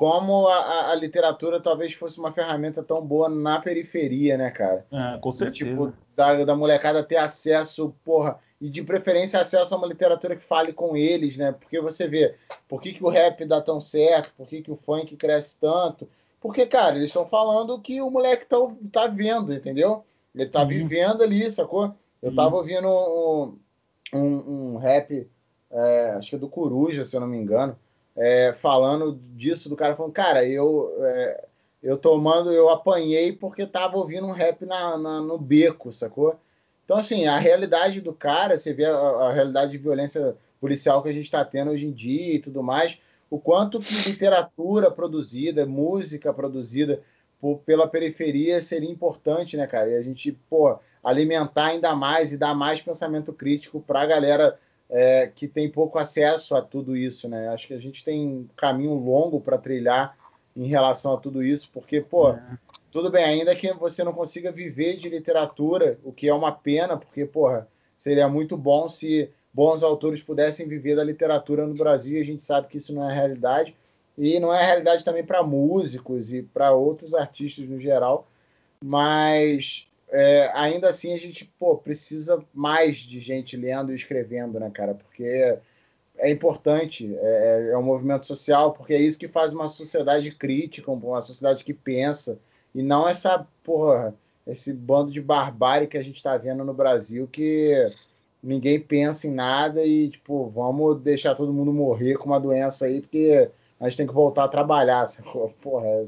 [0.00, 4.86] como a, a, literatura talvez fosse uma ferramenta tão boa na periferia, né, cara?
[4.90, 5.70] É, com certeza.
[5.70, 10.42] Tipo, da, da molecada ter acesso, porra, e de preferência acesso a uma literatura que
[10.42, 11.52] fale com eles, né?
[11.52, 12.34] Porque você vê,
[12.66, 16.08] por que, que o rap dá tão certo, por que, que o funk cresce tanto?
[16.40, 18.56] Porque, cara, eles estão falando que o moleque tá,
[18.90, 20.02] tá vendo, entendeu?
[20.34, 21.94] Ele tá vivendo ali, sacou?
[22.22, 23.58] Eu tava ouvindo um,
[24.14, 25.28] um, um rap,
[25.70, 27.76] é, acho que é do Coruja, se eu não me engano,
[28.20, 31.44] é, falando disso, do cara falando, cara, eu, é,
[31.82, 36.38] eu tomando, eu apanhei porque tava ouvindo um rap na, na, no beco, sacou?
[36.84, 41.08] Então, assim, a realidade do cara, você vê a, a realidade de violência policial que
[41.08, 45.64] a gente está tendo hoje em dia e tudo mais, o quanto que literatura produzida,
[45.64, 47.00] música produzida
[47.40, 49.88] por, pela periferia seria importante, né, cara?
[49.88, 54.58] E a gente, pô, alimentar ainda mais e dar mais pensamento crítico para a galera
[54.90, 57.48] é, que tem pouco acesso a tudo isso, né?
[57.48, 60.16] Acho que a gente tem um caminho longo para trilhar
[60.56, 62.42] em relação a tudo isso, porque, pô, é.
[62.90, 66.96] tudo bem, ainda que você não consiga viver de literatura, o que é uma pena,
[66.96, 72.20] porque, porra, seria muito bom se bons autores pudessem viver da literatura no Brasil, e
[72.20, 73.76] a gente sabe que isso não é realidade,
[74.18, 78.26] e não é realidade também para músicos e para outros artistas no geral,
[78.82, 84.70] mas é, ainda assim a gente pô, precisa mais de gente lendo e escrevendo, né,
[84.70, 84.94] cara?
[84.94, 85.58] Porque
[86.18, 90.90] é importante, é, é, um movimento social, porque é isso que faz uma sociedade crítica,
[90.90, 92.38] uma sociedade que pensa,
[92.74, 94.14] e não essa, porra,
[94.46, 97.90] esse bando de barbárie que a gente está vendo no Brasil, que
[98.42, 103.00] ninguém pensa em nada e, tipo, vamos deixar todo mundo morrer com uma doença aí,
[103.00, 105.06] porque a gente tem que voltar a trabalhar,
[105.62, 106.04] porra, é,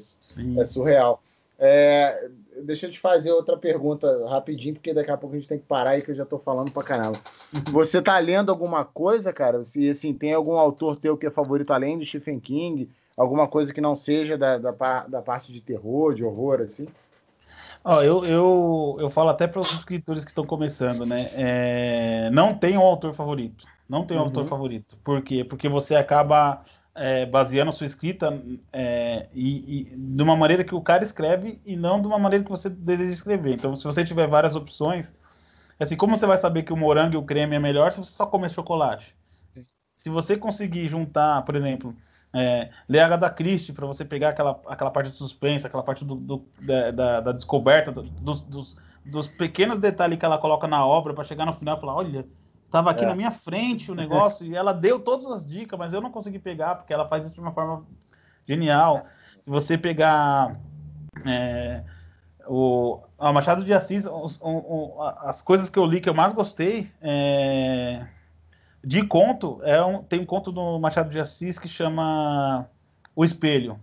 [0.60, 1.22] é surreal.
[1.64, 2.28] É,
[2.64, 5.64] deixa eu te fazer outra pergunta rapidinho, porque daqui a pouco a gente tem que
[5.64, 7.20] parar aí que eu já tô falando pra caramba.
[7.70, 9.64] Você tá lendo alguma coisa, cara?
[9.64, 12.90] Se assim, tem algum autor teu que é favorito além de Stephen King?
[13.16, 14.72] Alguma coisa que não seja da, da,
[15.06, 16.88] da parte de terror, de horror, assim?
[17.84, 21.30] Ó, eu, eu, eu falo até para os escritores que estão começando, né?
[21.34, 23.66] É, não tem um autor favorito.
[23.88, 24.26] Não tem um uhum.
[24.26, 24.96] autor favorito.
[25.04, 25.44] Por quê?
[25.44, 26.62] Porque você acaba
[26.94, 28.40] é, baseando a sua escrita
[28.72, 32.44] é, e, e, de uma maneira que o cara escreve e não de uma maneira
[32.44, 33.54] que você deseja escrever.
[33.54, 35.16] Então, se você tiver várias opções,
[35.80, 38.12] assim, como você vai saber que o morango e o creme é melhor se você
[38.12, 39.16] só comer chocolate?
[39.94, 41.96] Se você conseguir juntar, por exemplo,
[42.34, 46.14] é, ler Agatha Christie para você pegar aquela, aquela parte de suspense, aquela parte do,
[46.14, 50.84] do da, da, da, descoberta, do, dos, dos, dos, pequenos detalhes que ela coloca na
[50.84, 52.26] obra para chegar no final e falar, olha,
[52.72, 53.06] tava aqui é.
[53.06, 56.38] na minha frente o negócio e ela deu todas as dicas, mas eu não consegui
[56.38, 57.84] pegar porque ela faz isso de uma forma
[58.48, 59.06] genial.
[59.42, 60.56] Se você pegar
[61.24, 61.84] é,
[62.48, 66.32] o a Machado de Assis, o, o, as coisas que eu li que eu mais
[66.32, 68.04] gostei é,
[68.82, 72.68] de conto, é um, tem um conto do Machado de Assis que chama
[73.14, 73.78] O Espelho.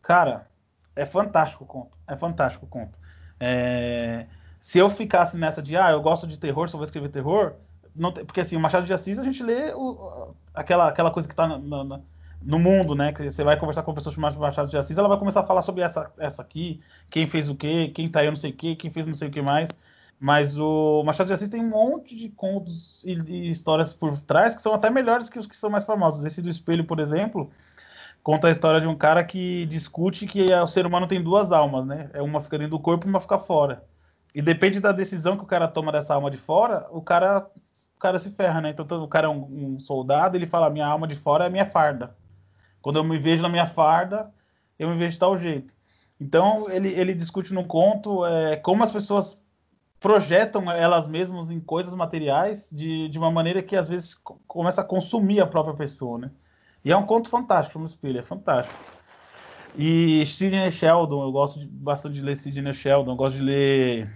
[0.00, 0.46] Cara,
[0.94, 1.98] é fantástico o conto.
[2.06, 2.96] É fantástico o conto.
[3.40, 4.26] É,
[4.60, 7.54] se eu ficasse nessa de, ah, eu gosto de terror, só vou escrever terror,
[7.94, 11.28] não tem, porque assim, o Machado de Assis a gente lê o, aquela, aquela coisa
[11.28, 12.02] que está no,
[12.42, 13.12] no, mundo, né?
[13.12, 15.46] Que você vai conversar com uma pessoa chamada Machado de Assis, ela vai começar a
[15.46, 16.80] falar sobre essa, essa aqui,
[17.10, 19.14] quem fez o quê, quem tá aí, eu não sei o quê, quem fez não
[19.14, 19.70] sei o que mais.
[20.18, 24.62] Mas o Machado de Assis tem um monte de contos e, histórias por trás que
[24.62, 26.24] são até melhores que os que são mais famosos.
[26.24, 27.50] Esse do Espelho, por exemplo,
[28.22, 31.86] conta a história de um cara que discute que o ser humano tem duas almas,
[31.86, 32.10] né?
[32.14, 33.84] É uma fica dentro do corpo e uma fica fora.
[34.34, 37.46] E depende da decisão que o cara toma dessa alma de fora, o cara,
[38.04, 38.68] cara se ferra, né?
[38.68, 41.50] Então o cara é um, um soldado, ele fala: minha alma de fora é a
[41.50, 42.14] minha farda.
[42.82, 44.30] Quando eu me vejo na minha farda,
[44.78, 45.72] eu me vejo de tal jeito.
[46.20, 49.42] Então ele, ele discute no conto é, como as pessoas
[49.98, 54.14] projetam elas mesmas em coisas materiais de, de uma maneira que às vezes
[54.46, 56.30] começa a consumir a própria pessoa, né?
[56.84, 58.78] E é um conto fantástico no espelho, é fantástico.
[59.74, 64.14] E Sidney Sheldon, eu gosto de, bastante de ler Sidney Sheldon, eu gosto de ler.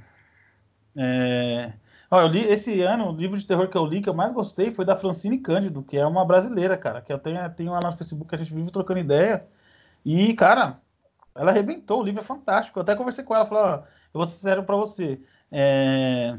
[0.94, 1.72] É...
[2.10, 4.72] eu li esse ano, o livro de terror que eu li, que eu mais gostei,
[4.72, 7.92] foi da Francine Cândido, que é uma brasileira, cara, que eu tenho, tenho lá no
[7.92, 9.46] Facebook, a gente vive trocando ideia.
[10.04, 10.80] E, cara,
[11.34, 12.78] ela arrebentou, o livro é fantástico.
[12.78, 13.82] Eu até conversei com ela, falou: ó, eu
[14.14, 15.20] vou ser sincero pra você.
[15.52, 16.38] É...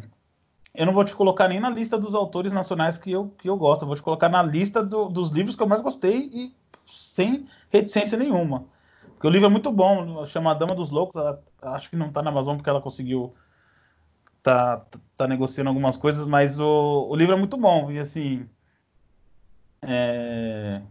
[0.74, 3.58] Eu não vou te colocar nem na lista dos autores nacionais que eu, que eu
[3.58, 6.56] gosto, eu vou te colocar na lista do, dos livros que eu mais gostei e
[6.86, 8.66] sem reticência nenhuma.
[9.14, 12.22] Porque o livro é muito bom, chama Dama dos Loucos, ela, acho que não está
[12.22, 13.34] na Amazon porque ela conseguiu
[14.44, 14.86] tá,
[15.18, 17.92] tá negociando algumas coisas, mas o, o livro é muito bom.
[17.92, 18.48] E assim.
[19.82, 20.82] É,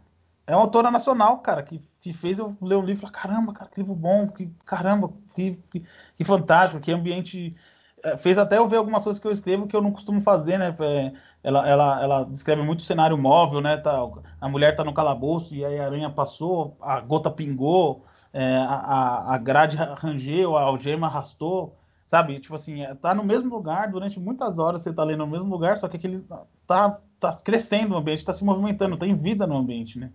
[0.46, 3.52] é uma autora nacional, cara, que, que fez eu ler o livro e falar, caramba,
[3.52, 5.84] cara, que livro bom, que caramba, que, que,
[6.16, 7.54] que fantástico, que ambiente
[8.02, 10.58] é, fez até eu ver algumas coisas que eu escrevo que eu não costumo fazer,
[10.58, 10.74] né?
[10.80, 11.12] É,
[11.42, 13.76] ela, ela, ela descreve muito cenário móvel, né?
[13.76, 13.98] Tá,
[14.40, 19.34] a mulher tá no calabouço e aí a aranha passou, a gota pingou, é, a,
[19.34, 21.77] a grade rangeu, a algema arrastou,
[22.09, 22.40] sabe?
[22.40, 25.48] Tipo assim, é, tá no mesmo lugar durante muitas horas, você tá lendo no mesmo
[25.48, 26.24] lugar, só que aquele
[26.66, 30.10] tá, tá crescendo o ambiente, tá se movimentando, tem vida no ambiente, né?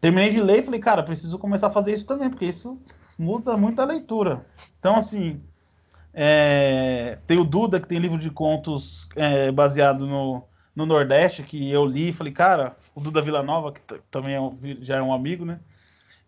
[0.00, 2.80] Terminei de ler e falei, cara, preciso começar a fazer isso também, porque isso
[3.18, 4.46] muda muito a leitura.
[4.78, 5.42] Então, assim,
[6.12, 10.44] é, tem o Duda, que tem livro de contos é, baseado no,
[10.76, 13.80] no Nordeste, que eu li e falei, cara, o Duda Vila Nova, que
[14.10, 15.58] também é um, já é um amigo, né?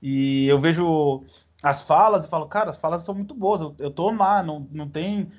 [0.02, 1.22] E eu vejo
[1.62, 4.66] as falas e falo, cara, as falas são muito boas, eu, eu tô lá, não,
[4.70, 5.30] não tem.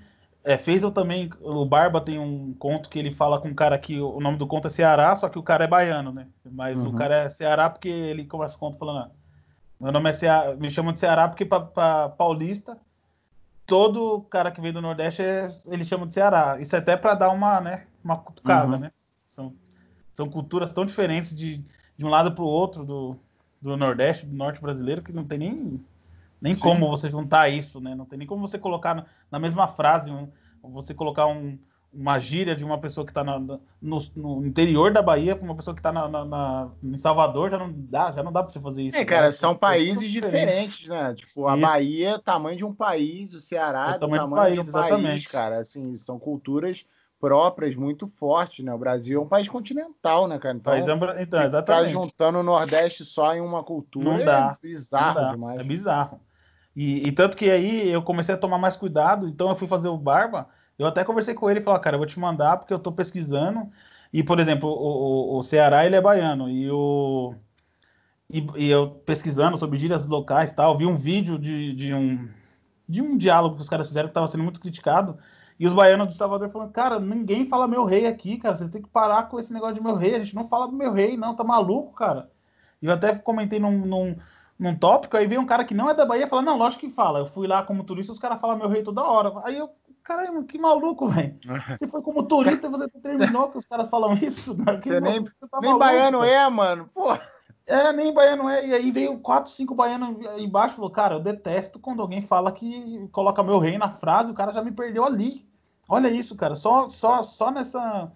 [0.43, 3.77] É, fez eu também, o Barba tem um conto que ele fala com um cara
[3.77, 6.27] que o nome do conto é Ceará, só que o cara é baiano, né?
[6.43, 6.91] Mas uhum.
[6.91, 9.11] o cara é Ceará porque ele começa o conto falando, ah,
[9.79, 12.77] meu nome é Ceará, me chamam de Ceará porque para paulista
[13.71, 16.59] todo cara que vem do Nordeste é, ele chama de Ceará.
[16.59, 18.79] Isso é até para dar uma, né, uma cutucada, uhum.
[18.79, 18.91] né?
[19.25, 19.53] São,
[20.11, 21.63] são culturas tão diferentes de,
[21.97, 23.15] de um lado para o outro do,
[23.61, 25.85] do Nordeste, do Norte brasileiro, que não tem nem,
[26.41, 27.93] nem como você juntar isso, né?
[27.93, 30.27] Não tem nem como você colocar na, mesma frase, um,
[30.63, 31.59] você colocar um,
[31.93, 35.75] uma gíria de uma pessoa que está no, no, interior da Bahia para uma pessoa
[35.75, 38.59] que está na, na, na, em Salvador, já não dá, já não dá para você
[38.59, 38.97] fazer isso.
[38.97, 41.13] É, cara, são países diferentes, né?
[41.13, 41.61] Tipo, a isso.
[41.61, 44.63] Bahia é o tamanho de um país, o Ceará é o tamanho, tamanho de um
[44.63, 45.07] país, exatamente.
[45.07, 45.59] país, cara.
[45.59, 46.85] Assim, são culturas
[47.19, 48.73] próprias muito fortes, né?
[48.73, 50.55] O Brasil é um país continental, né, cara?
[50.55, 51.21] Então, país é...
[51.21, 51.85] então exatamente.
[51.85, 55.31] Tá juntando o Nordeste só em uma cultura não dá, é bizarro não dá.
[55.31, 55.59] demais.
[55.59, 56.19] É bizarro.
[56.75, 59.89] E, e tanto que aí eu comecei a tomar mais cuidado, então eu fui fazer
[59.89, 60.47] o Barba
[60.81, 62.91] eu até conversei com ele e falei, cara, eu vou te mandar porque eu tô
[62.91, 63.69] pesquisando.
[64.11, 66.49] E, por exemplo, o, o, o Ceará, ele é baiano.
[66.49, 67.35] E, o,
[68.29, 72.27] e, e, eu pesquisando sobre gírias locais tal, vi um vídeo de, de, um,
[72.89, 75.19] de um diálogo que os caras fizeram que estava sendo muito criticado.
[75.59, 78.55] E os baianos de Salvador falando, cara, ninguém fala meu rei aqui, cara.
[78.55, 80.15] Você tem que parar com esse negócio de meu rei.
[80.15, 81.35] A gente não fala do meu rei, não.
[81.35, 82.31] Tá maluco, cara.
[82.81, 84.15] E eu até comentei num, num,
[84.61, 86.81] num tópico, aí veio um cara que não é da Bahia e fala, não, lógico
[86.81, 87.19] que fala.
[87.19, 89.33] Eu fui lá como turista, os caras falam meu rei toda hora.
[89.43, 89.69] Aí eu
[90.03, 91.37] Caramba, que maluco, velho.
[91.77, 94.57] Você foi como turista e você terminou que os caras falam isso.
[94.57, 94.81] Né?
[94.83, 96.89] Você nem, você tá nem baiano é, mano.
[96.93, 97.13] Pô.
[97.67, 98.65] É, nem baiano é.
[98.65, 102.51] E aí veio quatro, cinco baianos embaixo e falou, cara, eu detesto quando alguém fala
[102.51, 105.47] que coloca meu rei na frase, o cara já me perdeu ali.
[105.87, 106.55] Olha isso, cara.
[106.55, 108.11] Só, só, só nessa.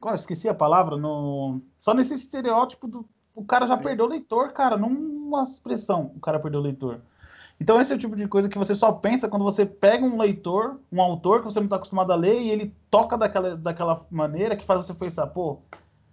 [0.00, 0.96] Qual, esqueci a palavra.
[0.96, 1.60] No...
[1.78, 3.06] Só nesse estereótipo do.
[3.38, 3.84] O cara já Sim.
[3.84, 4.76] perdeu o leitor, cara.
[4.76, 7.00] Numa expressão, o cara perdeu o leitor.
[7.60, 10.18] Então, esse é o tipo de coisa que você só pensa quando você pega um
[10.18, 14.04] leitor, um autor que você não está acostumado a ler, e ele toca daquela, daquela
[14.10, 15.60] maneira que faz você pensar, pô,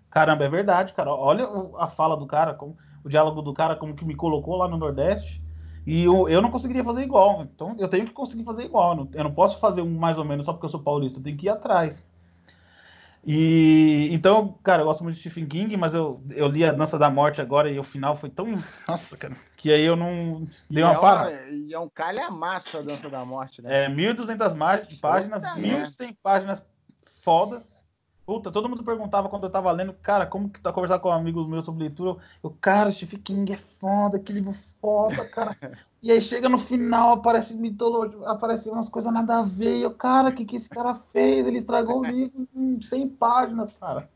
[0.10, 1.12] caramba, é verdade, cara.
[1.12, 1.48] Olha
[1.80, 4.78] a fala do cara, como, o diálogo do cara, como que me colocou lá no
[4.78, 5.44] Nordeste.
[5.86, 7.42] E eu, eu não conseguiria fazer igual.
[7.42, 9.08] Então eu tenho que conseguir fazer igual.
[9.14, 11.20] Eu não posso fazer um mais ou menos só porque eu sou paulista.
[11.20, 12.06] Eu tenho que ir atrás.
[13.26, 17.00] E então, cara, eu gosto muito de Stephen King, mas eu, eu li a Dança
[17.00, 18.46] da Morte agora e o final foi tão.
[18.88, 21.50] Nossa, cara, que aí eu não dei uma, é parada.
[21.50, 23.86] E é um calhamaço a Dança da Morte, né?
[23.86, 26.68] É 1.200 páginas, 1.100 páginas
[27.04, 27.84] fodas.
[28.28, 31.12] Puta, todo mundo perguntava quando eu tava lendo, cara, como que tá conversar com um
[31.12, 32.20] amigo meu sobre leitura?
[32.44, 35.56] Eu, cara, Stephen King é foda, que livro foda, cara.
[36.06, 39.80] E aí chega no final, aparece mitologia, aparece umas coisas nada a ver.
[39.80, 41.48] E eu, cara, o que, que esse cara fez?
[41.48, 44.08] Ele estragou o livro em 100 páginas, cara.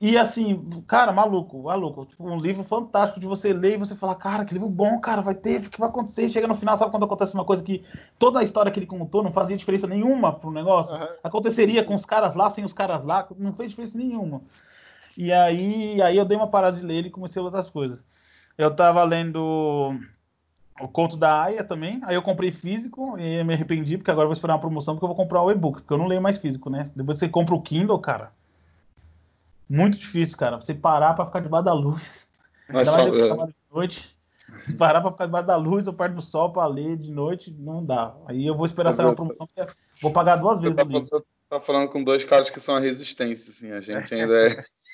[0.00, 2.04] E assim, cara, maluco, maluco.
[2.04, 5.22] Tipo, um livro fantástico de você ler e você falar, cara, que livro bom, cara,
[5.22, 6.24] vai ter, o que vai acontecer?
[6.24, 7.84] E chega no final, sabe quando acontece uma coisa que
[8.18, 10.96] toda a história que ele contou não fazia diferença nenhuma pro negócio?
[10.96, 11.06] Uhum.
[11.22, 14.42] Aconteceria com os caras lá, sem os caras lá, não fez diferença nenhuma.
[15.16, 18.04] E aí, aí eu dei uma parada de ler e comecei outras coisas.
[18.56, 19.96] Eu tava lendo
[20.80, 22.00] o conto da Aya também.
[22.04, 25.04] Aí eu comprei físico e me arrependi, porque agora eu vou esperar uma promoção, porque
[25.04, 26.90] eu vou comprar o e-book, porque eu não leio mais físico, né?
[26.94, 28.32] Depois você compra o Kindle, cara.
[29.68, 30.60] Muito difícil, cara.
[30.60, 32.28] Você parar para ficar debaixo da luz.
[32.68, 33.08] Mas só...
[33.08, 34.16] de noite.
[34.78, 37.84] Parar para ficar debaixo da luz ou perto do sol para ler de noite, não
[37.84, 38.14] dá.
[38.26, 40.76] Aí eu vou esperar sair uma promoção, porque vou pagar duas vezes.
[40.76, 43.72] Tá, tá, falando com dois caras que são a resistência, assim.
[43.72, 44.64] A gente ainda é.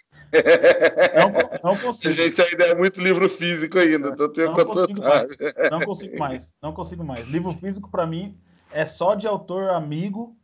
[1.63, 2.09] Não, não consigo.
[2.09, 5.29] A gente ainda é muito livro físico ainda, então tenho não, consigo mais,
[5.71, 7.29] não consigo mais, não consigo mais.
[7.29, 8.39] Livro físico para mim
[8.73, 10.37] é só de autor amigo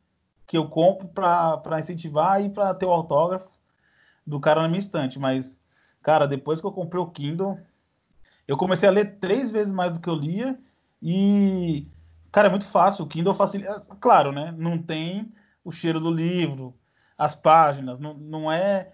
[0.47, 3.49] que eu compro para incentivar e para ter o autógrafo
[4.27, 5.19] do cara na minha estante.
[5.19, 5.61] Mas,
[6.03, 7.59] cara, depois que eu comprei o Kindle,
[8.49, 10.59] eu comecei a ler três vezes mais do que eu lia
[11.03, 11.87] e,
[12.33, 13.05] cara, é muito fácil.
[13.05, 13.81] O Kindle facilita.
[14.01, 14.55] Claro, né?
[14.57, 15.33] Não tem
[15.65, 16.75] o cheiro do livro,
[17.17, 18.93] as páginas, não, não é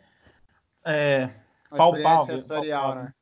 [0.86, 1.30] é,
[1.70, 2.38] palpável.
[2.38, 3.12] Sensorial, né?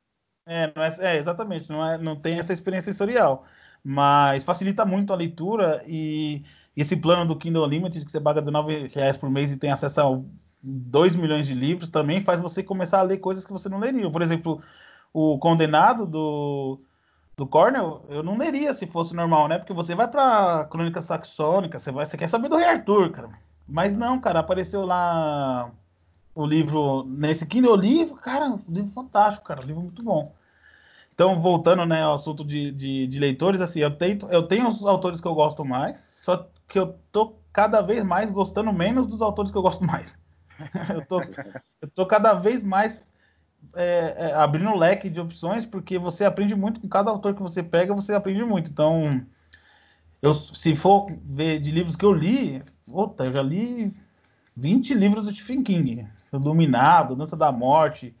[0.45, 3.45] É, não é, é, exatamente, não, é, não tem essa experiência sensorial.
[3.83, 6.43] Mas facilita muito a leitura e,
[6.75, 10.01] e esse plano do Kindle Unlimited, que você paga R$19,00 por mês e tem acesso
[10.01, 10.21] a
[10.61, 14.09] 2 milhões de livros, também faz você começar a ler coisas que você não leria.
[14.09, 14.61] Por exemplo,
[15.13, 16.79] o Condenado do,
[17.37, 19.57] do Cornell, eu não leria se fosse normal, né?
[19.59, 23.29] Porque você vai para Crônica Saxônica, você, vai, você quer saber do Rei Arthur, cara.
[23.67, 25.71] Mas não, cara, apareceu lá
[26.35, 30.35] o livro nesse Kindle livro, cara, livro fantástico, cara, livro muito bom.
[31.13, 34.85] Então, voltando né, ao assunto de, de, de, leitores, assim, eu tenho, eu tenho os
[34.85, 39.21] autores que eu gosto mais, só que eu tô cada vez mais gostando menos dos
[39.21, 40.17] autores que eu gosto mais.
[40.93, 41.21] eu, tô,
[41.81, 43.01] eu tô cada vez mais
[43.73, 47.41] é, é, abrindo um leque de opções, porque você aprende muito com cada autor que
[47.41, 48.69] você pega, você aprende muito.
[48.69, 49.25] Então,
[50.21, 53.93] eu, se for ver de livros que eu li, puta, eu já li
[54.55, 56.07] 20 livros do Stephen King.
[56.37, 58.15] Iluminado, Dança da Morte,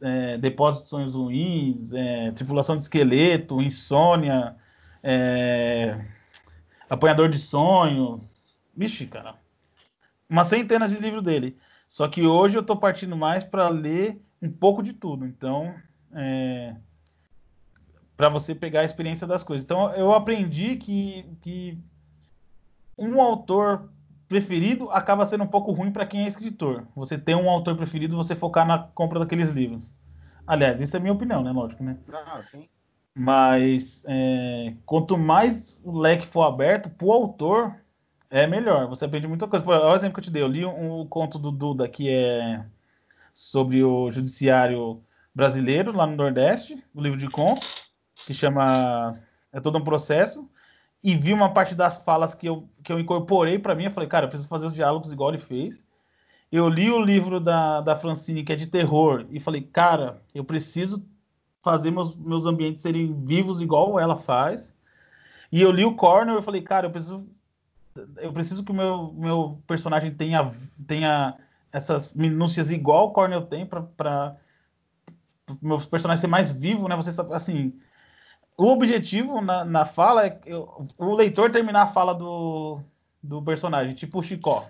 [0.00, 4.56] é, Depósito de Sonhos Ruins, é, Tripulação de Esqueleto, Insônia,
[5.02, 6.04] é,
[6.88, 8.20] Apanhador de Sonho.
[8.76, 9.34] Vixe, cara.
[10.28, 11.56] Uma centena de livros dele.
[11.88, 15.26] Só que hoje eu estou partindo mais para ler um pouco de tudo.
[15.26, 15.74] Então,
[16.12, 16.76] é,
[18.16, 19.64] para você pegar a experiência das coisas.
[19.64, 21.78] Então, eu aprendi que, que
[22.96, 23.90] um autor
[24.28, 26.86] preferido acaba sendo um pouco ruim para quem é escritor.
[26.94, 29.90] Você tem um autor preferido, você focar na compra daqueles livros.
[30.46, 31.50] Aliás, isso é minha opinião, né?
[31.50, 31.96] Lógico, né?
[32.12, 32.68] Ah, sim.
[33.14, 37.74] Mas é, quanto mais o leque for aberto, para o autor,
[38.30, 38.86] é melhor.
[38.88, 39.64] Você aprende muita coisa.
[39.64, 40.42] Por, olha o exemplo que eu te dei.
[40.42, 42.64] Eu li um, um conto do Duda que é
[43.34, 45.02] sobre o judiciário
[45.34, 47.92] brasileiro lá no Nordeste, o livro de contos,
[48.26, 49.18] que chama
[49.52, 50.48] É Todo um Processo
[51.02, 53.84] e vi uma parte das falas que eu, que eu incorporei para mim.
[53.84, 55.84] Eu falei, cara, eu preciso fazer os diálogos igual ele fez.
[56.50, 60.42] Eu li o livro da, da Francine, que é de terror, e falei, cara, eu
[60.44, 61.04] preciso
[61.62, 64.74] fazer meus, meus ambientes serem vivos igual ela faz.
[65.52, 67.26] E eu li o Corner e falei, cara, eu preciso
[68.18, 70.50] eu preciso que o meu, meu personagem tenha,
[70.86, 71.36] tenha
[71.72, 74.36] essas minúcias igual o Cornell tem para
[75.60, 76.96] meus personagens ser mais vivo, né?
[76.96, 77.72] Você assim,
[78.58, 82.80] o objetivo na, na fala é eu, o leitor terminar a fala do,
[83.22, 84.66] do personagem, tipo o Chicó.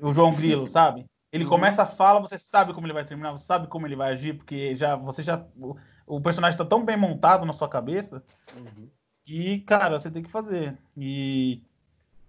[0.00, 1.06] O João Grilo, sabe?
[1.30, 1.50] Ele uhum.
[1.50, 4.34] começa a fala, você sabe como ele vai terminar, você sabe como ele vai agir,
[4.34, 8.24] porque já você já o, o personagem está tão bem montado na sua cabeça
[8.56, 8.88] uhum.
[9.24, 10.76] que, cara, você tem que fazer.
[10.96, 11.62] E,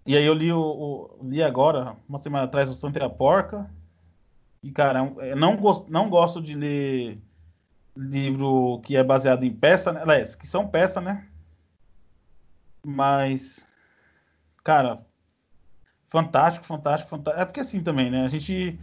[0.06, 0.60] e aí eu li, o,
[1.20, 3.68] o li agora, uma semana atrás, o Santa e a Porca.
[4.62, 7.20] E, cara, eu não, gosto, não gosto de ler
[7.96, 10.02] livro que é baseado em peça, né?
[10.02, 11.26] Aliás, que são peça, né?
[12.84, 13.66] Mas,
[14.62, 15.04] cara,
[16.08, 17.42] fantástico, fantástico, fantástico.
[17.42, 18.24] É porque assim também, né?
[18.24, 18.78] A gente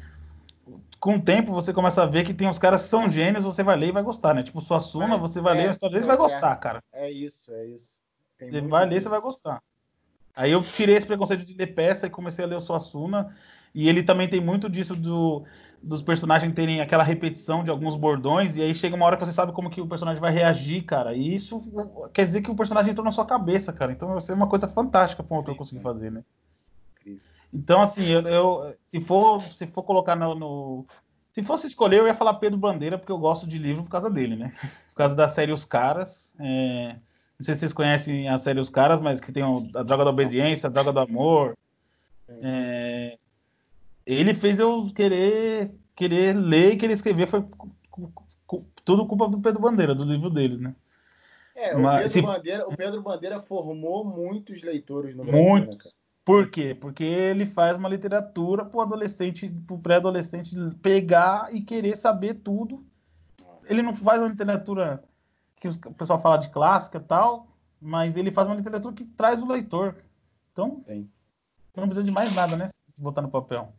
[1.00, 3.64] com o tempo você começa a ver que tem uns caras que são gênios, você
[3.64, 4.44] vai ler e vai gostar, né?
[4.44, 6.84] Tipo, sua Suma, você vai é, ler a história deles e vai gostar, cara.
[6.94, 8.00] É isso, é isso.
[8.38, 9.62] Tem você vai ler, você vai gostar.
[10.36, 13.36] Aí eu tirei esse preconceito de ler peça e comecei a ler o Suassuna.
[13.74, 15.44] E ele também tem muito disso do,
[15.82, 18.56] dos personagens terem aquela repetição de alguns bordões.
[18.56, 21.14] E aí chega uma hora que você sabe como que o personagem vai reagir, cara.
[21.14, 21.62] E isso
[22.14, 23.92] quer dizer que o personagem entrou na sua cabeça, cara.
[23.92, 26.24] Então vai ser uma coisa fantástica para um autor conseguir fazer, né?
[27.54, 30.86] Então, assim, eu, eu, se, for, se for colocar no, no,
[31.34, 34.10] Se fosse escolher, eu ia falar Pedro Bandeira, porque eu gosto de livro por causa
[34.10, 34.54] dele, né?
[34.90, 36.34] Por causa da série Os Caras.
[36.40, 36.96] É...
[37.38, 40.12] Não sei se vocês conhecem a série Os Caras, mas que tem a Droga da
[40.12, 41.58] Obediência, a Droga do Amor.
[42.30, 43.18] É...
[44.06, 47.28] Ele fez eu querer, querer ler e querer escrever.
[47.28, 47.46] Foi
[48.84, 50.76] tudo culpa do Pedro Bandeira, do livro dele, né?
[51.56, 52.22] É, o, Pedro se...
[52.22, 55.48] Bandeira, o Pedro Bandeira formou muitos leitores no Brasil.
[55.48, 55.86] Muito.
[55.86, 55.92] Né,
[56.24, 56.76] por quê?
[56.80, 62.36] Porque ele faz uma literatura para o adolescente, para o pré-adolescente pegar e querer saber
[62.36, 62.86] tudo.
[63.66, 65.04] Ele não faz uma literatura
[65.60, 67.48] que o pessoal fala de clássica e tal,
[67.80, 69.96] mas ele faz uma literatura que traz o leitor.
[70.52, 71.10] Então, Sim.
[71.76, 72.68] não precisa de mais nada, né?
[72.98, 73.74] Botar no papel.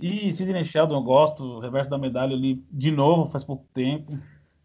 [0.00, 4.18] E Sidney Sheldon eu gosto, Reverso da Medalha ali de novo, faz pouco tempo.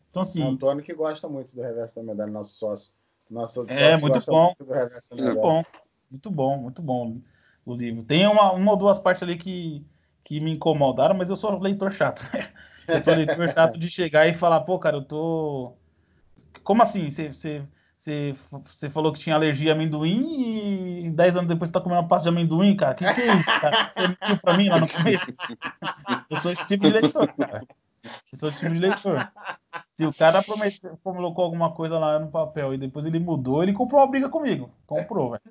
[0.10, 0.44] Então, assim.
[0.44, 2.94] O Antônio que gosta muito do Reverso da Medalha, nosso sócio.
[3.30, 4.54] Nosso é, muito bom.
[4.60, 5.64] Muito, muito bom.
[6.10, 7.22] Muito bom, muito bom
[7.66, 8.04] o livro.
[8.04, 9.86] Tem uma, uma ou duas partes ali que,
[10.24, 12.24] que me incomodaram, mas eu sou leitor chato.
[12.88, 15.74] eu sou leitor chato de chegar e falar, pô, cara, eu tô.
[16.64, 17.10] Como assim?
[17.10, 17.64] Você,
[18.00, 22.02] você, você, falou que tinha alergia a amendoim e dez anos depois você tá comendo
[22.02, 22.94] uma pasta de amendoim, cara?
[22.94, 23.92] O que, que é isso, cara?
[23.94, 25.36] Você mentiu pra mim lá no começo?
[26.30, 27.62] Eu sou esse tipo de leitor, cara.
[28.32, 29.30] Eu sou esse tipo de leitor.
[29.96, 33.74] Se o cara prometeu, colocou alguma coisa lá no papel e depois ele mudou, ele
[33.74, 34.72] comprou uma briga comigo.
[34.88, 35.44] Comprou, velho.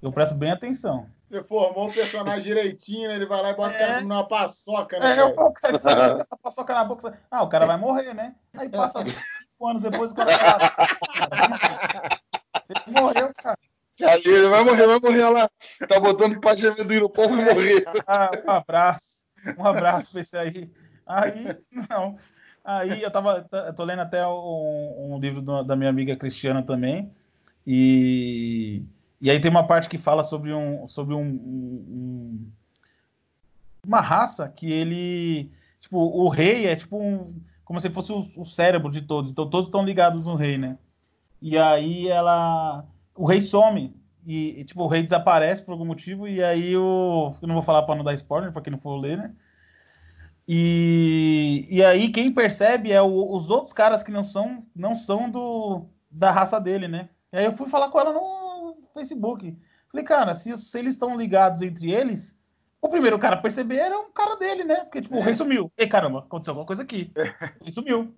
[0.00, 1.06] Eu presto bem atenção.
[1.28, 3.16] Você formou um personagem direitinho, né?
[3.16, 3.76] ele vai lá e bota é.
[3.76, 5.14] o cara numa paçoca, né?
[5.14, 7.18] É, eu falo, cara, essa paçoca na boca.
[7.30, 8.34] Ah, o cara vai morrer, né?
[8.54, 9.00] Aí passa
[9.64, 10.30] anos depois o cara
[12.68, 13.58] Ele morreu, cara.
[13.98, 15.50] Ele vai morrer, vai morrer lá.
[15.88, 17.84] Tá botando paz de amendoim no povo morrer.
[18.06, 19.24] Ah, um abraço.
[19.56, 20.70] Um abraço pra esse aí.
[21.06, 21.56] Aí,
[21.88, 22.18] não.
[22.64, 23.46] Aí eu tava.
[23.52, 27.10] Eu tô lendo até um, um livro da minha amiga Cristiana também.
[27.66, 28.82] E
[29.20, 32.52] e aí tem uma parte que fala sobre um sobre um, um,
[33.86, 35.50] uma raça que ele
[35.80, 37.34] tipo o rei é tipo um,
[37.66, 40.78] como se fosse o, o, cérebro de todos, então todos estão ligados no rei, né?
[41.42, 43.92] E aí ela o rei some
[44.24, 47.62] e, e tipo o rei desaparece por algum motivo e aí o eu não vou
[47.62, 49.34] falar para não dar spoiler para quem não for ler, né?
[50.46, 55.28] E, e aí quem percebe é o, os outros caras que não são não são
[55.28, 57.08] do da raça dele, né?
[57.32, 59.58] E aí eu fui falar com ela no Facebook.
[59.90, 62.35] Falei, cara, se, se eles estão ligados entre eles,
[62.80, 64.76] o primeiro cara a perceber era um cara dele, né?
[64.84, 65.18] Porque, tipo, é.
[65.18, 65.72] o rei sumiu.
[65.76, 67.10] Ei, caramba, aconteceu alguma coisa aqui.
[67.60, 68.14] Ele sumiu.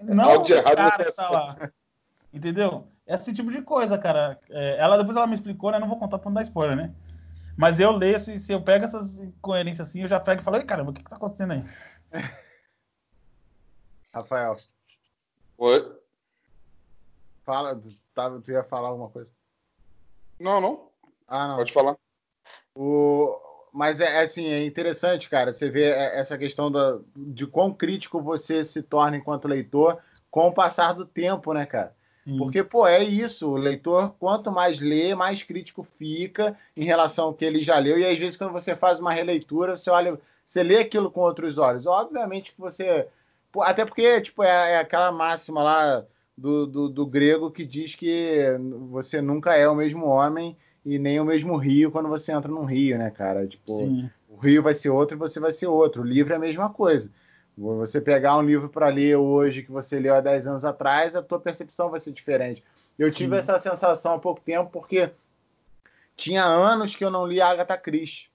[0.00, 1.70] Não o cara tá lá.
[2.32, 2.86] Entendeu?
[3.06, 4.38] Esse tipo de coisa, cara.
[4.50, 5.78] É, ela depois ela me explicou, né?
[5.78, 6.94] Não vou contar pra não dar spoiler, né?
[7.56, 10.58] Mas eu leio, se, se eu pego essas incoerências assim, eu já pego e falo,
[10.58, 11.64] ei, caramba, o que, que tá acontecendo aí?
[14.12, 14.56] Rafael.
[15.56, 16.00] Oi?
[17.44, 17.80] Fala,
[18.14, 19.32] tá, tu ia falar alguma coisa?
[20.38, 20.90] Não, não.
[21.26, 21.56] Ah, não.
[21.56, 21.96] Pode falar.
[22.74, 23.40] O...
[23.76, 28.22] Mas é assim, é interessante, cara, você vê é, essa questão da, de quão crítico
[28.22, 29.98] você se torna enquanto leitor
[30.30, 31.94] com o passar do tempo, né, cara?
[32.24, 32.38] Sim.
[32.38, 33.50] Porque, pô, é isso.
[33.50, 37.98] O leitor, quanto mais lê, mais crítico fica em relação ao que ele já leu.
[37.98, 41.58] E às vezes, quando você faz uma releitura, você olha, você lê aquilo com outros
[41.58, 41.86] olhos.
[41.86, 43.06] Obviamente que você.
[43.60, 46.02] Até porque, tipo, é, é aquela máxima lá
[46.36, 48.42] do, do, do, grego que diz que
[48.90, 52.64] você nunca é o mesmo homem e nem o mesmo rio quando você entra num
[52.64, 53.44] rio, né, cara?
[53.44, 54.08] Tipo, Sim.
[54.30, 56.02] o rio vai ser outro e você vai ser outro.
[56.02, 57.10] O livro é a mesma coisa.
[57.58, 61.22] Você pegar um livro para ler hoje que você leu há 10 anos atrás, a
[61.22, 62.62] tua percepção vai ser diferente.
[62.96, 63.40] Eu tive Sim.
[63.40, 65.10] essa sensação há pouco tempo porque
[66.14, 68.28] tinha anos que eu não li Agatha Christie.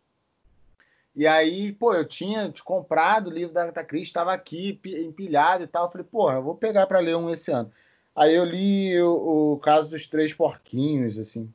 [1.15, 5.67] E aí, pô, eu tinha comprado o livro da Agatha Christie, estava aqui empilhado e
[5.67, 5.85] tal.
[5.85, 7.71] Eu falei, pô, eu vou pegar para ler um esse ano.
[8.13, 11.49] Aí eu li o, o caso dos três porquinhos, assim.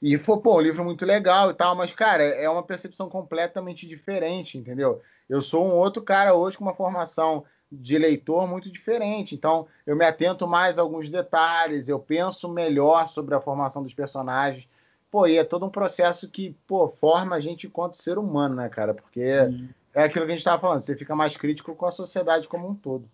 [0.00, 3.86] E foi, pô, um livro muito legal e tal, mas, cara, é uma percepção completamente
[3.86, 5.02] diferente, entendeu?
[5.28, 9.34] Eu sou um outro cara hoje com uma formação de leitor muito diferente.
[9.34, 13.92] Então, eu me atento mais a alguns detalhes, eu penso melhor sobre a formação dos
[13.92, 14.66] personagens.
[15.10, 18.68] Pô, e é todo um processo que, pô, forma a gente enquanto ser humano, né,
[18.68, 18.94] cara?
[18.94, 19.68] Porque Sim.
[19.94, 22.68] é aquilo que a gente estava falando, você fica mais crítico com a sociedade como
[22.68, 23.08] um todo.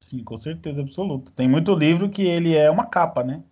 [0.00, 1.30] Sim, com certeza absoluta.
[1.34, 3.42] Tem muito livro que ele é uma capa, né?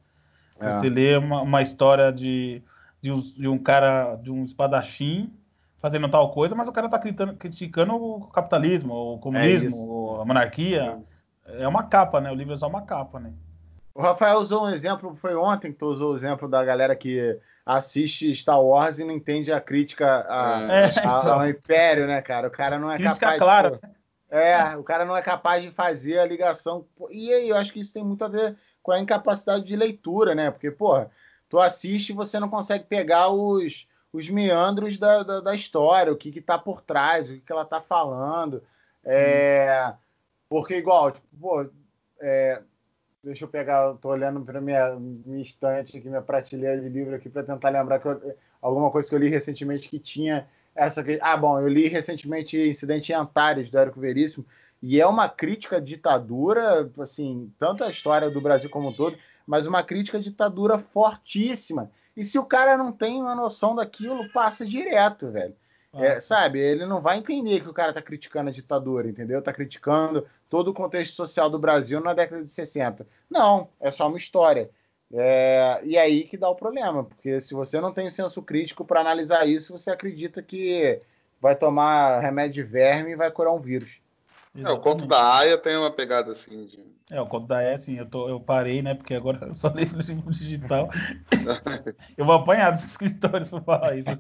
[0.60, 0.70] É.
[0.70, 2.62] Você lê uma, uma história de,
[3.00, 5.32] de, um, de um cara, de um espadachim
[5.78, 10.24] fazendo tal coisa, mas o cara tá criticando, criticando o capitalismo, o comunismo, é a
[10.24, 10.98] monarquia.
[11.46, 11.62] É.
[11.62, 12.30] é uma capa, né?
[12.30, 13.32] O livro é só uma capa, né?
[13.94, 17.38] O Rafael usou um exemplo, foi ontem que tu usou o exemplo da galera que
[17.66, 21.32] assiste Star Wars e não entende a crítica a, é, a, então.
[21.40, 22.48] ao Império, né, cara?
[22.48, 23.38] O cara não é crítica capaz.
[23.38, 23.70] Clara.
[23.70, 23.98] De,
[24.30, 26.86] é, o cara não é capaz de fazer a ligação.
[27.10, 30.34] E aí, eu acho que isso tem muito a ver com a incapacidade de leitura,
[30.34, 30.50] né?
[30.50, 31.10] Porque, porra,
[31.48, 36.16] tu assiste e você não consegue pegar os, os meandros da, da, da história, o
[36.16, 38.62] que que tá por trás, o que, que ela tá falando.
[39.04, 39.92] É,
[40.48, 41.68] porque, igual, tipo, pô,
[42.20, 42.62] é,
[43.22, 47.14] deixa eu pegar, eu tô olhando para minha, minha estante aqui, minha prateleira de livro
[47.14, 51.04] aqui, para tentar lembrar que eu, alguma coisa que eu li recentemente que tinha essa.
[51.20, 54.46] Ah, bom, eu li recentemente Incidente em Antares, do Érico Veríssimo,
[54.82, 59.18] e é uma crítica à ditadura, assim, tanto a história do Brasil como um todo,
[59.46, 61.90] mas uma crítica à ditadura fortíssima.
[62.16, 65.54] E se o cara não tem uma noção daquilo, passa direto, velho.
[65.92, 66.04] Ah.
[66.04, 69.42] É, sabe, ele não vai entender que o cara tá criticando a ditadura, entendeu?
[69.42, 73.06] Tá criticando todo o contexto social do Brasil na década de 60.
[73.30, 74.70] Não, é só uma história.
[75.12, 78.84] É, e aí que dá o problema, porque se você não tem o senso crítico
[78.84, 81.00] para analisar isso, você acredita que
[81.40, 84.00] vai tomar remédio de verme e vai curar um vírus.
[84.64, 86.66] É, o conto da Aya tem uma pegada assim.
[86.66, 86.84] De...
[87.10, 88.94] É, o conto da Aya, assim, eu, tô, eu parei, né?
[88.94, 90.88] Porque agora eu só leio no digital.
[92.16, 94.10] eu vou apanhar dos escritores para falar isso.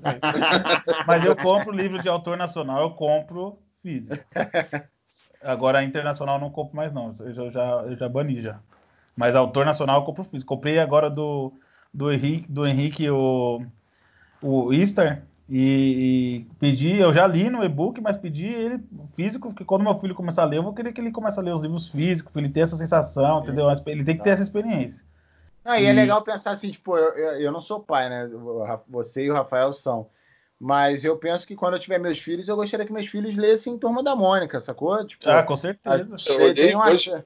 [1.06, 4.24] Mas eu compro livro de autor nacional, eu compro físico.
[5.42, 7.10] Agora, internacional eu não compro mais, não.
[7.20, 8.60] Eu já, eu já, eu já bani já.
[9.16, 10.54] Mas autor nacional eu compro físico.
[10.54, 11.52] Comprei agora do,
[11.92, 13.64] do Henrique, do Henrique o,
[14.40, 15.22] o Easter.
[15.48, 18.84] E, e, pedi, eu já li no e-book, mas pedi ele
[19.14, 21.42] físico, porque quando meu filho começar a ler, eu vou querer que ele comece a
[21.42, 23.66] ler os livros físicos, para ele ter essa sensação, entendeu?
[23.86, 25.06] Ele tem que ter essa experiência.
[25.64, 28.10] Ah, e, é e é legal pensar assim, tipo, eu, eu, eu, não sou pai,
[28.10, 28.28] né?
[28.88, 30.08] Você e o Rafael são.
[30.60, 33.78] Mas eu penso que quando eu tiver meus filhos, eu gostaria que meus filhos lessem
[33.78, 35.06] Turma da Mônica, sacou?
[35.06, 36.16] Tipo, ah, com certeza.
[36.16, 37.24] A, eu olhei hoje,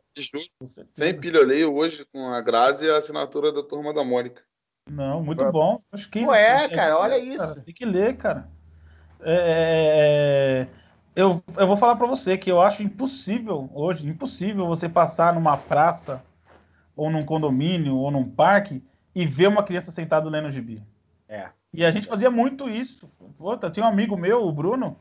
[0.93, 4.43] sem pilha, eu leio hoje com a Grazi a assinatura da Turma da Mônica.
[4.91, 5.81] Não, muito bom.
[5.91, 7.63] Acho que, Pô, é, cara, olha isso.
[7.63, 8.49] Tem que ler, cara.
[9.21, 10.69] É, é, é
[11.15, 15.57] eu, eu vou falar para você que eu acho impossível hoje, impossível você passar numa
[15.57, 16.23] praça,
[16.97, 18.83] ou num condomínio, ou num parque,
[19.15, 20.83] e ver uma criança sentada lendo gibi.
[21.29, 21.49] É.
[21.73, 23.11] E a gente fazia muito isso.
[23.37, 24.99] Puta, tinha um amigo meu, o Bruno,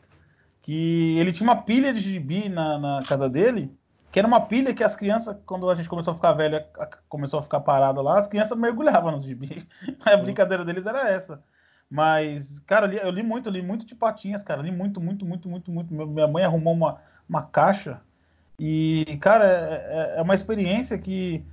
[0.61, 3.73] que ele tinha uma pilha de gibi na, na casa dele,
[4.11, 6.67] que era uma pilha que as crianças, quando a gente começou a ficar velha,
[7.07, 9.65] começou a ficar parado lá, as crianças mergulhavam nos gibi.
[10.03, 11.41] A brincadeira deles era essa.
[11.89, 14.61] Mas, cara, eu li, eu li muito, eu li muito de patinhas, cara.
[14.61, 15.93] Li muito, muito, muito, muito, muito.
[15.93, 18.01] Minha mãe arrumou uma, uma caixa.
[18.59, 21.43] E, cara, é, é, é uma experiência que.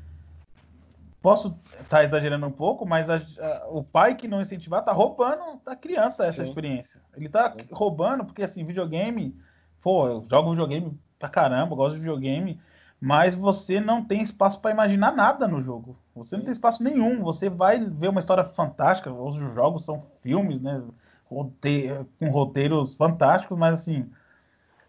[1.21, 4.93] Posso estar tá exagerando um pouco, mas a, a, o pai que não incentivar tá
[4.93, 6.49] roubando da criança essa Sim.
[6.49, 7.03] experiência.
[7.17, 7.67] Ele tá Sim.
[7.73, 9.37] roubando, porque assim, videogame.
[9.81, 12.61] Pô, eu jogo videogame pra caramba, gosto de videogame,
[13.01, 15.97] mas você não tem espaço para imaginar nada no jogo.
[16.15, 17.23] Você não tem espaço nenhum.
[17.23, 19.13] Você vai ver uma história fantástica.
[19.13, 20.83] Os jogos são filmes, né?
[21.29, 24.11] com roteiros fantásticos, mas assim,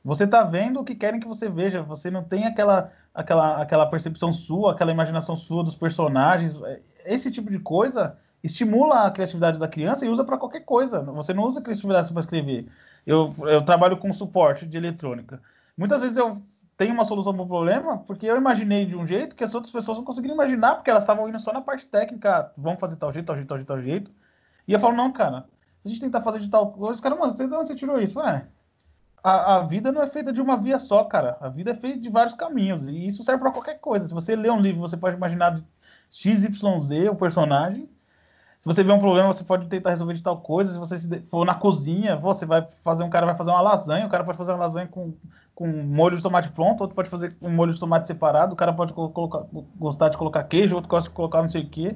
[0.04, 1.84] você tá vendo o que querem que você veja.
[1.84, 6.62] Você não tem aquela, aquela, aquela percepção sua, aquela imaginação sua dos personagens.
[7.06, 11.04] Esse tipo de coisa estimula a criatividade da criança e usa para qualquer coisa.
[11.04, 12.68] Você não usa criatividade para escrever.
[13.06, 15.42] Eu, eu trabalho com suporte de eletrônica.
[15.80, 16.42] Muitas vezes eu
[16.76, 19.72] tenho uma solução para o problema porque eu imaginei de um jeito que as outras
[19.72, 23.14] pessoas não conseguiram imaginar, porque elas estavam indo só na parte técnica, vamos fazer tal
[23.14, 24.12] jeito, tal jeito, tal jeito, tal jeito.
[24.68, 25.48] E eu falo, não, cara,
[25.82, 27.98] se a gente tentar fazer de tal coisa, os caras, mano, de onde você tirou
[27.98, 28.22] isso?
[28.22, 28.46] É,
[29.24, 31.38] a, a vida não é feita de uma via só, cara.
[31.40, 32.90] A vida é feita de vários caminhos.
[32.90, 34.06] E isso serve para qualquer coisa.
[34.06, 35.62] Se você lê um livro, você pode imaginar
[36.12, 37.90] XYZ, o personagem,
[38.60, 40.74] se você vê um problema, você pode tentar resolver de tal coisa.
[40.74, 44.10] Se você for na cozinha, você vai fazer um cara vai fazer uma lasanha, o
[44.10, 45.14] cara pode fazer uma lasanha com,
[45.56, 48.74] com molho de tomate pronto, outro pode fazer um molho de tomate separado, o cara
[48.74, 49.46] pode colocar,
[49.78, 51.96] gostar de colocar queijo, outro gosta de colocar não sei o quê.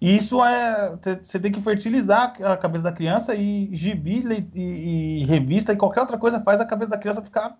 [0.00, 0.96] E isso é.
[1.22, 4.24] Você tem que fertilizar a cabeça da criança e gibi
[4.54, 7.58] e, e, revista e qualquer outra coisa faz a cabeça da criança ficar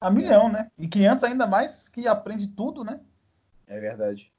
[0.00, 0.70] a milhão, né?
[0.78, 3.00] E criança ainda mais que aprende tudo, né?
[3.66, 4.33] É verdade.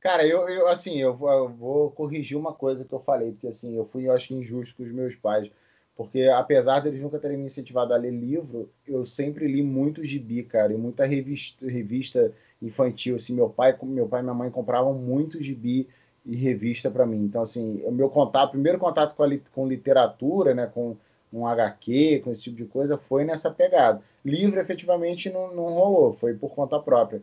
[0.00, 3.48] Cara, eu, eu assim, eu vou, eu vou, corrigir uma coisa que eu falei, porque
[3.48, 5.50] assim, eu fui, eu acho, injusto com os meus pais.
[5.94, 10.42] Porque apesar deles nunca terem me incentivado a ler livro, eu sempre li muito gibi,
[10.42, 12.32] cara, e muita revista, revista
[12.62, 13.16] infantil.
[13.16, 15.86] Assim, meu pai, meu pai e minha mãe compravam muito gibi
[16.24, 17.18] e revista para mim.
[17.24, 20.96] Então, assim, o meu contato, primeiro contato com, a, com literatura, né, com
[21.30, 24.02] um HQ, com esse tipo de coisa, foi nessa pegada.
[24.24, 27.22] Livro, efetivamente, não, não rolou, foi por conta própria.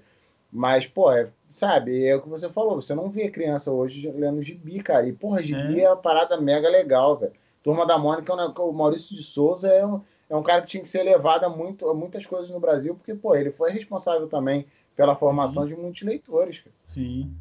[0.52, 4.42] Mas, pô, é, sabe, é o que você falou, você não vê criança hoje lendo
[4.42, 5.08] gibi, cara.
[5.08, 7.34] E, porra, gibi é, é uma parada mega legal, velho.
[7.64, 10.90] Turma da Mônica, o Maurício de Souza é um, é um cara que tinha que
[10.90, 14.66] ser levado a, muito, a muitas coisas no Brasil, porque, pô, ele foi responsável também
[14.96, 15.76] pela formação Sim.
[15.76, 16.60] de muitos leitores.
[16.60, 16.76] Cara.
[16.86, 17.36] Sim.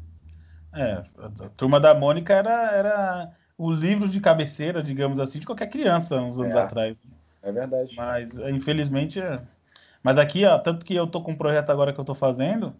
[0.73, 5.69] É, a Turma da Mônica era, era o livro de cabeceira, digamos assim, de qualquer
[5.69, 6.95] criança uns anos é, atrás.
[7.41, 7.95] É verdade.
[7.95, 9.41] Mas, infelizmente, é...
[10.03, 12.75] Mas aqui, ó, tanto que eu tô com um projeto agora que eu tô fazendo,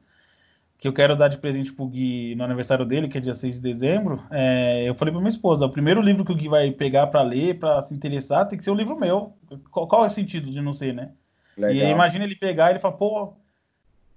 [0.77, 3.55] que eu quero dar de presente pro Gui no aniversário dele, que é dia 6
[3.55, 6.71] de dezembro, é, eu falei pra minha esposa, o primeiro livro que o Gui vai
[6.71, 9.33] pegar para ler, para se interessar, tem que ser um livro meu.
[9.71, 11.11] Qual, qual, é o sentido de não ser, né?
[11.57, 11.73] Legal.
[11.73, 13.33] E aí, imagina ele pegar e ele fala, pô,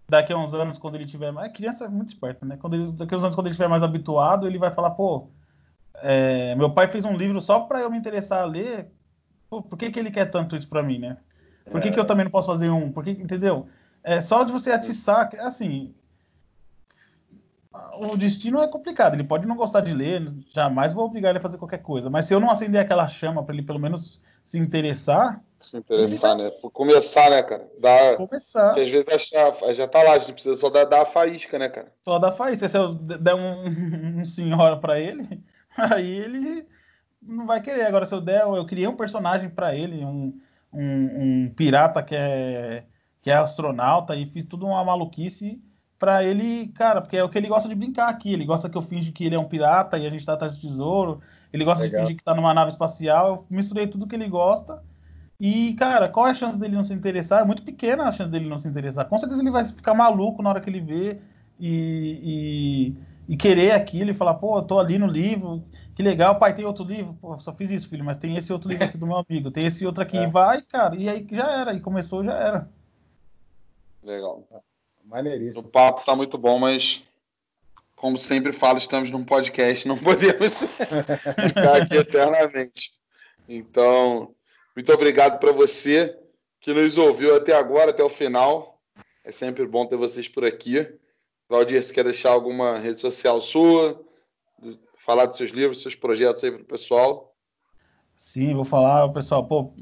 [0.07, 1.49] daqui a uns anos, quando ele tiver mais.
[1.49, 2.59] A criança é muito esperta, né?
[2.61, 5.29] Quando ele, daqui a uns anos, quando ele estiver mais habituado, ele vai falar, pô,
[6.03, 8.93] é, meu pai fez um livro só para eu me interessar a ler.
[9.49, 11.17] Pô, por que, que ele quer tanto isso para mim, né?
[11.71, 11.91] Por que, é...
[11.91, 12.93] que eu também não posso fazer um?
[12.93, 13.67] Por que, entendeu?
[14.03, 15.95] É só de você atiçar, assim,
[17.73, 19.15] o destino é complicado.
[19.15, 20.23] Ele pode não gostar de ler,
[20.53, 22.11] jamais vou obrigar ele a fazer qualquer coisa.
[22.11, 25.43] Mas se eu não acender aquela chama para ele pelo menos se interessar.
[25.61, 26.51] Se interessar, né?
[26.51, 27.71] Por começar, né, cara?
[27.79, 28.17] Dá...
[28.17, 28.69] Começar.
[28.69, 31.59] Porque às vezes achar, já tá lá, a gente precisa só dar, dar a faísca,
[31.59, 31.93] né, cara?
[32.05, 32.69] Só dar a faísca.
[32.69, 35.45] Se eu der um, um senhora para ele,
[35.77, 36.67] aí ele
[37.23, 37.87] não vai querer.
[37.87, 40.41] Agora, se eu der, eu criei um personagem para ele, um,
[40.73, 42.85] um, um pirata que é,
[43.23, 45.63] que é astronauta, e fiz tudo uma maluquice
[46.01, 48.33] para ele, cara, porque é o que ele gosta de brincar aqui.
[48.33, 50.55] Ele gosta que eu finge que ele é um pirata e a gente tá atrás
[50.55, 51.21] do tesouro.
[51.53, 52.01] Ele gosta Legal.
[52.01, 53.47] de fingir que tá numa nave espacial.
[53.51, 54.83] Eu misturei tudo que ele gosta.
[55.39, 57.43] E, cara, qual é a chance dele não se interessar?
[57.43, 59.07] É muito pequena a chance dele não se interessar.
[59.07, 61.19] Com certeza ele vai ficar maluco na hora que ele vê
[61.59, 62.95] e,
[63.29, 65.63] e, e querer aquilo e falar, pô, eu tô ali no livro,
[65.95, 67.13] que legal, pai, tem outro livro.
[67.21, 69.67] Pô, só fiz isso, filho, mas tem esse outro livro aqui do meu amigo, tem
[69.67, 70.17] esse outro aqui.
[70.17, 70.27] É.
[70.27, 72.69] Vai, cara, e aí já era, e começou, já era.
[74.03, 74.47] Legal.
[75.11, 75.67] Maneiríssimo.
[75.67, 77.03] O papo tá muito bom, mas
[77.97, 80.53] como sempre falo, estamos num podcast, não podemos
[81.49, 82.93] ficar aqui eternamente.
[83.49, 84.33] Então,
[84.75, 86.17] muito obrigado para você
[86.61, 88.81] que nos ouviu até agora, até o final.
[89.25, 90.87] É sempre bom ter vocês por aqui.
[91.49, 94.01] Valdir, você quer deixar alguma rede social sua?
[94.99, 97.35] Falar dos seus livros, seus projetos aí para o pessoal?
[98.15, 99.45] Sim, vou falar, pessoal.
[99.45, 99.75] Pô,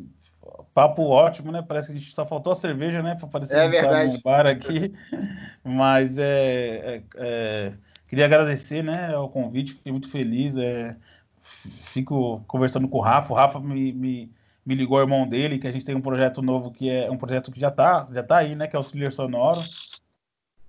[0.79, 1.61] papo ótimo, né?
[1.61, 3.17] Parece que a gente só faltou a cerveja, né?
[3.17, 4.21] Para aparecer é verdade.
[4.23, 4.95] bar aqui.
[5.65, 7.73] Mas é, é, é,
[8.09, 10.57] queria agradecer, né, o convite, fiquei muito feliz.
[10.57, 10.95] É,
[11.43, 13.33] fico conversando com o Rafa.
[13.33, 14.33] O Rafa me, me,
[14.65, 17.17] me ligou o irmão dele, que a gente tem um projeto novo que é um
[17.17, 18.69] projeto que já tá, já tá aí, né?
[18.69, 19.61] Que é o Thriller Sonoro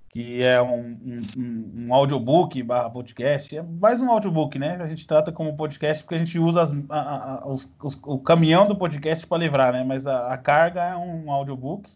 [0.10, 4.78] que é um, um, um audiobook barra podcast, é mais um audiobook, né?
[4.82, 8.18] A gente trata como podcast porque a gente usa as, a, a, os, os, o
[8.20, 9.84] caminhão do podcast para livrar, né?
[9.84, 11.92] Mas a, a, carga é um audiobook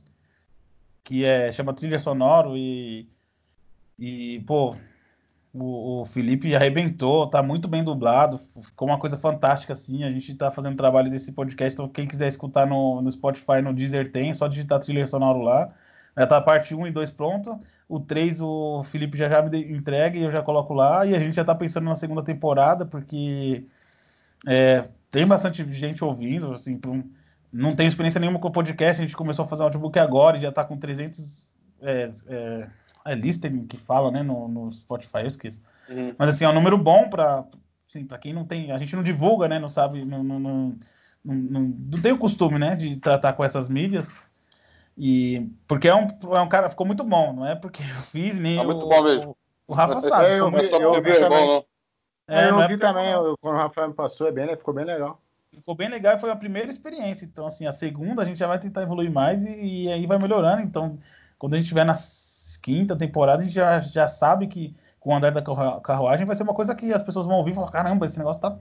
[1.04, 3.10] que é chama trilha sonoro e
[3.98, 4.76] e pô
[5.54, 10.04] o, o Felipe arrebentou, tá muito bem dublado, ficou uma coisa fantástica assim.
[10.04, 13.74] A gente tá fazendo trabalho desse podcast, então quem quiser escutar no, no Spotify, no
[13.74, 15.74] Deezer tem, é só digitar trilha sonoro lá.
[16.18, 17.60] Já tá a parte 1 e 2 pronta.
[17.94, 21.06] O 3 o Felipe já, já me entrega e eu já coloco lá.
[21.06, 23.68] E a gente já tá pensando na segunda temporada, porque
[24.48, 26.80] é, tem bastante gente ouvindo, assim,
[27.52, 30.38] não tem experiência nenhuma com o podcast, a gente começou a fazer um audiobook agora
[30.38, 31.48] e já tá com 300
[31.82, 32.68] é, é,
[33.06, 35.62] é listening que fala, né, no, no Spotify, eu esqueço.
[35.88, 36.16] Uhum.
[36.18, 37.46] Mas assim, é um número bom para
[37.88, 40.76] assim, para quem não tem, a gente não divulga, né, não sabe, não, não, não,
[41.24, 44.10] não, não tem o costume, né, de tratar com essas mídias.
[44.98, 48.40] E porque é um, é um cara, ficou muito bom, não é porque eu fiz,
[48.40, 49.38] nem é muito o, bom mesmo.
[49.68, 50.28] O, o Rafa sabe.
[50.28, 51.66] É, eu, vi, eu, eu vi também.
[52.28, 55.20] É, eu vi também, eu, quando o Rafael me passou, é bem, ficou bem legal.
[55.52, 57.26] Ficou bem legal e foi a primeira experiência.
[57.26, 60.18] Então, assim, a segunda a gente já vai tentar evoluir mais e, e aí vai
[60.18, 60.62] melhorando.
[60.62, 60.98] Então,
[61.38, 61.94] quando a gente estiver na
[62.62, 65.42] quinta temporada, a gente já, já sabe que com o andar da
[65.82, 68.42] carruagem vai ser uma coisa que as pessoas vão ouvir e falar: caramba, esse negócio
[68.42, 68.58] tá,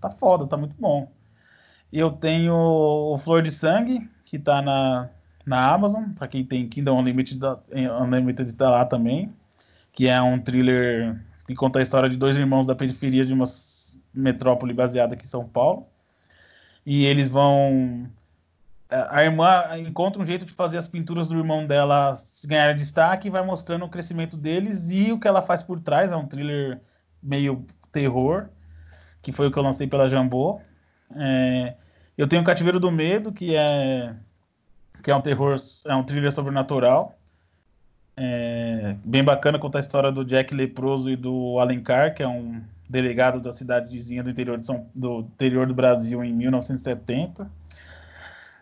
[0.00, 1.10] tá foda, tá muito bom.
[1.92, 5.08] Eu tenho o Flor de Sangue, que tá na,
[5.50, 7.40] na Amazon, para quem tem Kingdom Unlimited,
[8.00, 9.34] Unlimited tá lá também,
[9.92, 13.46] que é um thriller que conta a história de dois irmãos da periferia de uma
[14.14, 15.88] metrópole baseada aqui em São Paulo.
[16.86, 18.08] E eles vão
[18.88, 23.30] a irmã encontra um jeito de fazer as pinturas do irmão dela ganhar destaque e
[23.30, 26.12] vai mostrando o crescimento deles e o que ela faz por trás.
[26.12, 26.80] É um thriller
[27.20, 28.48] meio terror,
[29.20, 30.60] que foi o que eu lancei pela Jambô.
[31.16, 31.74] É,
[32.16, 34.14] eu tenho Cativeiro do Medo, que é
[35.02, 35.56] que é um terror,
[35.86, 37.16] é um thriller sobrenatural.
[38.16, 42.60] É, bem bacana contar a história do Jack Leproso e do Alencar, que é um
[42.88, 47.50] delegado da cidade vizinha do interior, de São, do interior do Brasil em 1970.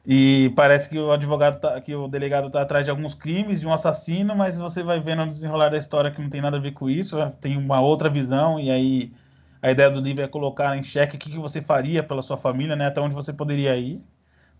[0.06, 3.66] E parece que o advogado tá, que o delegado está atrás de alguns crimes, de
[3.66, 6.60] um assassino, mas você vai vendo no desenrolar da história que não tem nada a
[6.60, 9.12] ver com isso, tem uma outra visão, e aí
[9.60, 12.38] a ideia do livro é colocar em xeque o que, que você faria pela sua
[12.38, 12.86] família, né?
[12.86, 14.00] Até onde você poderia ir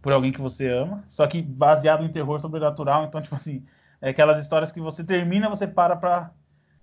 [0.01, 1.05] por alguém que você ama.
[1.09, 3.65] Só que baseado em terror sobrenatural, então, tipo assim,
[4.01, 6.31] é aquelas histórias que você termina, você para pra.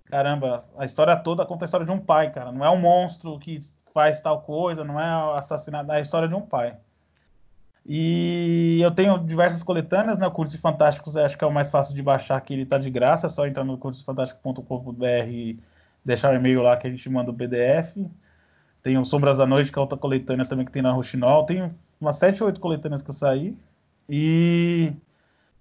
[0.04, 2.52] Caramba, a história toda conta a história de um pai, cara.
[2.52, 3.58] Não é um monstro que
[3.92, 6.76] faz tal coisa, não é assassinado, é a história de um pai.
[7.88, 10.26] E eu tenho diversas coletâneas, né?
[10.26, 12.90] O Cursos Fantásticos acho que é o mais fácil de baixar, que ele está de
[12.90, 15.58] graça, é só entrar no cursosfantásticos.com.br e
[16.04, 17.96] deixar o e-mail lá que a gente manda o PDF.
[18.82, 21.46] Tem o Sombras da Noite, que é outra coletânea também que tem na Roxinol.
[21.46, 23.56] Tem umas 7 ou 8 coletâneas que eu saí.
[24.08, 24.92] E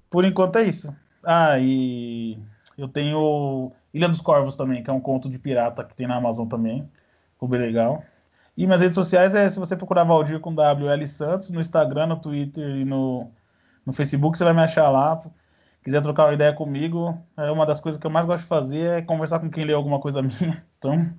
[0.10, 0.96] por enquanto é isso.
[1.24, 2.38] Ah, e
[2.78, 6.18] eu tenho Ilha dos Corvos também, que é um conto de pirata que tem na
[6.18, 6.90] Amazon também.
[7.34, 8.04] Ficou bem legal.
[8.58, 12.20] E minhas redes sociais é se você procurar Valdir com WL Santos no Instagram, no
[12.20, 13.30] Twitter e no,
[13.86, 15.22] no Facebook, você vai me achar lá.
[15.84, 18.92] Quiser trocar uma ideia comigo, é uma das coisas que eu mais gosto de fazer
[18.92, 20.64] é conversar com quem lê alguma coisa minha.
[20.78, 21.14] Então,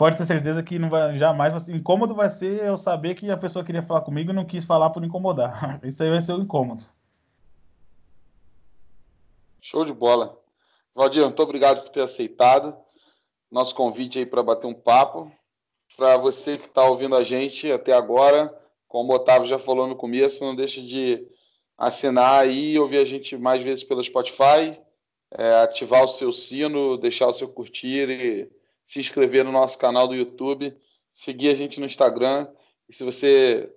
[0.00, 3.30] pode ter certeza que não vai jamais vai ser, incômodo vai ser eu saber que
[3.30, 5.78] a pessoa queria falar comigo e não quis falar por incomodar.
[5.84, 6.82] Isso aí vai ser o incômodo.
[9.60, 10.40] Show de bola.
[10.94, 12.74] Valdir, muito obrigado por ter aceitado
[13.50, 15.30] nosso convite aí para bater um papo
[15.98, 18.58] para você que está ouvindo a gente até agora,
[18.88, 21.28] como o Otávio já falou no começo, não deixe de
[21.76, 24.80] assinar aí e ouvir a gente mais vezes pelo Spotify,
[25.30, 28.59] é, ativar o seu sino, deixar o seu curtir e
[28.90, 30.76] se inscrever no nosso canal do YouTube,
[31.12, 32.48] seguir a gente no Instagram.
[32.88, 33.72] E se você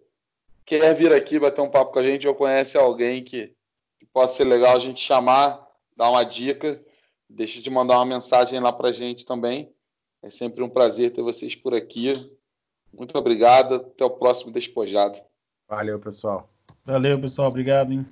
[0.65, 3.53] quer vir aqui bater um papo com a gente ou conhece alguém que,
[3.99, 6.84] que possa ser legal a gente chamar, dar uma dica,
[7.30, 9.72] deixe de mandar uma mensagem lá para a gente também.
[10.23, 12.35] É sempre um prazer ter vocês por aqui.
[12.91, 13.76] Muito obrigado.
[13.76, 15.22] Até o próximo Despojado.
[15.69, 16.49] Valeu, pessoal.
[16.84, 17.49] Valeu, pessoal.
[17.49, 17.94] Obrigado.
[17.94, 18.03] Hein?